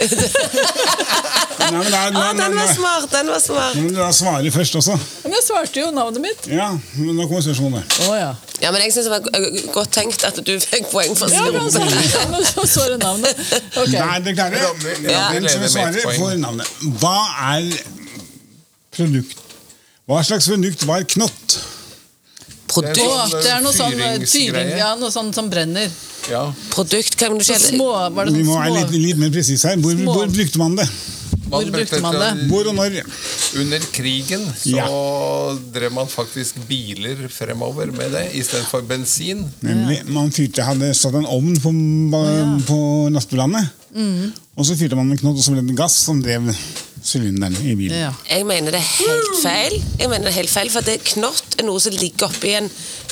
Nei, 1.63 1.69
men 1.74 1.88
da, 1.89 2.00
Å, 2.12 2.34
den 2.38 2.54
var 2.58 2.69
smart! 2.76 3.08
Den 3.12 3.30
var 3.32 3.39
smart. 3.41 3.76
Men 3.80 3.96
da 3.96 4.10
svarer 4.13 4.52
først 4.54 4.76
også. 4.78 4.96
Men 5.24 5.34
jeg 5.38 5.43
svarte 5.48 5.80
jo 5.82 5.88
navnet 5.96 6.22
mitt. 6.22 6.46
Ja, 6.52 6.67
men 7.00 7.15
nå 7.17 7.26
kommer 7.30 7.41
spørsmålet. 7.46 7.98
Oh, 8.06 8.13
ja. 8.19 8.30
Ja, 8.62 8.69
men 8.76 8.84
jeg 8.86 8.93
synes 8.96 9.08
det 9.10 9.13
var 9.15 9.22
godt 9.74 9.91
tenkt 9.96 10.26
at 10.28 10.38
du 10.46 10.54
fikk 10.62 10.86
poeng 10.91 11.15
for 11.17 11.34
Ja, 11.34 11.48
men 11.50 11.72
så, 12.46 12.67
så 12.69 12.86
det 12.93 13.00
navnet. 13.02 13.41
okay. 13.74 13.98
Nei, 13.98 14.13
er 14.19 14.24
dere 14.28 14.36
klare? 14.38 14.62
Randi- 14.62 15.10
Randi 15.10 15.39
Den 15.39 15.50
som 15.50 15.50
leder 15.50 15.50
vil 15.50 15.60
med 15.60 15.65
ett 15.65 15.74
svare, 15.74 16.06
poeng. 16.06 16.19
får 16.22 16.32
navnet. 16.46 16.67
Hva 17.02 17.17
er 17.50 17.62
produkt? 18.95 19.39
Hva 20.10 20.23
slags 20.25 20.49
produkt 20.51 20.84
var 20.89 21.06
knott? 21.15 21.60
Produkt, 22.73 22.97
Sånn, 22.97 23.34
det 23.43 23.51
er 23.53 23.62
noe 23.62 23.75
sånn 23.75 23.99
eh, 24.01 24.23
fyring, 24.25 24.71
ja, 24.79 24.93
noe 24.97 25.12
sånn 25.13 25.29
som 25.36 25.49
brenner. 25.51 25.91
Ja. 26.32 26.45
produkt 26.71 27.17
kan 27.19 27.34
du 27.36 27.43
Så 27.43 27.58
små, 27.60 27.89
var 28.15 28.29
det 28.29 28.32
Vi 28.32 28.45
sånn 28.45 28.47
må 28.47 28.60
være 28.62 28.77
litt, 28.77 28.93
litt 29.10 29.19
mer 29.19 29.34
presise 29.34 29.73
her. 29.73 29.82
Hvor, 29.84 29.97
hvor 30.08 30.32
brukte 30.32 30.62
man 30.62 30.77
det? 30.79 30.88
Hvor 31.53 31.67
brukte 31.69 31.99
man 32.01 32.15
det? 32.17 32.29
Hvor 32.49 32.69
og 32.71 32.77
når? 32.77 32.95
Under 33.62 33.84
krigen 33.93 34.45
så 34.58 34.77
Ja. 34.77 34.88
drev 35.75 35.91
man 35.93 36.08
faktisk 36.08 36.56
biler 36.67 37.27
fremover 37.29 37.91
med 37.91 38.12
det 38.12 38.23
istedenfor 38.39 38.82
bensin. 38.88 39.43
Nemlig, 39.62 39.99
Man 40.08 40.32
fyrte, 40.32 40.63
hadde 40.63 40.93
satt 40.95 41.13
en 41.13 41.25
ovn 41.27 41.60
på, 41.60 41.73
på 42.65 42.79
ja. 42.79 43.10
lastebilandet. 43.13 43.69
Mm. 43.93 44.32
Og 44.58 44.65
så 44.65 44.77
fyrte 44.79 44.95
man 44.95 45.10
med 45.10 45.19
knott, 45.19 45.38
og 45.38 45.43
så 45.43 45.51
ble 45.53 45.62
det 45.67 45.77
gass 45.77 45.93
som 46.08 46.21
drev 46.23 46.49
sylinderen 47.03 47.55
i 47.67 47.75
bilen. 47.75 47.97
Ja. 47.99 48.11
Jeg 48.29 48.45
mener 48.47 48.71
det 48.71 48.79
er 48.79 48.89
helt 48.97 49.37
feil. 49.43 49.73
Jeg 49.99 50.09
mener 50.09 50.27
det 50.29 50.33
er 50.33 50.37
helt 50.41 50.49
feil, 50.53 50.69
For 50.73 50.81
det 50.87 50.99
knott 51.13 51.57
er 51.59 51.65
noe 51.67 51.79
som 51.83 51.91
ligger 51.95 52.29
oppi 52.29 52.53
en 52.57 52.69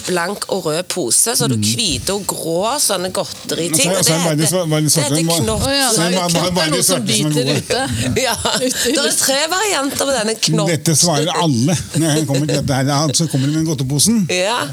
blank 0.08 0.47
og 0.49 0.65
rød 0.65 0.84
pose. 0.89 1.36
Så 1.36 1.43
har 1.45 1.51
du 1.51 1.58
hvite 1.62 2.13
og 2.15 2.23
grå 2.27 2.71
sånne 2.82 3.12
godteriting. 3.13 3.91
Og 3.91 4.06
så- 4.06 4.15
så 4.15 4.15
det 4.15 5.19
heter 5.19 5.43
knott. 5.43 5.67
Å 5.67 5.73
ja, 5.75 5.89
Så 5.91 6.08
det 6.10 6.15
er, 6.17 6.71
noe 6.71 6.84
som 6.84 7.01
er 7.01 7.06
biter 7.06 7.51
ute. 7.58 7.82
Ja, 8.27 8.36
Det 8.62 8.97
er 8.97 9.17
tre 9.19 9.39
varianter 9.51 10.06
på 10.06 10.15
denne 10.17 10.36
knott. 10.47 10.69
Dette 10.69 10.95
svarer 10.95 11.30
alle 11.43 11.77
når 11.95 12.15
jeg 12.15 12.27
kommer 12.27 12.47
til 12.47 12.56
dette 12.62 12.73
her. 12.73 13.13
Så 13.13 13.27
kommer 13.27 13.47
de 13.47 13.54
med 13.60 13.65
godteposen. 13.69 14.25
Ja. 14.30 14.63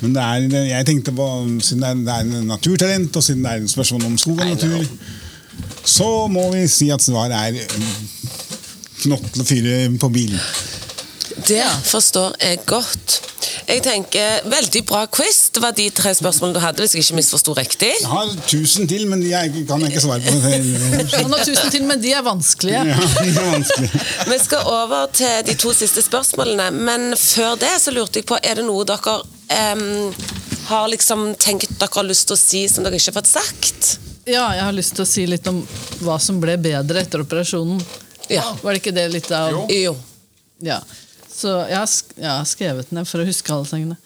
Men 0.00 0.12
det 0.12 0.22
er, 0.22 0.64
jeg 0.68 0.86
tenkte 0.86 1.12
på, 1.16 1.26
siden 1.64 1.80
det 1.80 1.88
er, 1.88 1.94
det 1.94 2.12
er 2.12 2.38
en 2.40 2.46
naturtalent, 2.46 3.16
og 3.16 3.22
siden 3.24 3.42
det 3.42 3.52
er 3.52 3.56
en 3.64 3.68
spørsmål 3.68 4.04
om 4.10 4.18
skog 4.20 4.40
og 4.40 4.46
natur, 4.46 4.84
så 5.86 6.08
må 6.28 6.50
vi 6.52 6.66
si 6.68 6.90
at 6.92 7.00
svaret 7.00 7.32
er 7.32 7.56
mm, 9.06 9.14
knott 9.14 9.30
til 9.32 9.44
å 9.44 9.48
fyre 9.48 9.78
på 10.02 10.12
bilen. 10.14 10.42
Det 11.46 11.64
forstår 11.84 12.36
jeg 12.40 12.62
godt. 12.66 13.20
Jeg 13.66 13.82
tenker, 13.82 14.46
Veldig 14.50 14.82
bra 14.86 15.02
quiz. 15.10 15.50
Det 15.54 15.60
var 15.62 15.74
de 15.76 15.88
tre 15.94 16.12
spørsmålene 16.16 16.56
du 16.56 16.62
hadde, 16.62 16.82
hvis 16.82 16.94
jeg 16.96 17.04
ikke 17.04 17.18
misforsto 17.18 17.54
riktig. 17.56 17.90
Jeg 18.00 18.08
har 18.10 18.30
tusen 18.48 18.88
til, 18.88 19.04
men 19.10 19.20
de 19.22 19.32
er, 19.36 19.50
kan 19.68 19.82
jeg 19.84 19.92
ikke 19.92 20.04
svare 20.06 20.22
på. 20.22 20.32
Han 21.16 21.34
har 21.34 21.44
tusen 21.44 21.74
til, 21.74 21.84
men 21.88 22.00
de 22.02 22.14
er 22.16 22.24
vanskelige. 22.26 22.82
Ja, 22.88 23.10
de 23.18 23.28
er 23.32 23.50
vanskelige. 23.50 24.02
Vi 24.32 24.38
skal 24.44 24.70
over 24.70 25.12
til 25.12 25.44
de 25.50 25.58
to 25.60 25.74
siste 25.76 26.04
spørsmålene, 26.06 26.70
men 26.72 27.12
før 27.20 27.58
det 27.60 27.74
så 27.82 27.94
lurte 27.94 28.22
jeg 28.22 28.28
på 28.30 28.38
Er 28.42 28.60
det 28.60 28.66
noe 28.66 28.86
dere 28.88 29.18
um, 29.74 30.14
har 30.70 30.88
liksom 30.90 31.28
tenkt 31.42 31.76
dere 31.78 31.92
har 32.00 32.08
lyst 32.08 32.30
til 32.30 32.38
å 32.38 32.40
si 32.40 32.64
som 32.70 32.86
dere 32.86 32.98
ikke 32.98 33.12
har 33.12 33.20
fått 33.20 33.34
sagt? 33.34 33.92
Ja, 34.26 34.48
jeg 34.56 34.64
har 34.66 34.74
lyst 34.74 34.96
til 34.96 35.04
å 35.04 35.08
si 35.08 35.26
litt 35.28 35.46
om 35.46 35.60
hva 36.02 36.16
som 36.22 36.40
ble 36.42 36.56
bedre 36.58 37.04
etter 37.04 37.22
operasjonen. 37.22 37.78
Ja. 38.32 38.44
Var 38.62 38.72
det 38.72 38.82
ikke 38.82 38.94
det 38.96 39.06
litt 39.12 39.30
av 39.34 39.52
Jo. 39.52 39.64
Jo. 39.70 39.96
Ja. 40.64 40.80
Så 41.36 41.52
jeg 41.68 41.76
har, 41.76 41.88
sk 41.90 42.14
jeg 42.16 42.30
har 42.30 42.46
skrevet 42.48 42.92
ned 42.96 43.08
for 43.08 43.20
å 43.22 43.26
huske 43.28 43.52
alle 43.52 43.68
tingene. 43.68 43.96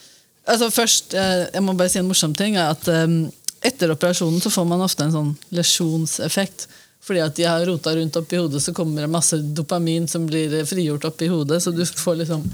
Altså 0.50 0.70
først, 0.74 1.14
eh, 1.14 1.46
Jeg 1.54 1.62
må 1.62 1.76
bare 1.78 1.92
si 1.92 2.00
en 2.00 2.08
morsom 2.08 2.34
ting. 2.34 2.56
er 2.56 2.72
at 2.72 2.88
eh, 2.88 3.06
Etter 3.62 3.92
operasjonen 3.92 4.40
så 4.40 4.50
får 4.50 4.66
man 4.66 4.80
ofte 4.80 5.04
en 5.04 5.12
sånn 5.12 5.34
lesjonseffekt. 5.52 6.66
Fordi 7.04 7.20
at 7.24 7.36
de 7.36 7.44
har 7.44 7.64
rota 7.68 7.92
rundt 7.96 8.16
oppi 8.16 8.38
hodet, 8.40 8.62
så 8.62 8.72
kommer 8.76 9.02
det 9.04 9.12
masse 9.12 9.36
dopamin 9.36 10.08
som 10.08 10.26
blir 10.26 10.52
eh, 10.60 10.66
frigjort 10.68 11.04
oppi 11.04 11.28
hodet. 11.28 11.62
Så 11.62 11.72
du 11.76 11.84
får 11.84 12.22
liksom 12.24 12.44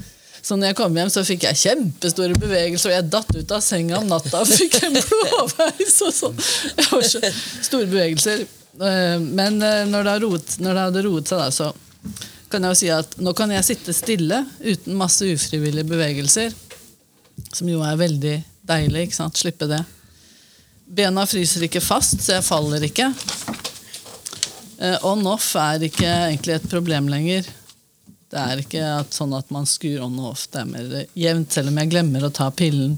så 0.47 0.55
når 0.55 0.69
jeg 0.69 0.77
kom 0.79 0.95
hjem, 0.95 1.09
så 1.11 1.23
fikk 1.27 1.43
jeg 1.43 1.59
kjempestore 1.59 2.37
bevegelser, 2.39 2.91
og 2.91 2.95
jeg 2.95 3.07
datt 3.11 3.33
ut 3.35 3.49
av 3.51 3.63
senga 3.65 3.97
om 3.99 4.05
natta 4.07 4.43
og 4.45 4.47
fikk 4.47 4.77
en 4.87 4.95
blåveis. 4.95 5.97
og 6.05 6.13
sånn. 6.15 6.37
Jeg 6.77 6.85
har 6.91 7.03
så 7.09 7.21
store 7.67 7.89
bevegelser. 7.89 8.45
Eh, 8.81 9.19
Men 9.19 9.61
eh, 9.61 9.85
når 9.89 10.03
det, 10.03 10.11
har 10.11 10.23
roet, 10.25 10.55
det 10.59 10.77
hadde 10.77 11.05
roet 11.05 11.29
seg, 11.29 11.41
da, 11.41 11.51
så 11.51 11.73
kan 12.47 12.63
jeg 12.63 12.73
jo 12.73 12.79
si 12.79 12.89
at 12.93 13.17
nå 13.19 13.33
kan 13.35 13.51
jeg 13.51 13.65
sitte 13.67 13.95
stille 13.95 14.43
uten 14.61 14.95
masse 14.99 15.25
ufrivillige 15.25 15.87
bevegelser. 15.89 16.55
Som 17.53 17.69
jo 17.69 17.83
er 17.85 17.99
veldig 17.99 18.35
deilig. 18.67 19.07
ikke 19.07 19.19
sant? 19.19 19.37
Slippe 19.39 19.67
det. 19.69 19.81
Bena 20.87 21.25
fryser 21.27 21.65
ikke 21.67 21.83
fast, 21.83 22.21
så 22.23 22.37
jeg 22.37 22.47
faller 22.47 22.83
ikke. 22.87 23.09
Eh, 24.79 24.97
On-off 25.09 25.55
er 25.59 25.87
ikke 25.89 26.07
egentlig 26.07 26.57
et 26.57 26.69
problem 26.71 27.09
lenger. 27.11 27.49
Det 28.27 28.39
er 28.39 28.61
ikke 28.61 28.83
at, 29.01 29.11
sånn 29.15 29.33
at 29.37 29.51
man 29.55 29.67
skur 29.67 30.03
on 30.05 30.15
og 30.19 30.33
off. 30.33 30.47
Det 30.51 30.61
er 30.61 30.69
mer 30.69 30.95
jevnt, 31.17 31.51
selv 31.55 31.71
om 31.71 31.81
jeg 31.81 31.91
glemmer 31.91 32.27
å 32.27 32.33
ta 32.35 32.49
pillen 32.51 32.97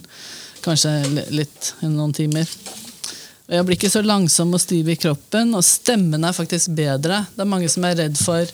kanskje 0.65 0.91
litt 1.31 1.73
noen 1.85 2.13
timer. 2.13 2.49
Og 3.49 3.55
jeg 3.57 3.65
blir 3.65 3.79
ikke 3.79 3.89
så 3.89 4.03
langsom 4.05 4.51
og 4.53 4.61
stiv 4.61 4.91
i 4.93 4.97
kroppen, 4.99 5.55
og 5.57 5.65
stemmen 5.65 6.21
er 6.21 6.35
faktisk 6.37 6.69
bedre. 6.77 7.23
Det 7.33 7.41
er 7.41 7.49
mange 7.49 7.69
som 7.73 7.87
er 7.87 7.97
redd 7.97 8.19
for 8.21 8.45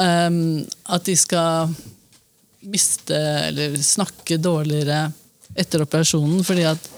um, 0.00 0.38
at 0.88 1.04
de 1.04 1.16
skal 1.20 1.74
miste 2.64 3.20
eller 3.50 3.76
snakke 3.84 4.40
dårligere 4.40 5.10
etter 5.52 5.84
operasjonen, 5.84 6.40
fordi 6.48 6.64
at 6.70 6.88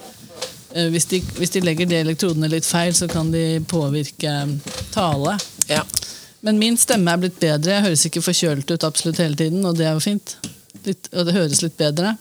uh, 0.76 0.86
hvis, 0.94 1.09
de, 1.11 1.18
hvis 1.40 1.57
de 1.57 1.64
legger 1.66 1.90
de 1.90 1.98
elektrodene 2.05 2.50
litt 2.53 2.70
feil, 2.70 2.94
så 2.94 3.11
kan 3.11 3.34
de 3.34 3.59
påvirke 3.66 4.38
tale. 4.94 5.36
Ja. 5.66 5.82
Men 6.46 6.62
min 6.62 6.78
stemme 6.78 7.11
er 7.11 7.22
blitt 7.22 7.42
bedre. 7.42 7.80
Jeg 7.80 7.86
høres 7.88 8.07
ikke 8.07 8.22
forkjølt 8.22 8.70
ut 8.70 8.86
absolutt 8.86 9.18
hele 9.22 9.38
tiden, 9.38 9.66
og 9.66 9.74
det 9.78 9.90
er 9.90 9.98
jo 9.98 10.07
fint. 10.07 10.36
Litt, 10.86 11.11
og 11.11 11.26
det 11.26 11.34
høres 11.34 11.66
litt 11.66 11.74
bedre. 11.78 12.14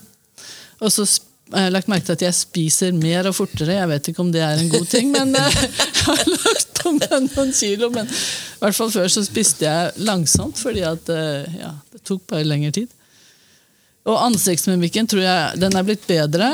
Og 0.81 0.89
så 0.93 1.05
sp- 1.51 1.57
har 1.59 1.73
lagt 1.75 1.89
merke 1.91 2.07
til 2.07 2.15
at 2.15 2.23
jeg 2.29 2.37
spiser 2.37 2.93
mer 2.95 3.27
og 3.29 3.35
fortere. 3.35 3.75
Jeg 3.75 3.89
vet 3.91 4.07
ikke 4.11 4.23
om 4.23 4.31
det 4.31 4.41
er 4.45 4.61
en 4.61 4.69
god 4.71 4.87
ting, 4.87 5.11
men 5.11 5.35
eh, 5.35 5.57
jeg 5.59 6.05
har 6.07 6.23
lagt 6.31 6.81
om 6.87 6.97
meg 7.01 7.15
noen 7.27 7.51
kilo. 7.53 7.89
Men 7.93 8.07
i 8.07 8.61
hvert 8.63 8.77
fall 8.79 8.91
før 8.93 9.11
så 9.11 9.23
spiste 9.27 9.67
jeg 9.67 10.05
langsomt, 10.07 10.57
fordi 10.63 10.85
at 10.87 11.11
eh, 11.11 11.57
ja, 11.59 11.73
det 11.91 12.03
tok 12.07 12.23
bare 12.31 12.47
lengre 12.47 12.71
tid. 12.79 12.87
Og 14.09 14.15
ansiktsmimikken 14.17 15.05
tror 15.11 15.21
jeg 15.21 15.59
den 15.61 15.75
er 15.77 15.85
blitt 15.85 16.07
bedre. 16.09 16.47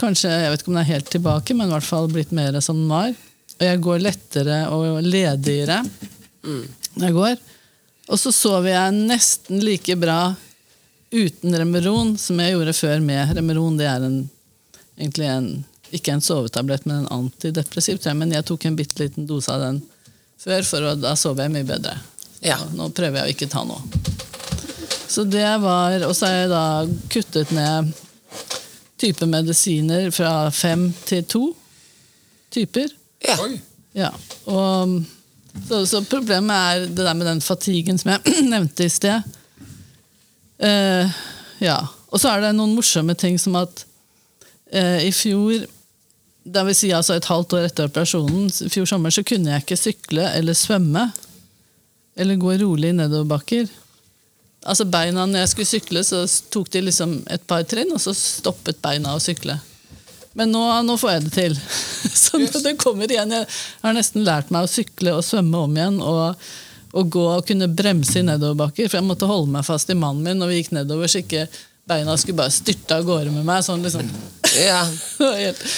Kanskje, 0.00 0.30
Jeg 0.32 0.52
vet 0.54 0.62
ikke 0.62 0.70
om 0.70 0.76
den 0.78 0.84
er 0.86 0.92
helt 0.94 1.10
tilbake, 1.12 1.52
men 1.58 1.68
i 1.68 1.74
hvert 1.74 1.84
fall 1.84 2.06
blitt 2.08 2.30
mer 2.32 2.56
som 2.64 2.78
den 2.78 2.88
var. 2.88 3.10
Og 3.58 3.66
jeg 3.66 3.80
går 3.84 3.98
lettere 4.00 4.60
og 4.72 5.02
ledigere 5.04 5.82
når 6.46 7.04
jeg 7.04 7.12
går. 7.18 7.34
Og 8.08 8.18
så 8.18 8.32
sover 8.32 8.70
jeg 8.72 8.94
nesten 8.96 9.60
like 9.60 9.94
bra 10.00 10.32
uten 11.10 11.56
Remeron 11.58 12.14
som 12.18 12.40
jeg 12.40 12.54
gjorde 12.54 12.74
før 12.76 13.00
med 13.04 13.34
Remeron. 13.36 13.78
Det 13.78 13.88
er 13.90 14.06
en, 14.06 14.18
egentlig 14.98 15.28
en, 15.30 15.48
ikke 15.90 16.14
en 16.14 16.24
sovetablett, 16.24 16.86
men 16.86 17.02
en 17.02 17.12
antidepressiv. 17.20 17.98
tror 17.98 18.12
jeg, 18.12 18.20
Men 18.20 18.34
jeg 18.36 18.46
tok 18.46 18.64
en 18.64 18.78
bitte 18.78 19.02
liten 19.02 19.26
dose 19.26 19.52
av 19.52 19.64
den 19.64 19.82
før, 20.40 20.62
for 20.64 20.94
da 20.96 21.16
sover 21.18 21.46
jeg 21.46 21.54
mye 21.58 21.68
bedre. 21.68 21.96
Ja. 22.40 22.56
Nå 22.72 22.88
prøver 22.96 23.20
jeg 23.20 23.26
å 23.26 23.34
ikke 23.36 23.50
ta 23.52 23.64
noe. 23.66 23.82
Så 25.10 25.24
det 25.26 25.48
var, 25.60 25.98
Og 26.06 26.14
så 26.16 26.26
har 26.28 26.36
jeg 26.38 26.52
da 26.52 26.64
kuttet 27.10 27.50
ned 27.50 27.90
type 29.00 29.26
medisiner 29.26 30.10
fra 30.12 30.50
fem 30.52 30.90
til 31.08 31.24
to 31.24 31.42
typer. 32.52 32.92
Ja. 33.24 33.36
Oi. 33.42 33.58
Ja, 33.96 34.10
og 34.46 35.00
så, 35.66 35.80
så 35.86 36.02
problemet 36.06 36.54
er 36.54 36.84
det 36.86 37.02
der 37.02 37.16
med 37.18 37.26
den 37.26 37.40
fatigen 37.42 37.98
som 37.98 38.12
jeg 38.14 38.44
nevnte 38.52 38.86
i 38.86 38.92
sted. 38.92 39.24
Eh, 40.60 41.20
ja, 41.64 41.78
og 42.10 42.20
så 42.20 42.32
er 42.32 42.44
det 42.44 42.54
noen 42.56 42.74
morsomme 42.76 43.16
ting 43.18 43.38
som 43.40 43.56
at 43.60 43.84
eh, 44.72 45.06
i 45.06 45.12
fjor, 45.14 45.64
det 46.44 46.64
vil 46.68 46.76
si 46.76 46.90
altså 46.96 47.16
et 47.16 47.28
halvt 47.30 47.56
år 47.56 47.68
etter 47.68 47.88
operasjonen, 47.88 48.50
i 48.50 48.72
fjor 48.72 48.88
sommer, 48.88 49.14
så 49.14 49.24
kunne 49.26 49.54
jeg 49.54 49.64
ikke 49.64 49.80
sykle 49.80 50.28
eller 50.36 50.56
svømme. 50.58 51.08
Eller 52.20 52.40
gå 52.40 52.56
rolig 52.60 52.92
nedoverbakker. 52.96 53.70
Altså 54.68 54.84
beina, 54.84 55.24
når 55.24 55.44
jeg 55.44 55.52
skulle 55.54 55.70
sykle, 55.70 56.04
så 56.04 56.24
tok 56.52 56.68
de 56.74 56.84
liksom 56.84 57.20
et 57.32 57.44
par 57.48 57.64
trinn, 57.68 57.92
og 57.94 58.02
så 58.02 58.12
stoppet 58.16 58.82
beina 58.84 59.14
å 59.16 59.22
sykle. 59.22 59.56
Men 60.36 60.52
nå, 60.52 60.62
nå 60.86 60.96
får 61.00 61.14
jeg 61.14 61.22
det 61.24 61.30
til. 61.34 61.54
Så 62.20 62.38
det 62.62 62.76
kommer 62.78 63.10
igjen. 63.10 63.32
Jeg 63.34 63.48
har 63.82 63.94
nesten 63.96 64.22
lært 64.22 64.52
meg 64.54 64.62
å 64.62 64.70
sykle 64.70 65.16
og 65.16 65.24
svømme 65.26 65.64
om 65.66 65.74
igjen. 65.74 65.96
Og, 65.98 66.44
og 66.90 67.10
gå 67.14 67.24
og 67.36 67.46
kunne 67.46 67.70
bremse 67.70 68.18
i 68.18 68.26
nedoverbakker. 68.26 68.88
For 68.88 68.98
jeg 69.00 69.06
måtte 69.06 69.28
holde 69.30 69.52
meg 69.54 69.66
fast 69.66 69.90
i 69.92 69.98
mannen 69.98 70.24
min 70.26 70.40
når 70.40 70.52
vi 70.52 70.60
gikk 70.60 70.74
nedover, 70.76 71.10
så 71.10 71.22
ikke 71.22 71.46
beina 71.90 72.16
skulle 72.18 72.38
bare 72.38 72.54
styrte 72.54 72.98
av 72.98 73.06
gårde 73.08 73.32
med 73.34 73.46
meg. 73.46 73.64
Sånn 73.66 73.84
liksom. 73.86 74.06
ja. 74.58 74.84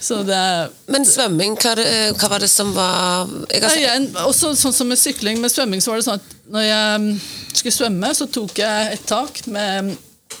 Er 0.00 0.70
Men 0.88 1.04
svømming, 1.04 1.58
hva, 1.60 1.74
hva 2.16 2.28
var 2.32 2.40
det 2.40 2.48
som 2.48 2.70
var 2.72 3.28
jeg 3.52 3.60
har 3.60 3.98
Nei, 4.00 4.22
også 4.24 4.54
sånn 4.56 4.72
som 4.72 4.88
med 4.88 4.96
sykling. 4.96 5.42
Med 5.42 5.52
svømming 5.52 5.82
så 5.84 5.92
var 5.92 6.00
det 6.00 6.06
sånn 6.06 6.22
at 6.22 6.30
når 6.50 6.64
jeg 6.64 7.02
mm, 7.02 7.10
skulle 7.52 7.74
svømme, 7.76 8.12
så 8.16 8.26
tok 8.32 8.62
jeg 8.62 8.94
et 8.94 9.04
tak 9.06 9.42
med 9.52 9.90
mm, 9.90 10.38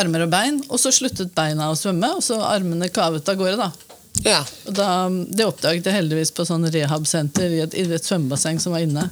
armer 0.00 0.24
og 0.24 0.32
bein, 0.32 0.56
og 0.70 0.80
så 0.80 0.92
sluttet 0.94 1.34
beina 1.36 1.68
å 1.68 1.76
svømme, 1.76 2.14
og 2.16 2.24
så 2.24 2.40
armene 2.48 2.88
kavet 2.88 3.28
av 3.28 3.38
gårde. 3.38 3.60
da. 3.60 4.00
Ja. 4.24 4.40
Og 4.70 4.76
da, 4.80 4.88
det 5.10 5.46
oppdaget 5.52 5.90
jeg 5.90 5.98
heldigvis 5.98 6.32
på 6.34 6.48
sånn 6.48 6.64
rehabsenter 6.72 7.58
i 7.58 7.60
et, 7.66 7.76
i 7.76 7.84
et 7.84 8.08
svømmebasseng 8.08 8.62
som 8.62 8.72
var 8.72 8.86
inne. 8.86 9.10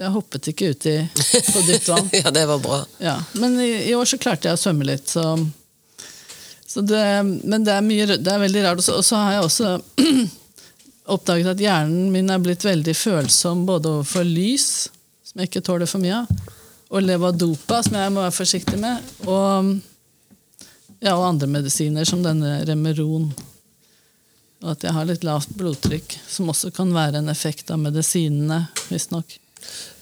Så 0.00 0.06
jeg 0.06 0.12
hoppet 0.14 0.46
ikke 0.48 0.68
ut 0.72 0.84
i, 0.88 0.94
på 1.52 1.62
dypt 1.66 1.88
vann. 1.90 2.06
ja, 2.16 2.30
det 2.32 2.46
var 2.48 2.60
bra. 2.64 2.76
Ja. 3.04 3.18
Men 3.36 3.58
i, 3.60 3.90
i 3.90 3.92
år 3.92 4.06
så 4.08 4.16
klarte 4.16 4.48
jeg 4.48 4.56
å 4.56 4.60
svømme 4.62 4.86
litt, 4.88 5.10
så, 5.12 5.34
så 6.64 6.80
det, 6.80 7.02
Men 7.44 7.66
det 7.66 7.74
er, 7.74 7.84
mye, 7.84 8.06
det 8.16 8.32
er 8.32 8.40
veldig 8.40 8.62
rart. 8.64 8.80
Og 8.80 9.04
så, 9.04 9.18
har 9.20 9.34
jeg 9.34 9.42
også 9.44 9.74
oppdaget 11.16 11.50
at 11.52 11.60
hjernen 11.60 12.06
min 12.14 12.32
er 12.32 12.40
blitt 12.40 12.64
veldig 12.64 12.94
følsom 12.96 13.66
både 13.68 13.90
overfor 13.98 14.24
lys, 14.24 14.70
som 15.20 15.44
jeg 15.44 15.50
ikke 15.50 15.62
tåler 15.68 15.92
for 15.92 16.00
mye 16.00 16.22
av, 16.22 16.56
og 16.88 17.04
levadopa, 17.04 17.82
som 17.84 18.00
jeg 18.00 18.16
må 18.16 18.24
være 18.24 18.38
forsiktig 18.38 18.80
med, 18.80 19.12
og, 19.28 19.68
ja, 20.96 21.12
og 21.12 21.26
andre 21.26 21.50
medisiner, 21.58 22.08
som 22.08 22.24
denne 22.24 22.62
Remeron. 22.72 23.28
Og 24.64 24.72
at 24.72 24.88
jeg 24.88 24.96
har 24.96 25.12
litt 25.12 25.28
lavt 25.28 25.52
blodtrykk, 25.60 26.16
som 26.24 26.48
også 26.56 26.72
kan 26.80 26.96
være 26.96 27.20
en 27.20 27.28
effekt 27.36 27.68
av 27.68 27.84
medisinene, 27.84 28.62
visstnok. 28.88 29.36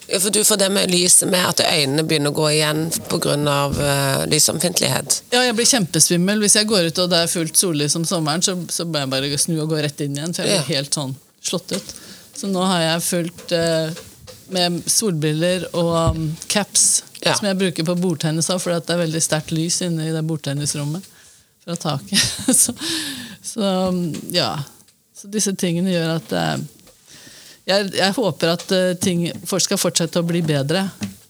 Ja, 0.09 0.19
for 0.21 0.33
du 0.33 0.41
får 0.45 0.57
det 0.57 0.69
med 0.73 0.91
lyset 0.91 1.29
med 1.29 1.45
at 1.45 1.61
øynene 1.61 2.03
begynner 2.09 2.33
å 2.33 2.37
gå 2.39 2.47
igjen 2.55 2.87
pga. 3.11 3.35
Uh, 3.77 4.23
lysomfintlighet. 4.33 5.19
Ja, 5.35 5.43
jeg 5.45 5.57
blir 5.59 5.69
kjempesvimmel. 5.69 6.41
Hvis 6.41 6.57
jeg 6.57 6.69
går 6.71 6.89
ut 6.89 7.01
og 7.05 7.11
det 7.13 7.23
er 7.25 7.33
fullt 7.33 7.61
sollys 7.61 7.97
om 7.99 8.07
sommeren, 8.09 8.45
så, 8.45 8.57
så 8.73 8.87
bør 8.89 9.05
jeg 9.05 9.13
bare 9.13 9.41
snu 9.41 9.59
og 9.61 9.75
gå 9.75 9.83
rett 9.85 10.01
inn 10.05 10.17
igjen. 10.17 10.33
For 10.33 10.49
jeg 10.49 10.63
blir 10.63 10.73
Ja. 10.73 10.79
helt 10.81 10.97
sånn 10.97 11.13
slått 11.45 11.75
ut. 11.77 11.93
Så 12.39 12.49
nå 12.49 12.63
har 12.71 12.81
jeg 12.87 13.05
fullt 13.05 13.53
uh, 13.53 14.01
med 14.55 14.81
solbriller 14.89 15.69
og 15.77 16.17
um, 16.17 16.25
caps, 16.49 17.05
Ja. 17.21 17.35
som 17.35 17.49
jeg 17.51 17.59
bruker 17.59 17.85
på 17.85 17.99
bordtennis 17.99 18.47
for 18.47 18.73
det 18.73 18.95
er 18.95 19.01
veldig 19.03 19.21
sterkt 19.21 19.51
lys 19.53 19.81
inne 19.83 20.07
i 20.09 20.13
det 20.15 20.23
bordtennisrommet 20.25 21.05
fra 21.67 21.77
taket. 21.77 22.23
så, 22.63 22.73
så 23.43 23.61
um, 23.91 24.07
ja. 24.33 24.55
Så 25.19 25.27
disse 25.35 25.51
tingene 25.59 25.91
gjør 25.91 26.13
at 26.15 26.33
eh, 26.33 26.61
jeg, 27.69 27.91
jeg 27.99 28.17
håper 28.17 28.55
at 28.55 28.73
eh, 28.73 28.95
ting 29.01 29.27
folk 29.49 29.65
skal 29.65 29.81
fortsette 29.81 30.23
å 30.23 30.27
bli 30.27 30.41
bedre. 30.47 30.87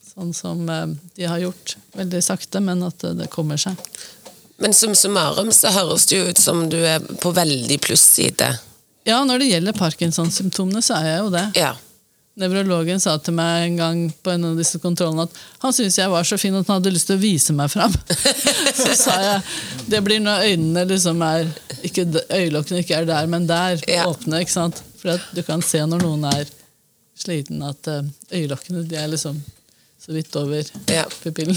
Sånn 0.06 0.30
som 0.36 0.62
eh, 0.70 0.86
de 1.18 1.26
har 1.30 1.42
gjort. 1.42 1.76
Veldig 1.98 2.22
sakte, 2.24 2.62
men 2.64 2.84
at 2.86 3.04
eh, 3.06 3.16
det 3.18 3.30
kommer 3.32 3.58
seg. 3.60 3.78
Men 4.58 4.74
som 4.74 4.94
summarum 4.98 5.52
så 5.54 5.70
høres 5.74 6.06
det 6.10 6.18
jo 6.18 6.30
ut 6.30 6.40
som 6.40 6.64
du 6.70 6.78
er 6.78 7.02
på 7.22 7.34
veldig 7.34 7.78
plusside. 7.82 8.52
Ja, 9.06 9.20
når 9.24 9.42
det 9.42 9.52
gjelder 9.52 9.76
Parkinson-symptomene, 9.78 10.82
så 10.84 10.98
er 10.98 11.12
jeg 11.12 11.20
jo 11.22 11.28
det. 11.34 11.44
Ja. 11.58 11.76
Nevrologen 12.38 13.00
sa 13.02 13.16
til 13.18 13.34
meg 13.34 13.64
en 13.64 13.78
gang 13.78 14.02
på 14.22 14.30
en 14.30 14.46
av 14.46 14.58
disse 14.58 14.78
kontrollene 14.78 15.24
at 15.26 15.38
han 15.64 15.72
syntes 15.74 15.96
jeg 15.98 16.10
var 16.12 16.26
så 16.26 16.36
fin 16.38 16.54
at 16.54 16.68
han 16.70 16.78
hadde 16.78 16.92
lyst 16.94 17.08
til 17.10 17.18
å 17.18 17.22
vise 17.22 17.54
meg 17.56 17.70
fram. 17.72 17.94
så 18.78 18.92
sa 18.94 19.16
jeg 19.24 19.88
det 19.90 20.02
blir 20.06 20.22
når 20.22 20.44
øynene 20.52 20.84
liksom 20.92 21.24
er 21.26 21.48
ikke, 21.86 22.06
Øyelokkene 22.30 22.84
ikke 22.84 23.00
er 23.00 23.08
der, 23.10 23.26
men 23.30 23.48
der. 23.50 23.82
Ja. 23.90 24.06
Åpne. 24.10 24.44
ikke 24.44 24.54
sant? 24.54 24.82
For 24.98 25.14
at 25.14 25.28
du 25.34 25.42
kan 25.46 25.62
se 25.62 25.78
når 25.86 26.02
noen 26.02 26.24
er 26.30 26.48
sliten, 27.18 27.62
at 27.66 27.86
eh, 27.90 28.02
øyelokkene 28.34 28.84
de 28.88 28.98
er 28.98 29.08
liksom 29.12 29.38
så 29.98 30.12
vidt 30.14 30.34
over 30.38 30.62
Ja. 30.90 31.04
pupillen. 31.22 31.56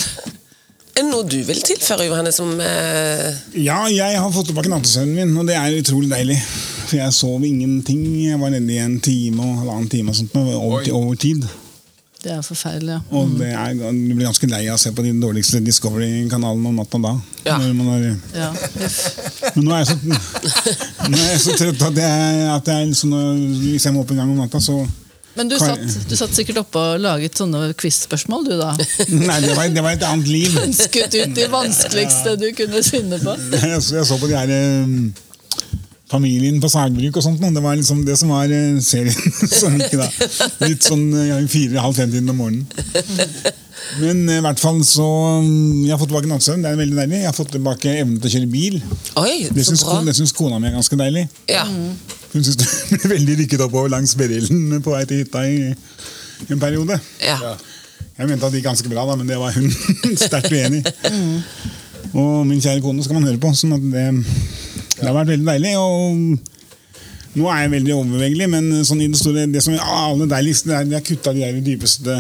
Er 0.92 1.06
det 1.06 1.08
noe 1.08 1.24
du 1.24 1.38
vil 1.48 1.62
tilføre, 1.64 2.04
Johanne, 2.10 2.34
som 2.36 2.50
eh, 2.60 3.30
Ja, 3.64 3.86
jeg 3.88 4.18
har 4.20 4.32
fått 4.36 4.50
tilbake 4.52 4.70
nattesøvnen 4.74 5.16
min, 5.22 5.38
og 5.40 5.48
det 5.48 5.56
er 5.56 5.78
utrolig 5.80 6.10
deilig. 6.12 6.40
For 6.90 6.98
jeg 7.00 7.14
sov 7.16 7.46
ingenting. 7.48 8.02
Jeg 8.26 8.40
var 8.42 8.52
nede 8.52 8.74
i 8.76 8.82
en 8.84 8.98
time 9.00 9.40
og 9.46 9.62
halvannen 9.62 9.88
time 9.94 10.12
og 10.12 10.18
sånt, 10.18 10.34
over, 10.36 10.90
over 10.98 11.16
tid. 11.16 11.46
Det 12.22 12.30
er 12.36 12.42
forferdelig. 12.46 12.94
ja. 13.00 13.18
Og 13.18 13.32
det 13.40 13.48
er, 13.50 13.74
du 13.74 14.12
blir 14.14 14.28
ganske 14.28 14.48
lei 14.52 14.60
av 14.70 14.76
å 14.78 14.82
se 14.82 14.92
på 14.94 15.02
de 15.02 15.12
dårligste 15.18 15.58
Discovery-kanalene 15.66 16.70
om 16.70 16.76
natta 16.78 17.00
da. 17.02 17.16
Ja. 17.48 17.56
Når 17.58 17.72
man 17.80 17.88
har, 17.90 18.04
Ja, 18.38 18.50
men 19.56 19.66
nå 19.66 19.74
er, 19.74 19.82
jeg 19.82 19.88
så, 19.90 19.96
nå 21.10 21.18
er 21.18 21.32
jeg 21.32 21.40
så 21.48 21.56
trøtt 21.58 21.82
at 21.90 21.98
jeg, 22.04 22.44
at 22.54 22.70
jeg 22.76 22.92
liksom, 22.92 23.16
når- 23.16 23.40
hvis 23.64 23.88
jeg 23.90 23.96
må 23.96 24.04
opp 24.06 24.14
en 24.14 24.22
gang 24.22 24.30
om 24.36 24.38
natta, 24.44 24.62
så 24.62 24.78
Men 25.34 25.48
du 25.50 25.56
satt, 25.58 25.82
du 26.12 26.16
satt 26.20 26.36
sikkert 26.36 26.58
oppe 26.62 26.78
og 26.78 27.00
laget 27.02 27.38
sånne 27.40 27.72
quiz-spørsmål, 27.80 28.46
du 28.52 28.54
da? 28.60 28.70
Nei, 29.10 29.40
det 29.42 29.56
var, 29.58 29.70
det 29.74 29.84
var 29.86 29.98
et 29.98 30.04
annet 30.06 30.28
liv. 30.28 30.58
Skutt 30.86 31.16
ut 31.18 31.36
de 31.38 31.50
vanskeligste 31.54 32.36
du 32.38 32.50
kunne 32.58 32.84
finne 32.86 33.18
på. 33.24 33.34
Jeg 33.56 33.82
så, 33.82 33.96
jeg 34.02 34.10
så 34.12 34.18
på 34.22 34.28
de 34.30 34.36
her 34.38 34.52
eh, 34.52 34.98
Familien 36.12 36.60
på 36.62 36.68
sagbruk 36.72 37.16
og 37.18 37.24
sånt. 37.24 37.40
Det 37.42 37.64
var 37.64 37.78
liksom 37.80 38.04
det 38.08 38.18
som 38.20 38.34
var 38.34 38.52
eh, 38.52 38.78
serien 38.84 39.16
som 39.62 39.78
gikk 39.80 39.96
da. 40.02 40.10
Litt 40.68 40.84
sånn 40.84 41.08
ja, 41.16 41.38
fire-halv 41.48 41.96
fem-tiden 41.96 42.30
om 42.34 42.42
morgenen. 42.42 42.68
Men 44.02 44.20
eh, 44.30 44.38
i 44.40 44.44
hvert 44.46 44.60
fall 44.62 44.78
så 44.86 45.06
mm, 45.42 45.86
Jeg 45.88 45.94
har 45.96 46.00
fått 46.02 46.12
tilbake 46.12 46.30
nattsøvn. 46.30 46.62
Det 46.66 46.70
er 46.74 46.78
veldig 46.80 46.98
deilig. 47.00 47.18
Jeg 47.24 47.30
har 47.32 47.38
fått 47.38 47.54
tilbake 47.56 47.96
evnen 48.04 48.20
til 48.22 48.30
å 48.30 48.34
kjøre 48.36 48.52
bil. 48.52 48.78
Oi, 49.24 49.34
Det 49.50 49.64
så 49.66 49.72
syns, 49.74 49.86
bra. 49.88 49.98
det 50.10 50.16
syns 50.20 50.36
kona 50.38 50.60
mi 50.62 50.70
er 50.70 50.76
ganske 50.78 51.00
deilig. 51.00 51.26
Ja. 51.52 51.66
Hun 52.32 52.46
syns 52.46 52.60
det 52.62 52.70
ble 52.92 53.14
veldig 53.16 53.40
rykket 53.44 53.66
oppover 53.68 53.92
langs 53.96 54.14
Berillen 54.20 54.82
på 54.86 54.94
vei 54.94 55.04
til 55.10 55.24
hytta 55.24 55.44
i 55.48 55.60
en 56.52 56.62
periode. 56.62 57.00
ja. 57.26 57.56
Jeg 58.18 58.28
mente 58.28 58.46
at 58.46 58.52
det 58.54 58.60
gikk 58.60 58.68
ganske 58.68 58.90
bra, 58.92 59.02
da, 59.08 59.14
men 59.18 59.30
det 59.30 59.38
var 59.40 59.54
hun 59.56 59.70
sterkt 60.20 60.52
uenig 60.54 60.82
i. 60.84 60.92
Og 62.12 62.44
min 62.46 62.60
kjære 62.62 62.84
kone 62.84 63.02
skal 63.02 63.18
man 63.18 63.26
høre 63.26 63.40
på. 63.42 63.50
sånn 63.58 63.74
at 63.74 63.86
det, 63.94 64.04
det 65.02 65.10
har 65.10 65.18
vært 65.18 65.34
veldig 65.34 65.50
deilig. 65.50 65.76
Og 65.82 66.50
Nå 67.32 67.48
er 67.48 67.62
jeg 67.64 67.72
veldig 67.72 67.94
overbevegelig, 67.96 68.48
men 68.52 68.66
sånn 68.84 69.00
det 69.00 69.16
store 69.16 69.46
Det 69.48 69.62
som 69.64 69.76
er 69.78 69.84
aller 69.88 70.28
deiligst, 70.34 70.66
det 70.68 70.76
er 70.76 70.88
de 70.90 70.98
har 70.98 71.06
kutta 71.06 71.32
de 71.36 71.46
der 71.46 71.60
dypeste 71.64 72.18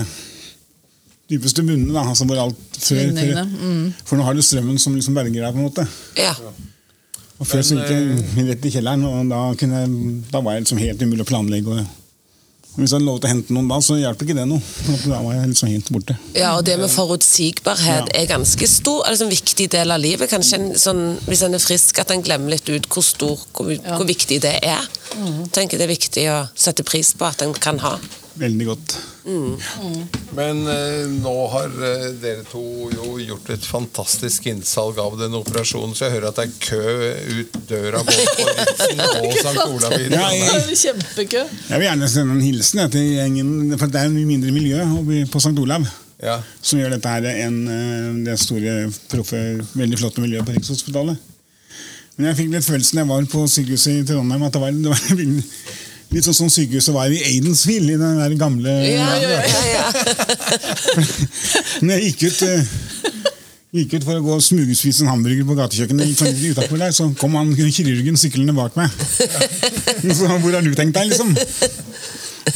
dypeste 1.32 1.63
bunnene. 1.63 1.93
Da, 1.95 2.03
altså 2.11 2.27
hvor 2.27 2.39
alt 2.43 2.59
før, 2.82 3.11
før, 3.15 3.41
mm. 3.47 3.86
For 4.07 4.19
nå 4.19 4.27
har 4.27 4.36
du 4.36 4.43
strømmen 4.43 4.79
som 4.82 4.95
liksom 4.97 5.15
berger 5.15 5.45
deg. 5.45 5.53
på 5.53 5.61
en 5.61 5.67
måte 5.67 5.88
Ja. 6.19 6.36
Og 7.41 7.47
Før 7.49 7.63
så 7.65 7.73
gikk 7.73 7.89
jeg 7.89 8.43
rett 8.51 8.65
i 8.67 8.71
kjelleren, 8.75 9.03
og 9.07 9.29
da, 9.32 9.39
kunne 9.57 9.79
da 10.29 10.41
var 10.45 10.53
jeg 10.53 10.67
liksom 10.67 10.77
helt 10.77 11.01
umulig 11.01 11.23
å 11.23 11.29
planlegge. 11.32 11.73
Og 11.73 12.01
hvis 12.78 12.93
han 12.95 13.03
lovet 13.03 13.26
å 13.28 13.32
hente 13.32 13.51
noen 13.55 13.67
da, 13.67 13.80
så 13.84 13.97
hjelper 13.99 14.28
ikke 14.28 14.38
det 14.38 14.45
noe. 14.47 14.61
Da 15.03 15.19
var 15.19 15.34
jeg 15.36 15.49
liksom 15.51 15.72
helt 15.74 15.89
borte. 15.91 16.15
Ja, 16.38 16.53
og 16.57 16.63
det 16.65 16.78
med 16.80 16.89
forutsigbarhet 16.93 18.07
Ja. 18.13 18.22
er 18.22 18.30
ganske 18.30 18.67
stor, 18.67 19.03
altså 19.09 19.26
en 19.28 19.34
viktig 19.34 19.67
del 19.74 19.91
av 19.91 19.99
livet. 19.99 20.30
Kanskje 20.32 20.59
en 20.59 20.72
sånn, 20.80 21.17
Hvis 21.28 21.43
en 21.43 21.53
er 21.53 21.59
frisk, 21.59 21.99
at 21.99 22.11
en 22.11 22.24
glemmer 22.24 22.49
litt 22.55 22.69
ut 22.69 22.88
hvor 22.88 23.03
stor, 23.03 23.38
hvor, 23.53 23.76
hvor 23.76 24.07
viktig 24.07 24.41
det 24.41 24.59
er. 24.63 24.88
tenker 25.51 25.78
Det 25.78 25.86
er 25.86 25.91
viktig 25.91 26.26
å 26.32 26.39
sette 26.55 26.84
pris 26.88 27.13
på 27.13 27.26
at 27.28 27.41
en 27.41 27.53
kan 27.53 27.80
ha. 27.80 27.97
Veldig 28.41 28.65
godt. 28.65 28.93
Men 30.33 30.61
eh, 30.67 31.03
nå 31.21 31.33
har 31.53 31.75
eh, 31.85 32.05
dere 32.23 32.41
to 32.49 32.63
jo 32.89 33.19
gjort 33.21 33.51
et 33.53 33.65
fantastisk 33.69 34.47
innsalg 34.49 34.97
av 35.03 35.17
den 35.19 35.35
operasjonen, 35.37 35.93
så 35.93 36.07
jeg 36.07 36.15
hører 36.15 36.31
at 36.31 36.39
det 36.39 36.47
er 36.47 36.55
kø 36.65 36.79
ut 37.37 37.59
døra 37.69 38.01
både 38.07 38.25
på 38.39 38.47
Ritzen 38.49 39.03
og 39.05 39.35
St. 39.37 39.67
Olav 39.67 39.97
Ja, 40.01 40.23
jeg, 40.33 40.79
kjempekø. 40.81 41.43
Jeg 41.45 41.75
vil 41.75 41.85
gjerne 41.85 42.09
sende 42.09 42.37
en 42.39 42.45
hilsen 42.47 42.85
til 42.95 43.11
gjengen, 43.19 43.75
for 43.77 43.93
det 43.93 44.01
er 44.01 44.15
mye 44.15 44.31
mindre 44.31 44.55
miljø 44.55 45.27
på 45.29 45.43
St. 45.43 45.53
Olav. 45.61 45.85
Ja. 46.21 46.39
Som 46.61 46.81
gjør 46.81 46.95
dette 46.95 47.13
her 47.13 47.29
enn 47.45 47.61
eh, 47.69 48.09
det 48.25 48.39
store, 48.41 48.87
proffe, 49.11 49.43
veldig 49.77 50.01
flotte 50.01 50.25
miljøet 50.25 50.49
på 50.49 50.57
Rikshospitalet. 50.57 51.29
Men 52.17 52.31
jeg 52.31 52.41
fikk 52.41 52.51
litt 52.55 52.65
følelsen 52.65 52.99
jeg 53.01 53.09
var 53.09 53.29
på 53.31 53.45
sykehuset 53.49 54.01
i 54.01 54.05
Trondheim, 54.05 54.43
at 54.45 54.53
det 54.53 54.61
var, 54.61 54.75
det 54.77 54.91
var 54.91 55.15
litt 56.12 56.26
sånn 56.28 56.36
som 56.38 56.49
sykehuset 56.51 56.93
var 56.95 57.12
i 57.14 57.22
Aidensville, 57.24 57.93
i 57.95 57.99
den 57.99 58.20
der 58.20 58.36
gamle 58.39 58.74
Ja, 58.86 59.09
ja, 59.22 59.41
ja. 59.72 59.86
Når 61.86 61.93
jeg 61.95 62.12
gikk 62.12 62.24
ut, 62.28 62.41
eh, 62.47 62.74
gikk 63.80 63.95
ut 63.97 64.07
for 64.07 64.20
å 64.20 64.24
gå 64.26 64.34
og 64.36 64.43
smugspise 64.43 65.05
en 65.05 65.12
hamburger 65.14 65.47
på 65.47 65.55
gatekjøkkenet 65.59 66.12
sånn 66.20 66.36
utenfor 66.36 66.82
der, 66.82 66.95
så 66.95 67.07
kom 67.20 67.38
han 67.39 67.53
kirurgen 67.55 68.20
syklende 68.20 68.55
bak 68.57 68.76
meg. 68.80 68.91
Så 70.18 70.28
hvor 70.28 70.51
har 70.57 70.66
du 70.66 70.74
tenkt 70.76 70.97
deg, 70.97 71.12
liksom? 71.14 71.32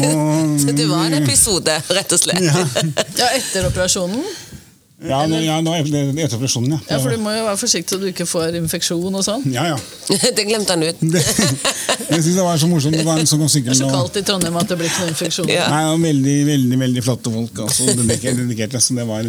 Og, 0.02 0.56
Så 0.64 0.74
det 0.76 0.88
var 0.90 1.08
en 1.08 1.20
episode, 1.22 1.78
rett 1.96 2.16
og 2.18 2.20
slett. 2.22 2.42
ja, 2.44 2.66
Ja, 3.22 3.32
etter 3.38 3.70
operasjonen. 3.70 4.24
Ja, 5.04 5.18
nå- 5.28 5.42
ja, 5.44 5.58
nå 5.62 5.74
er 5.76 5.84
det 5.84 6.02
etter 6.24 6.38
operasjonen, 6.38 6.72
ja. 6.72 6.80
Ja, 6.90 7.00
For 7.04 7.12
du 7.12 7.18
må 7.20 7.34
jo 7.36 7.44
være 7.50 7.60
forsiktig 7.60 7.96
så 7.96 8.00
du 8.00 8.08
ikke 8.08 8.26
får 8.30 8.56
infeksjon 8.62 9.18
og 9.20 9.26
sånn. 9.28 9.44
Ja, 9.52 9.66
ja. 9.74 9.80
Det 10.38 10.46
glemte 10.48 10.72
han 10.78 10.86
ut. 10.88 11.02
Det, 11.02 11.20
jeg 11.20 12.24
syns 12.24 12.32
det 12.38 12.46
var 12.46 12.58
så 12.62 12.70
morsomt. 12.72 12.96
Det 12.96 13.04
var 13.08 13.20
en 13.20 13.28
sånn 13.28 13.44
Det 13.44 13.76
er 13.76 13.80
så 13.82 13.92
kaldt 13.92 14.22
i 14.22 14.24
Trondheim 14.24 14.56
at 14.62 14.72
det 14.72 14.80
blir 14.80 14.88
ikke 14.88 15.04
noen 15.04 15.14
infeksjon. 15.16 15.52
Ja. 15.52 15.68
Nei, 15.74 15.84
og 15.92 16.00
veldig, 16.06 16.38
veldig 16.48 16.80
veldig 16.86 17.04
flotte 17.06 17.34
folk. 17.36 17.62
Altså, 17.68 17.92
dedikerte, 17.92 18.40
dedikert, 18.46 18.80
så 18.82 18.96
det 18.96 19.08
var 19.12 19.28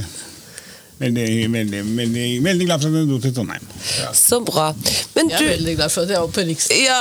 veldig, 0.99 1.27
veldig, 1.53 1.81
veldig, 1.97 2.27
veldig 2.45 2.67
glad 2.69 2.83
for 2.83 2.89
at 2.89 2.99
jeg 3.01 3.09
dro 3.11 3.19
til 3.25 3.35
Trondheim. 3.37 3.67
Så 4.17 4.39
bra. 4.47 4.67
Men 5.17 5.31
Jeg 5.33 5.43
er 5.43 5.51
veldig 5.57 5.75
glad 5.81 5.93
for 5.93 6.07
at 6.07 6.15
jeg 6.15 6.23
var 6.25 6.33
på 6.37 6.45
Riks. 6.49 6.69
ja, 6.73 7.01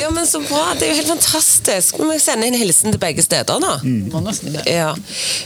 ja, 0.00 0.10
men 0.14 0.26
så 0.28 0.40
bra. 0.48 0.62
Det 0.78 0.86
er 0.88 0.94
jo 0.94 0.98
helt 1.02 1.12
fantastisk. 1.14 1.98
Vi 2.00 2.08
må 2.08 2.16
sende 2.22 2.48
en 2.48 2.56
hilsen 2.58 2.94
til 2.94 3.02
begge 3.02 3.24
steder 3.26 3.60
nå. 3.62 3.74
Mm. 3.84 4.32
Ja. 4.70 4.94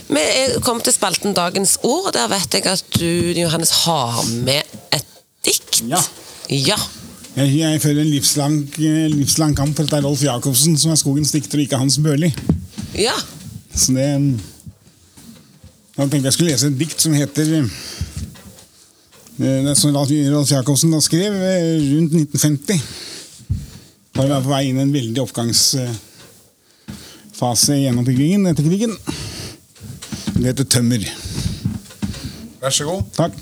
Vi 0.07 0.23
er 0.23 0.57
kommet 0.63 0.87
til 0.87 0.95
spalten 0.95 1.35
Dagens 1.37 1.77
ord, 1.83 2.07
og 2.11 2.15
der 2.15 2.31
vet 2.31 2.57
jeg 2.59 2.65
at 2.71 2.97
du, 2.97 3.07
Johannes, 3.41 3.71
har 3.83 4.23
med 4.47 4.63
et 4.95 5.05
dikt. 5.45 5.83
Ja. 5.91 5.99
Ja. 6.51 6.79
Jeg, 7.35 7.53
jeg 7.61 7.79
fører 7.81 8.01
en 8.03 8.09
livslang, 8.11 8.55
livslang 8.77 9.53
kamp 9.55 9.77
for 9.77 9.87
at 9.87 9.93
det 9.93 9.99
er 10.01 10.07
Rolf 10.07 10.23
Jacobsen 10.23 10.75
som 10.79 10.91
er 10.91 10.99
skogens 10.99 11.31
dikter, 11.31 11.61
og 11.61 11.63
ikke 11.63 11.79
Hans 11.79 11.95
Børli. 12.03 12.31
Ja. 12.99 13.13
Så 13.71 13.93
det 13.95 14.09
Da 15.91 16.05
tenkte 16.05 16.21
jeg 16.21 16.29
jeg 16.29 16.33
skulle 16.37 16.51
lese 16.53 16.67
et 16.71 16.77
dikt 16.79 17.03
som 17.03 17.13
heter 17.15 17.49
eh, 17.57 17.67
det 19.41 19.73
Som 19.75 19.95
Ralf 19.95 20.51
Jacobsen 20.51 20.93
da 20.93 20.99
skrev 21.03 21.33
eh, 21.35 21.81
rundt 21.97 22.13
1950. 22.15 22.79
Da 24.15 24.23
vi 24.23 24.31
var 24.31 24.43
på 24.45 24.53
vei 24.53 24.69
inn 24.69 24.79
i 24.79 24.83
en 24.85 24.93
veldig 24.95 25.21
oppgangsfase 25.25 25.91
i 27.75 27.83
gjenoppbyggingen 27.87 28.47
etter 28.51 28.63
krigen. 28.67 28.93
Det 30.37 30.47
heter 30.47 30.65
Tømmer. 30.77 31.03
Vær 32.61 32.71
så 32.75 32.83
god. 32.87 33.01
Takk. 33.17 33.39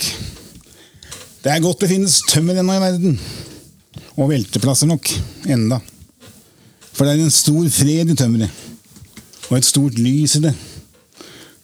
Det 1.43 1.49
er 1.53 1.63
godt 1.63 1.81
det 1.83 1.91
finnes 1.91 2.21
tømmer 2.31 2.55
ennå 2.59 2.73
i 2.75 2.81
verden. 2.81 3.13
Og 4.17 4.29
velteplasser 4.31 4.87
nok. 4.89 5.05
Enda. 5.47 5.77
For 6.95 7.05
det 7.05 7.11
er 7.13 7.19
en 7.27 7.31
stor 7.33 7.65
fred 7.71 8.09
i 8.09 8.17
tømmeret. 8.17 8.51
Og 9.49 9.57
et 9.57 9.69
stort 9.69 9.95
lys 10.01 10.35
i 10.39 10.43
det. 10.49 10.53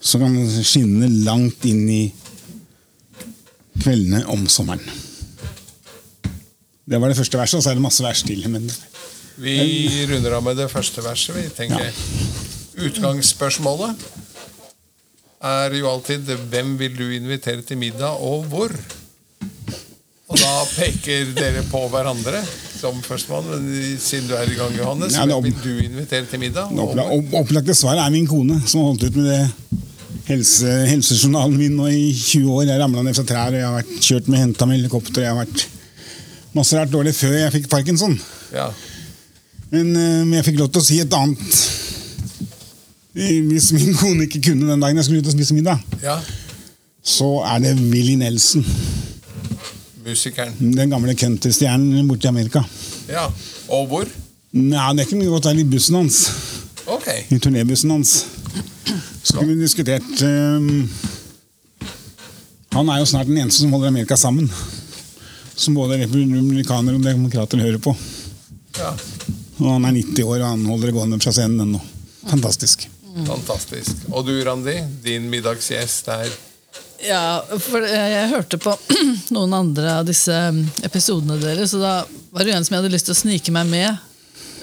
Som 0.06 0.22
kan 0.22 0.36
skinne 0.62 1.10
langt 1.26 1.66
inn 1.66 1.88
i 1.89 2.03
kveldene 3.82 4.22
om 4.32 4.45
sommeren. 4.49 4.84
Det 6.86 6.99
var 7.01 7.10
det 7.10 7.18
første 7.18 7.39
verset, 7.39 7.58
og 7.58 7.66
så 7.66 7.72
er 7.72 7.80
det 7.80 7.86
masse 7.86 8.06
vers 8.06 8.22
til. 8.26 8.43
Men 8.49 8.70
Vi 9.41 10.06
runder 10.10 10.38
av 10.38 10.45
med 10.45 10.60
det 10.62 10.70
første 10.72 11.01
verset. 11.03 11.36
Vi 11.36 11.47
tenker 11.58 11.89
Utgangsspørsmålet 12.86 14.03
er 15.45 15.74
jo 15.78 15.89
alltid 15.89 16.28
'Hvem 16.49 16.78
vil 16.80 16.97
du 16.97 17.10
invitere 17.10 17.62
til 17.62 17.78
middag, 17.78 18.22
og 18.22 18.45
hvor?' 18.45 18.76
Og 20.28 20.38
da 20.38 20.53
peker 20.76 21.34
dere 21.38 21.62
på 21.70 21.88
hverandre 21.89 22.41
som 22.80 23.01
førstemann. 23.01 23.45
Men 23.45 23.97
siden 24.01 24.28
du 24.28 24.34
er 24.34 24.49
i 24.49 24.58
gang, 24.58 24.74
Johannes, 24.78 25.14
Ja, 25.14 25.39
vil 25.39 25.53
du 25.64 25.78
invitere 25.84 26.26
til 26.26 26.39
middag? 26.39 26.70
det 26.70 27.34
opplagte 27.34 27.76
svaret 27.76 28.06
er 28.06 28.10
min 28.10 28.28
kone, 28.28 28.62
som 28.66 28.80
har 28.82 28.88
holdt 28.88 29.03
ut 29.03 29.16
med 29.16 29.26
det 29.26 29.51
helse, 30.30 30.71
helsejournalen 30.89 31.55
min 31.57 31.78
nå 31.78 31.88
i 31.91 32.09
20 32.13 32.51
år. 32.51 32.65
Jeg 32.69 32.82
ramla 32.82 33.03
ned 33.05 33.17
fra 33.17 33.26
trær, 33.28 33.53
og 33.53 33.59
jeg 33.59 33.67
har 33.67 33.78
vært 33.80 33.95
kjørt 34.07 34.30
med 34.32 34.41
henta 34.41 34.67
med 34.69 34.80
helikopter. 34.80 35.26
Jeg 35.26 35.34
har 35.34 35.41
vært 35.43 35.65
masse 36.55 36.78
rart 36.78 36.93
dårlig 36.93 37.15
før 37.17 37.36
jeg 37.38 37.53
fikk 37.59 37.69
parkinson. 37.71 38.15
Ja. 38.55 38.69
Men, 39.71 39.91
eh, 39.95 40.21
men 40.23 40.38
jeg 40.39 40.47
fikk 40.49 40.61
lov 40.61 40.71
til 40.71 40.82
å 40.82 40.86
si 40.86 40.99
et 41.01 41.13
annet 41.17 41.55
Hvis 43.15 43.71
min 43.73 43.95
kone 43.97 44.28
ikke 44.28 44.43
kunne 44.51 44.67
den 44.69 44.84
dagen 44.84 44.99
jeg 44.99 45.07
skulle 45.07 45.23
ut 45.23 45.30
og 45.32 45.34
spise 45.34 45.55
middag, 45.55 45.80
ja. 46.03 46.17
så 47.01 47.30
er 47.47 47.63
det 47.63 47.71
Willy 47.80 48.17
Nelson. 48.19 48.65
Musikeren. 50.05 50.51
Den 50.59 50.91
gamle 50.91 51.15
countrystjernen 51.17 52.07
borte 52.09 52.28
i 52.28 52.34
Amerika. 52.34 52.61
Ja. 53.07 53.30
Og 53.71 53.88
hvor? 53.89 54.11
Nei, 54.51 54.84
Det 54.93 55.05
er 55.05 55.07
ikke 55.07 55.21
mye 55.21 55.32
godt 55.32 55.47
der 55.47 55.63
i 55.63 55.67
bussen 55.67 55.95
hans. 55.95 56.19
Ok. 56.86 57.07
I 57.32 57.39
turnébussen 57.39 57.95
hans. 57.95 58.17
Så 59.26 59.38
kunne 59.38 59.55
vi 59.55 59.61
diskutert 59.61 60.21
um, 60.21 60.89
Han 62.69 62.89
er 62.89 62.99
jo 63.01 63.07
snart 63.09 63.26
den 63.26 63.39
eneste 63.41 63.63
som 63.63 63.73
holder 63.73 63.89
Amerika 63.89 64.17
sammen. 64.17 64.49
Som 65.55 65.73
både 65.73 65.97
republikanere 66.03 66.99
og 66.99 67.05
demokrater 67.05 67.63
hører 67.63 67.82
på. 67.82 67.95
Ja. 68.78 68.91
Og 69.63 69.69
han 69.71 69.88
er 69.88 69.95
90 69.95 70.28
år, 70.28 70.41
og 70.43 70.49
han 70.49 70.65
holder 70.67 70.91
det 70.91 70.95
gående 70.97 71.19
fra 71.23 71.34
scenen 71.34 71.63
ennå. 71.63 71.82
Fantastisk. 72.28 72.86
Fantastisk. 73.26 74.03
Og 74.11 74.28
du, 74.28 74.34
Randi, 74.45 74.76
din 75.03 75.30
middagsgjest 75.32 76.11
er 76.11 76.28
Ja, 77.05 77.39
for 77.61 77.86
jeg 77.88 78.30
hørte 78.34 78.59
på 78.61 78.76
noen 79.36 79.53
andre 79.55 80.01
av 80.01 80.09
disse 80.09 80.36
episodene 80.86 81.39
deres, 81.41 81.73
og 81.78 81.86
da 81.86 81.95
var 82.36 82.45
det 82.45 82.57
en 82.57 82.67
som 82.67 82.76
jeg 82.76 82.84
hadde 82.84 82.93
lyst 82.93 83.09
til 83.09 83.15
å 83.15 83.23
snike 83.23 83.55
meg 83.55 83.71
med. 83.71 84.05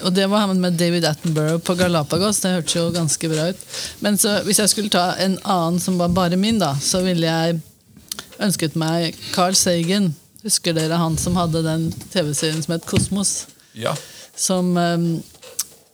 Og 0.03 0.13
det 0.13 0.25
var 0.27 0.47
han 0.47 0.59
med 0.61 0.73
David 0.73 1.05
Attenborough 1.05 1.63
på 1.63 1.75
Galapagos. 1.79 2.39
Det 2.43 2.51
hørtes 2.57 2.75
jo 2.75 2.89
ganske 2.91 3.29
bra 3.31 3.47
ut. 3.53 3.61
Men 4.03 4.17
så, 4.19 4.39
hvis 4.43 4.59
jeg 4.59 4.71
skulle 4.71 4.91
ta 4.91 5.13
en 5.23 5.37
annen 5.43 5.79
som 5.79 5.97
var 5.99 6.11
bare 6.11 6.39
min, 6.39 6.59
da, 6.59 6.73
så 6.81 7.03
ville 7.05 7.29
jeg 7.29 7.59
ønsket 8.43 8.75
meg 8.79 9.15
Carl 9.31 9.55
Sagen. 9.55 10.11
Husker 10.43 10.75
dere 10.75 10.99
han 10.99 11.15
som 11.17 11.37
hadde 11.39 11.63
den 11.63 11.87
TV-serien 12.11 12.59
som 12.65 12.75
het 12.75 12.87
Kosmos? 12.89 13.45
Ja. 13.79 13.95
Som 14.35 14.75
um, 14.75 15.07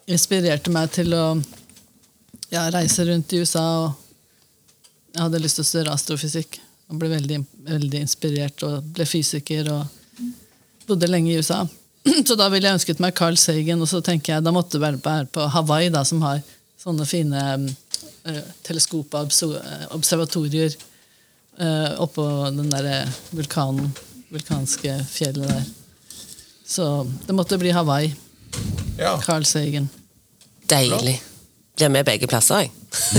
inspirerte 0.10 0.74
meg 0.74 0.90
til 0.96 1.14
å 1.14 1.26
ja, 2.50 2.66
reise 2.74 3.06
rundt 3.06 3.34
i 3.34 3.44
USA. 3.44 3.66
og 3.86 5.14
Jeg 5.14 5.22
hadde 5.28 5.44
lyst 5.44 5.60
til 5.60 5.68
å 5.68 5.70
studere 5.70 5.94
astrofysikk. 5.94 6.58
Og 6.90 6.98
ble 6.98 7.12
veldig, 7.14 7.44
veldig 7.70 8.02
inspirert 8.02 8.66
og 8.66 8.90
ble 8.96 9.06
fysiker 9.06 9.70
og 9.76 10.26
bodde 10.90 11.12
lenge 11.12 11.30
i 11.30 11.38
USA. 11.38 11.62
Så 12.28 12.34
da 12.40 12.46
ville 12.52 12.68
jeg 12.68 12.78
ønsket 12.80 13.02
meg 13.04 13.18
Carl 13.18 13.38
Sagen, 13.40 13.82
og 13.84 13.88
så 13.92 13.98
tenker 14.06 14.30
jeg 14.36 14.44
da 14.46 14.52
måtte 14.56 14.76
det 14.78 14.84
være 15.04 15.26
på 15.34 15.42
Hawaii, 15.54 15.90
da, 15.94 16.02
som 16.08 16.20
har 16.26 16.38
sånne 16.80 17.06
fine 17.10 17.40
uh, 17.68 18.44
teleskopobservatorier 18.68 20.72
uh, 21.60 21.92
oppå 22.06 22.26
den 22.56 22.70
derre 22.72 22.98
vulkanen, 23.36 23.88
vulkanske 24.32 24.92
fjellet 25.10 25.48
der. 25.50 25.64
Så 26.70 26.84
det 27.26 27.34
måtte 27.36 27.58
bli 27.60 27.72
Hawaii. 27.74 28.16
ja. 28.98 29.22
Carl 29.26 29.46
Sagen. 29.46 29.90
Deilig. 30.70 31.29
Blir 31.80 31.92
med 31.94 32.06
begge 32.08 32.28
plasser, 32.30 32.66
jeg. 32.66 32.72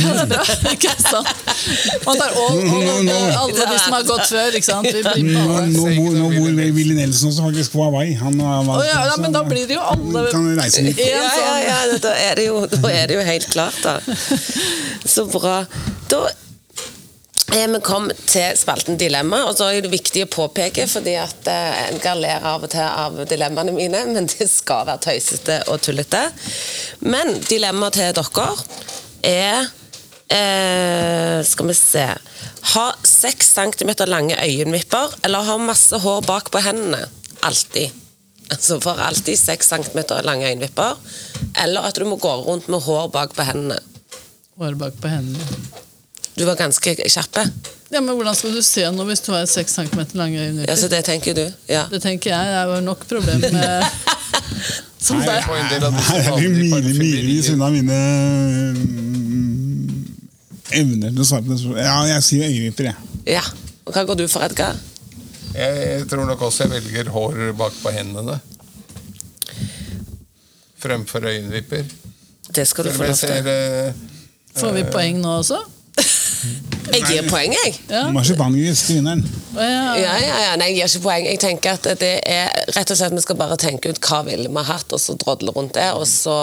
Ja, 0.02 0.12
det 0.14 0.22
er 0.22 0.30
bra? 0.30 1.20
Man 2.06 2.18
tar 2.18 2.32
all, 2.34 2.58
all, 2.58 3.08
all, 3.08 3.30
alle 3.38 3.66
de 3.70 3.78
som 3.78 3.94
har 3.94 4.04
gått 4.08 4.26
før, 4.32 4.56
ikke 4.58 4.66
sant? 4.66 4.88
Nå, 4.90 5.44
nå, 5.70 5.84
bor, 5.96 6.16
nå 6.16 6.28
bor 6.34 6.60
Willy 6.76 6.96
Nelson 6.98 7.30
også 7.30 7.46
faktisk 7.46 7.76
på 7.76 7.84
Hawaii. 7.84 8.16
Han 8.18 8.40
han, 8.42 8.70
Å 8.74 8.80
ja, 8.84 9.00
ja, 9.10 9.16
men 9.22 9.34
da 9.34 9.44
blir 9.46 9.68
det 9.70 9.78
jo 9.78 9.86
alle 9.94 10.26
Kan 10.32 10.50
reise 10.58 10.84
litt. 10.86 11.00
Ja, 11.00 11.22
ja, 11.22 11.32
sånn. 11.36 11.64
ja, 11.66 11.98
da 12.06 12.14
er 12.26 12.40
det 12.40 12.46
jo, 12.48 12.60
da 12.74 12.92
er 12.92 13.10
det 13.10 13.18
jo 13.20 13.26
helt 13.26 13.50
klart, 13.52 13.80
da. 13.84 13.98
Så 15.14 15.26
bra. 15.30 15.62
Da 16.10 16.24
vi 17.50 17.80
kom 17.82 18.06
til 18.30 18.54
spalten 18.58 18.98
Dilemma, 18.98 19.42
og 19.48 19.56
så 19.58 19.70
er 19.72 19.82
det 19.82 19.90
viktig 19.90 20.22
å 20.22 20.30
påpeke, 20.30 20.84
fordi 20.90 21.16
at 21.18 21.48
eh, 21.50 21.80
en 21.88 21.98
kan 22.02 22.20
ler 22.22 22.44
av 22.46 22.62
og 22.66 22.70
til 22.70 22.84
av 22.86 23.18
dilemmaene 23.26 23.74
mine, 23.74 24.04
men 24.14 24.28
det 24.30 24.46
skal 24.50 24.86
være 24.86 25.02
tøysete 25.08 25.56
og 25.72 25.82
tullete. 25.82 26.22
Men 27.02 27.34
dilemmaet 27.48 27.98
til 27.98 28.14
dere 28.20 28.46
er 29.26 29.70
eh, 30.30 31.40
Skal 31.46 31.68
vi 31.68 31.74
se 31.76 32.06
Ha 32.74 32.86
seks 33.08 33.50
centimeter 33.56 34.06
lange 34.06 34.38
øyenvipper, 34.38 35.18
eller 35.26 35.48
ha 35.48 35.58
masse 35.58 35.98
hår 36.04 36.22
bak 36.28 36.52
på 36.54 36.62
hendene. 36.62 37.02
Alltid. 37.42 37.90
Altså 38.50 38.80
for 38.82 39.00
alltid 39.00 39.38
seks 39.38 39.70
centimeter 39.72 40.22
lange 40.26 40.46
øyenvipper. 40.46 40.98
Eller 41.64 41.88
at 41.88 41.98
du 41.98 42.06
må 42.06 42.20
gå 42.20 42.34
rundt 42.46 42.70
med 42.70 42.84
hår 42.86 43.10
bak 43.14 43.34
på 43.34 43.48
hendene. 43.48 43.80
Hår 44.60 44.76
bak 44.78 45.00
på 45.00 45.10
hendene. 45.10 45.88
Du 46.40 46.46
var 46.48 46.56
ganske 46.56 46.94
kjappe. 46.96 47.42
Ja, 47.92 48.00
men 48.00 48.14
hvordan 48.16 48.32
skal 48.32 48.54
du 48.56 48.62
se 48.64 48.86
noe 48.94 49.04
hvis 49.10 49.20
du 49.26 49.32
har 49.34 49.44
6 49.44 49.74
cm 49.76 49.98
lange 50.16 50.44
Ja, 50.64 50.76
så 50.78 50.88
det 50.88 51.02
tenker 51.04 51.34
du? 51.36 51.42
Ja. 51.68 51.82
Det 51.90 51.98
tenker 52.00 52.30
jeg. 52.32 52.46
Det 52.48 52.76
er 52.76 52.84
nok 52.86 53.02
problem 53.10 53.42
med 53.44 53.84
Som 55.04 55.18
Nei, 55.20 55.34
disse 55.68 55.90
Her 56.06 56.30
er 56.32 56.86
vi 56.86 56.94
milevis 56.96 57.50
unna 57.52 57.68
mine 57.74 57.98
mm, 58.72 59.90
evner 60.80 61.12
til 61.12 61.20
å 61.20 61.26
svare 61.28 61.44
på 61.44 61.52
det. 61.52 61.58
spørsmålet. 61.60 61.84
Ja, 61.84 61.96
jeg 62.08 62.24
sier 62.24 62.46
øyevipper, 62.46 62.88
jeg. 62.88 63.10
ja. 63.34 63.42
Og 63.84 63.92
hva 63.96 64.04
går 64.08 64.20
du 64.22 64.24
for, 64.30 64.44
Edgar? 64.44 64.78
Jeg 65.56 66.06
tror 66.08 66.24
nok 66.30 66.46
også 66.46 66.68
jeg 66.68 66.72
velger 66.78 67.10
hår 67.12 67.50
bak 67.58 67.76
på 67.82 67.92
hendene. 67.96 68.38
Fremfor 70.80 71.28
øyenvipper. 71.34 71.84
Det 72.48 72.64
skal 72.68 72.88
du 72.88 72.94
få 72.96 73.10
lov 73.10 73.12
til. 73.12 73.28
ser 73.28 73.52
eh, 73.52 74.00
Får 74.56 74.72
vi 74.78 74.86
poeng 74.88 75.20
nå 75.20 75.36
også? 75.42 75.60
Jeg 76.90 77.02
gir 77.06 77.26
poeng, 77.30 77.52
jeg. 77.54 77.76
Ja. 77.90 78.02
Marsipangris 78.14 78.82
til 78.86 78.94
vinneren. 78.98 79.22
Å, 79.54 79.56
ja. 79.60 79.94
Ja, 80.00 80.14
ja, 80.22 80.36
ja. 80.46 80.52
Nei, 80.60 80.70
jeg 80.72 80.80
gir 80.80 80.90
ikke 80.90 81.04
poeng. 81.06 81.24
Jeg 81.28 81.40
tenker 81.42 81.68
at 81.76 81.84
det 82.00 82.14
er 82.26 82.48
rett 82.74 82.92
og 82.92 82.98
slett 82.98 83.16
Vi 83.16 83.24
skal 83.24 83.38
bare 83.40 83.56
tenke 83.60 83.92
ut 83.92 84.00
hva 84.06 84.20
ville 84.26 84.48
vi 84.50 84.62
hatt, 84.70 84.88
og 84.96 85.00
så 85.02 85.16
drodle 85.20 85.50
rundt 85.56 85.74
det. 85.78 85.90
Og 85.98 86.06
så 86.08 86.36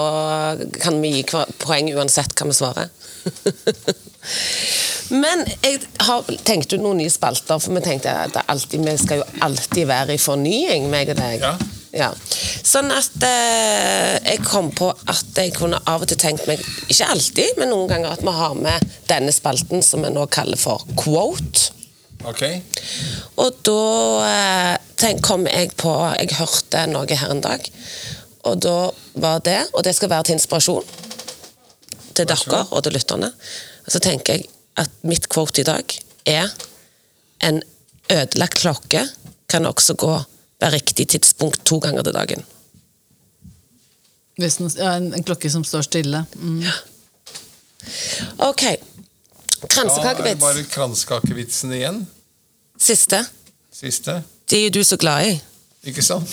kan 0.80 0.94
vi 1.02 1.08
gi 1.18 1.24
poeng 1.62 1.86
uansett 1.96 2.32
hva 2.38 2.44
vi 2.50 2.58
svarer. 2.58 2.92
Men 5.22 5.44
jeg 5.64 5.80
har 6.04 6.26
tenkt 6.44 6.72
ut 6.74 6.82
noen 6.82 7.00
nye 7.00 7.12
spalter, 7.12 7.58
for 7.62 7.74
vi 7.74 7.80
tenkte 7.84 8.12
at 8.12 8.34
det 8.36 8.44
alltid, 8.52 8.84
vi 8.84 8.96
skal 9.00 9.22
jo 9.22 9.26
alltid 9.44 9.88
være 9.88 10.16
i 10.16 10.22
fornying, 10.22 10.88
meg 10.92 11.06
og 11.14 11.20
deg. 11.20 11.44
Ja. 11.44 11.54
Ja. 11.94 12.10
Sånn 12.68 12.90
at 12.92 13.22
eh, 13.24 14.18
jeg 14.20 14.42
kom 14.44 14.70
på 14.76 14.90
at 14.92 15.40
jeg 15.40 15.54
kunne 15.56 15.80
av 15.88 16.04
og 16.04 16.10
til 16.10 16.20
tenkt 16.20 16.48
meg, 16.50 16.60
ikke 16.88 17.08
alltid, 17.14 17.56
men 17.60 17.72
noen 17.72 17.88
ganger 17.90 18.12
at 18.12 18.24
vi 18.24 18.34
har 18.36 18.56
med 18.58 18.84
denne 19.08 19.32
spalten 19.32 19.84
som 19.84 20.04
vi 20.04 20.12
nå 20.12 20.26
kaller 20.32 20.60
for 20.60 20.84
quote. 21.00 21.72
Ok. 22.26 22.42
Og 23.38 23.60
da 23.64 23.80
eh, 24.26 24.76
tenk, 24.98 25.22
kom 25.22 25.46
jeg 25.46 25.70
på 25.78 25.92
Jeg 26.18 26.34
hørte 26.40 26.86
noe 26.90 27.06
her 27.06 27.30
en 27.30 27.44
dag. 27.44 27.62
Og 28.48 28.58
da 28.62 28.78
var 29.22 29.42
det, 29.46 29.60
og 29.72 29.84
det 29.86 29.94
skal 29.96 30.10
være 30.10 30.28
til 30.28 30.38
inspirasjon 30.38 30.96
til 32.18 32.26
dere 32.26 32.64
og 32.74 32.82
til 32.82 32.96
lytterne. 32.96 33.30
Og 33.86 33.94
så 33.94 34.00
tenker 34.02 34.38
jeg 34.38 34.48
at 34.78 34.90
mitt 35.06 35.28
quote 35.30 35.62
i 35.62 35.66
dag 35.66 35.94
er 36.26 36.50
En 37.38 37.60
ødelagt 38.10 38.58
klokke 38.58 39.04
kan 39.46 39.66
også 39.66 39.94
gå 39.94 40.10
ved 40.60 40.72
riktig 40.72 41.08
tidspunkt 41.08 41.64
to 41.66 41.78
ganger 41.78 42.02
til 42.02 42.14
dagen. 42.14 42.44
Hvis 44.38 44.56
den, 44.60 44.70
ja, 44.78 44.96
en, 44.96 45.14
en 45.14 45.24
klokke 45.26 45.50
som 45.50 45.64
står 45.66 45.82
stille. 45.86 46.24
Mm. 46.34 46.62
Ok. 48.38 48.62
Da 49.62 49.82
er 49.82 50.22
det 50.22 50.38
bare 50.38 50.62
kransekakevitsen 50.70 51.72
igjen. 51.74 52.04
Siste. 52.78 53.24
Siste. 53.74 54.20
De 54.50 54.66
er 54.66 54.70
du 54.70 54.84
så 54.84 54.96
glad 54.96 55.26
i. 55.26 55.38
Ikke 55.90 56.02
sant? 56.02 56.30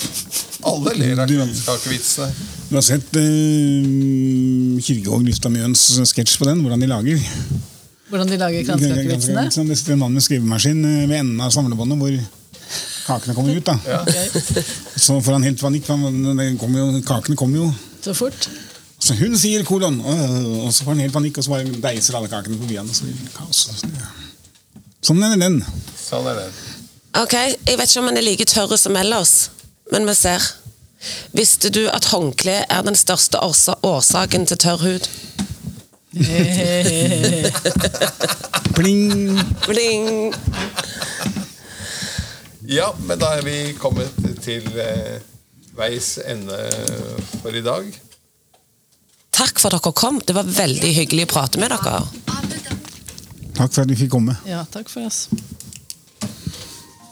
Alle 0.66 0.94
ler 0.98 1.22
av 1.22 1.30
kransekakevitsene. 1.30 2.28
Du 2.70 2.76
har 2.78 2.86
sett 2.86 3.18
uh, 3.18 4.78
Kirkevåg 4.82 5.26
Lufta 5.26 5.50
Mjøens 5.50 5.88
sketsj 6.10 6.38
på 6.38 6.48
den, 6.48 6.62
hvordan 6.62 6.82
de 6.82 6.90
lager. 6.90 7.26
Hvordan 8.10 8.30
de 8.30 8.38
lager 8.38 8.66
kransekakevitsene? 8.70 9.48
Det 9.50 9.78
sitter 9.78 9.96
en 9.96 10.02
mann 10.04 10.14
med 10.14 10.22
skrivemaskin 10.22 10.82
eh, 10.86 11.04
ved 11.10 11.18
enden 11.24 11.42
av 11.42 11.54
samlebåndet 11.54 11.98
hvor 11.98 12.18
kakene 13.06 13.34
kommer 13.34 13.56
ut. 13.56 13.64
da. 13.66 13.78
Ja. 13.86 14.04
Så 14.96 15.20
får 15.22 15.32
han 15.38 15.42
helt 15.46 15.60
panikk, 15.62 15.86
kakene 17.06 17.36
kommer 17.38 17.58
jo. 17.64 17.68
Så 18.04 18.14
fort. 18.14 18.48
Så 18.98 19.14
hun 19.18 19.36
sier 19.38 19.62
kolon, 19.68 20.00
og 20.00 20.72
så 20.72 20.84
får 20.84 20.90
han 20.96 21.00
helt 21.04 21.12
panikk, 21.14 21.38
og 21.38 21.44
så 21.44 21.50
bare 21.52 21.64
deiser 21.84 22.16
alle 22.18 22.28
kakene 22.32 22.58
forbi 22.58 22.76
han. 22.80 22.88
og 22.88 22.94
så 22.96 23.02
blir 23.04 23.14
det 23.20 23.34
kaos. 23.36 23.66
Sånn 25.06 25.22
er 25.22 25.36
den. 25.38 25.60
Sånn 26.00 26.26
er 26.26 26.34
det. 26.40 26.48
Ok, 27.16 27.32
Jeg 27.32 27.78
vet 27.78 27.88
ikke 27.90 28.00
om 28.02 28.06
han 28.10 28.16
er 28.20 28.26
like 28.26 28.44
tørr 28.50 28.76
som 28.80 28.96
ellers, 28.96 29.50
men 29.92 30.06
vi 30.08 30.14
ser. 30.18 30.42
Visste 31.36 31.70
du 31.70 31.84
at 31.92 32.04
håndkle 32.10 32.64
er 32.68 32.82
den 32.82 32.96
største 32.96 33.38
årsaken 33.40 34.46
til 34.48 34.56
tørr 34.58 34.78
hud? 34.82 35.08
Pling! 38.76 39.38
Bling! 39.68 40.34
Ja, 42.68 42.90
men 43.06 43.18
da 43.18 43.30
er 43.38 43.44
vi 43.46 43.74
kommet 43.78 44.16
til 44.42 44.66
eh, 44.82 45.20
veis 45.78 46.16
ende 46.18 46.56
for 47.42 47.54
i 47.54 47.62
dag. 47.62 47.86
Takk 49.36 49.60
for 49.60 49.70
at 49.76 49.84
dere 49.84 49.94
kom. 49.94 50.18
Det 50.24 50.34
var 50.34 50.48
veldig 50.48 50.90
hyggelig 50.96 51.28
å 51.28 51.32
prate 51.36 51.62
med 51.62 51.70
dere. 51.70 52.00
Takk 53.56 53.70
for 53.70 53.84
at 53.84 53.92
vi 53.92 53.98
fikk 54.02 54.12
komme. 54.16 54.34
Ja, 54.48 54.64
takk 54.72 54.90
for 54.90 55.06
oss. 55.06 55.28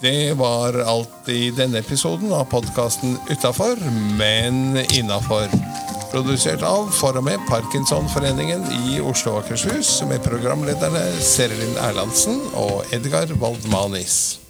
Det 0.03 0.35
var 0.37 0.77
alt 0.83 1.31
i 1.33 1.49
denne 1.57 1.81
episoden 1.81 2.35
av 2.35 2.49
podkasten 2.51 3.15
Utafor, 3.31 3.79
men 4.19 4.77
innafor. 4.91 5.49
Produsert 6.11 6.67
av 6.67 6.91
for 6.95 7.17
og 7.17 7.25
med 7.31 7.43
Parkinsonforeningen 7.49 8.67
i 8.85 9.01
Oslo 9.01 9.39
og 9.39 9.45
Akershus, 9.47 10.01
med 10.11 10.23
programlederne 10.27 11.07
Serelin 11.23 11.79
Erlandsen 11.89 12.43
og 12.53 12.85
Edgar 12.95 13.33
Waldmanis. 13.41 14.44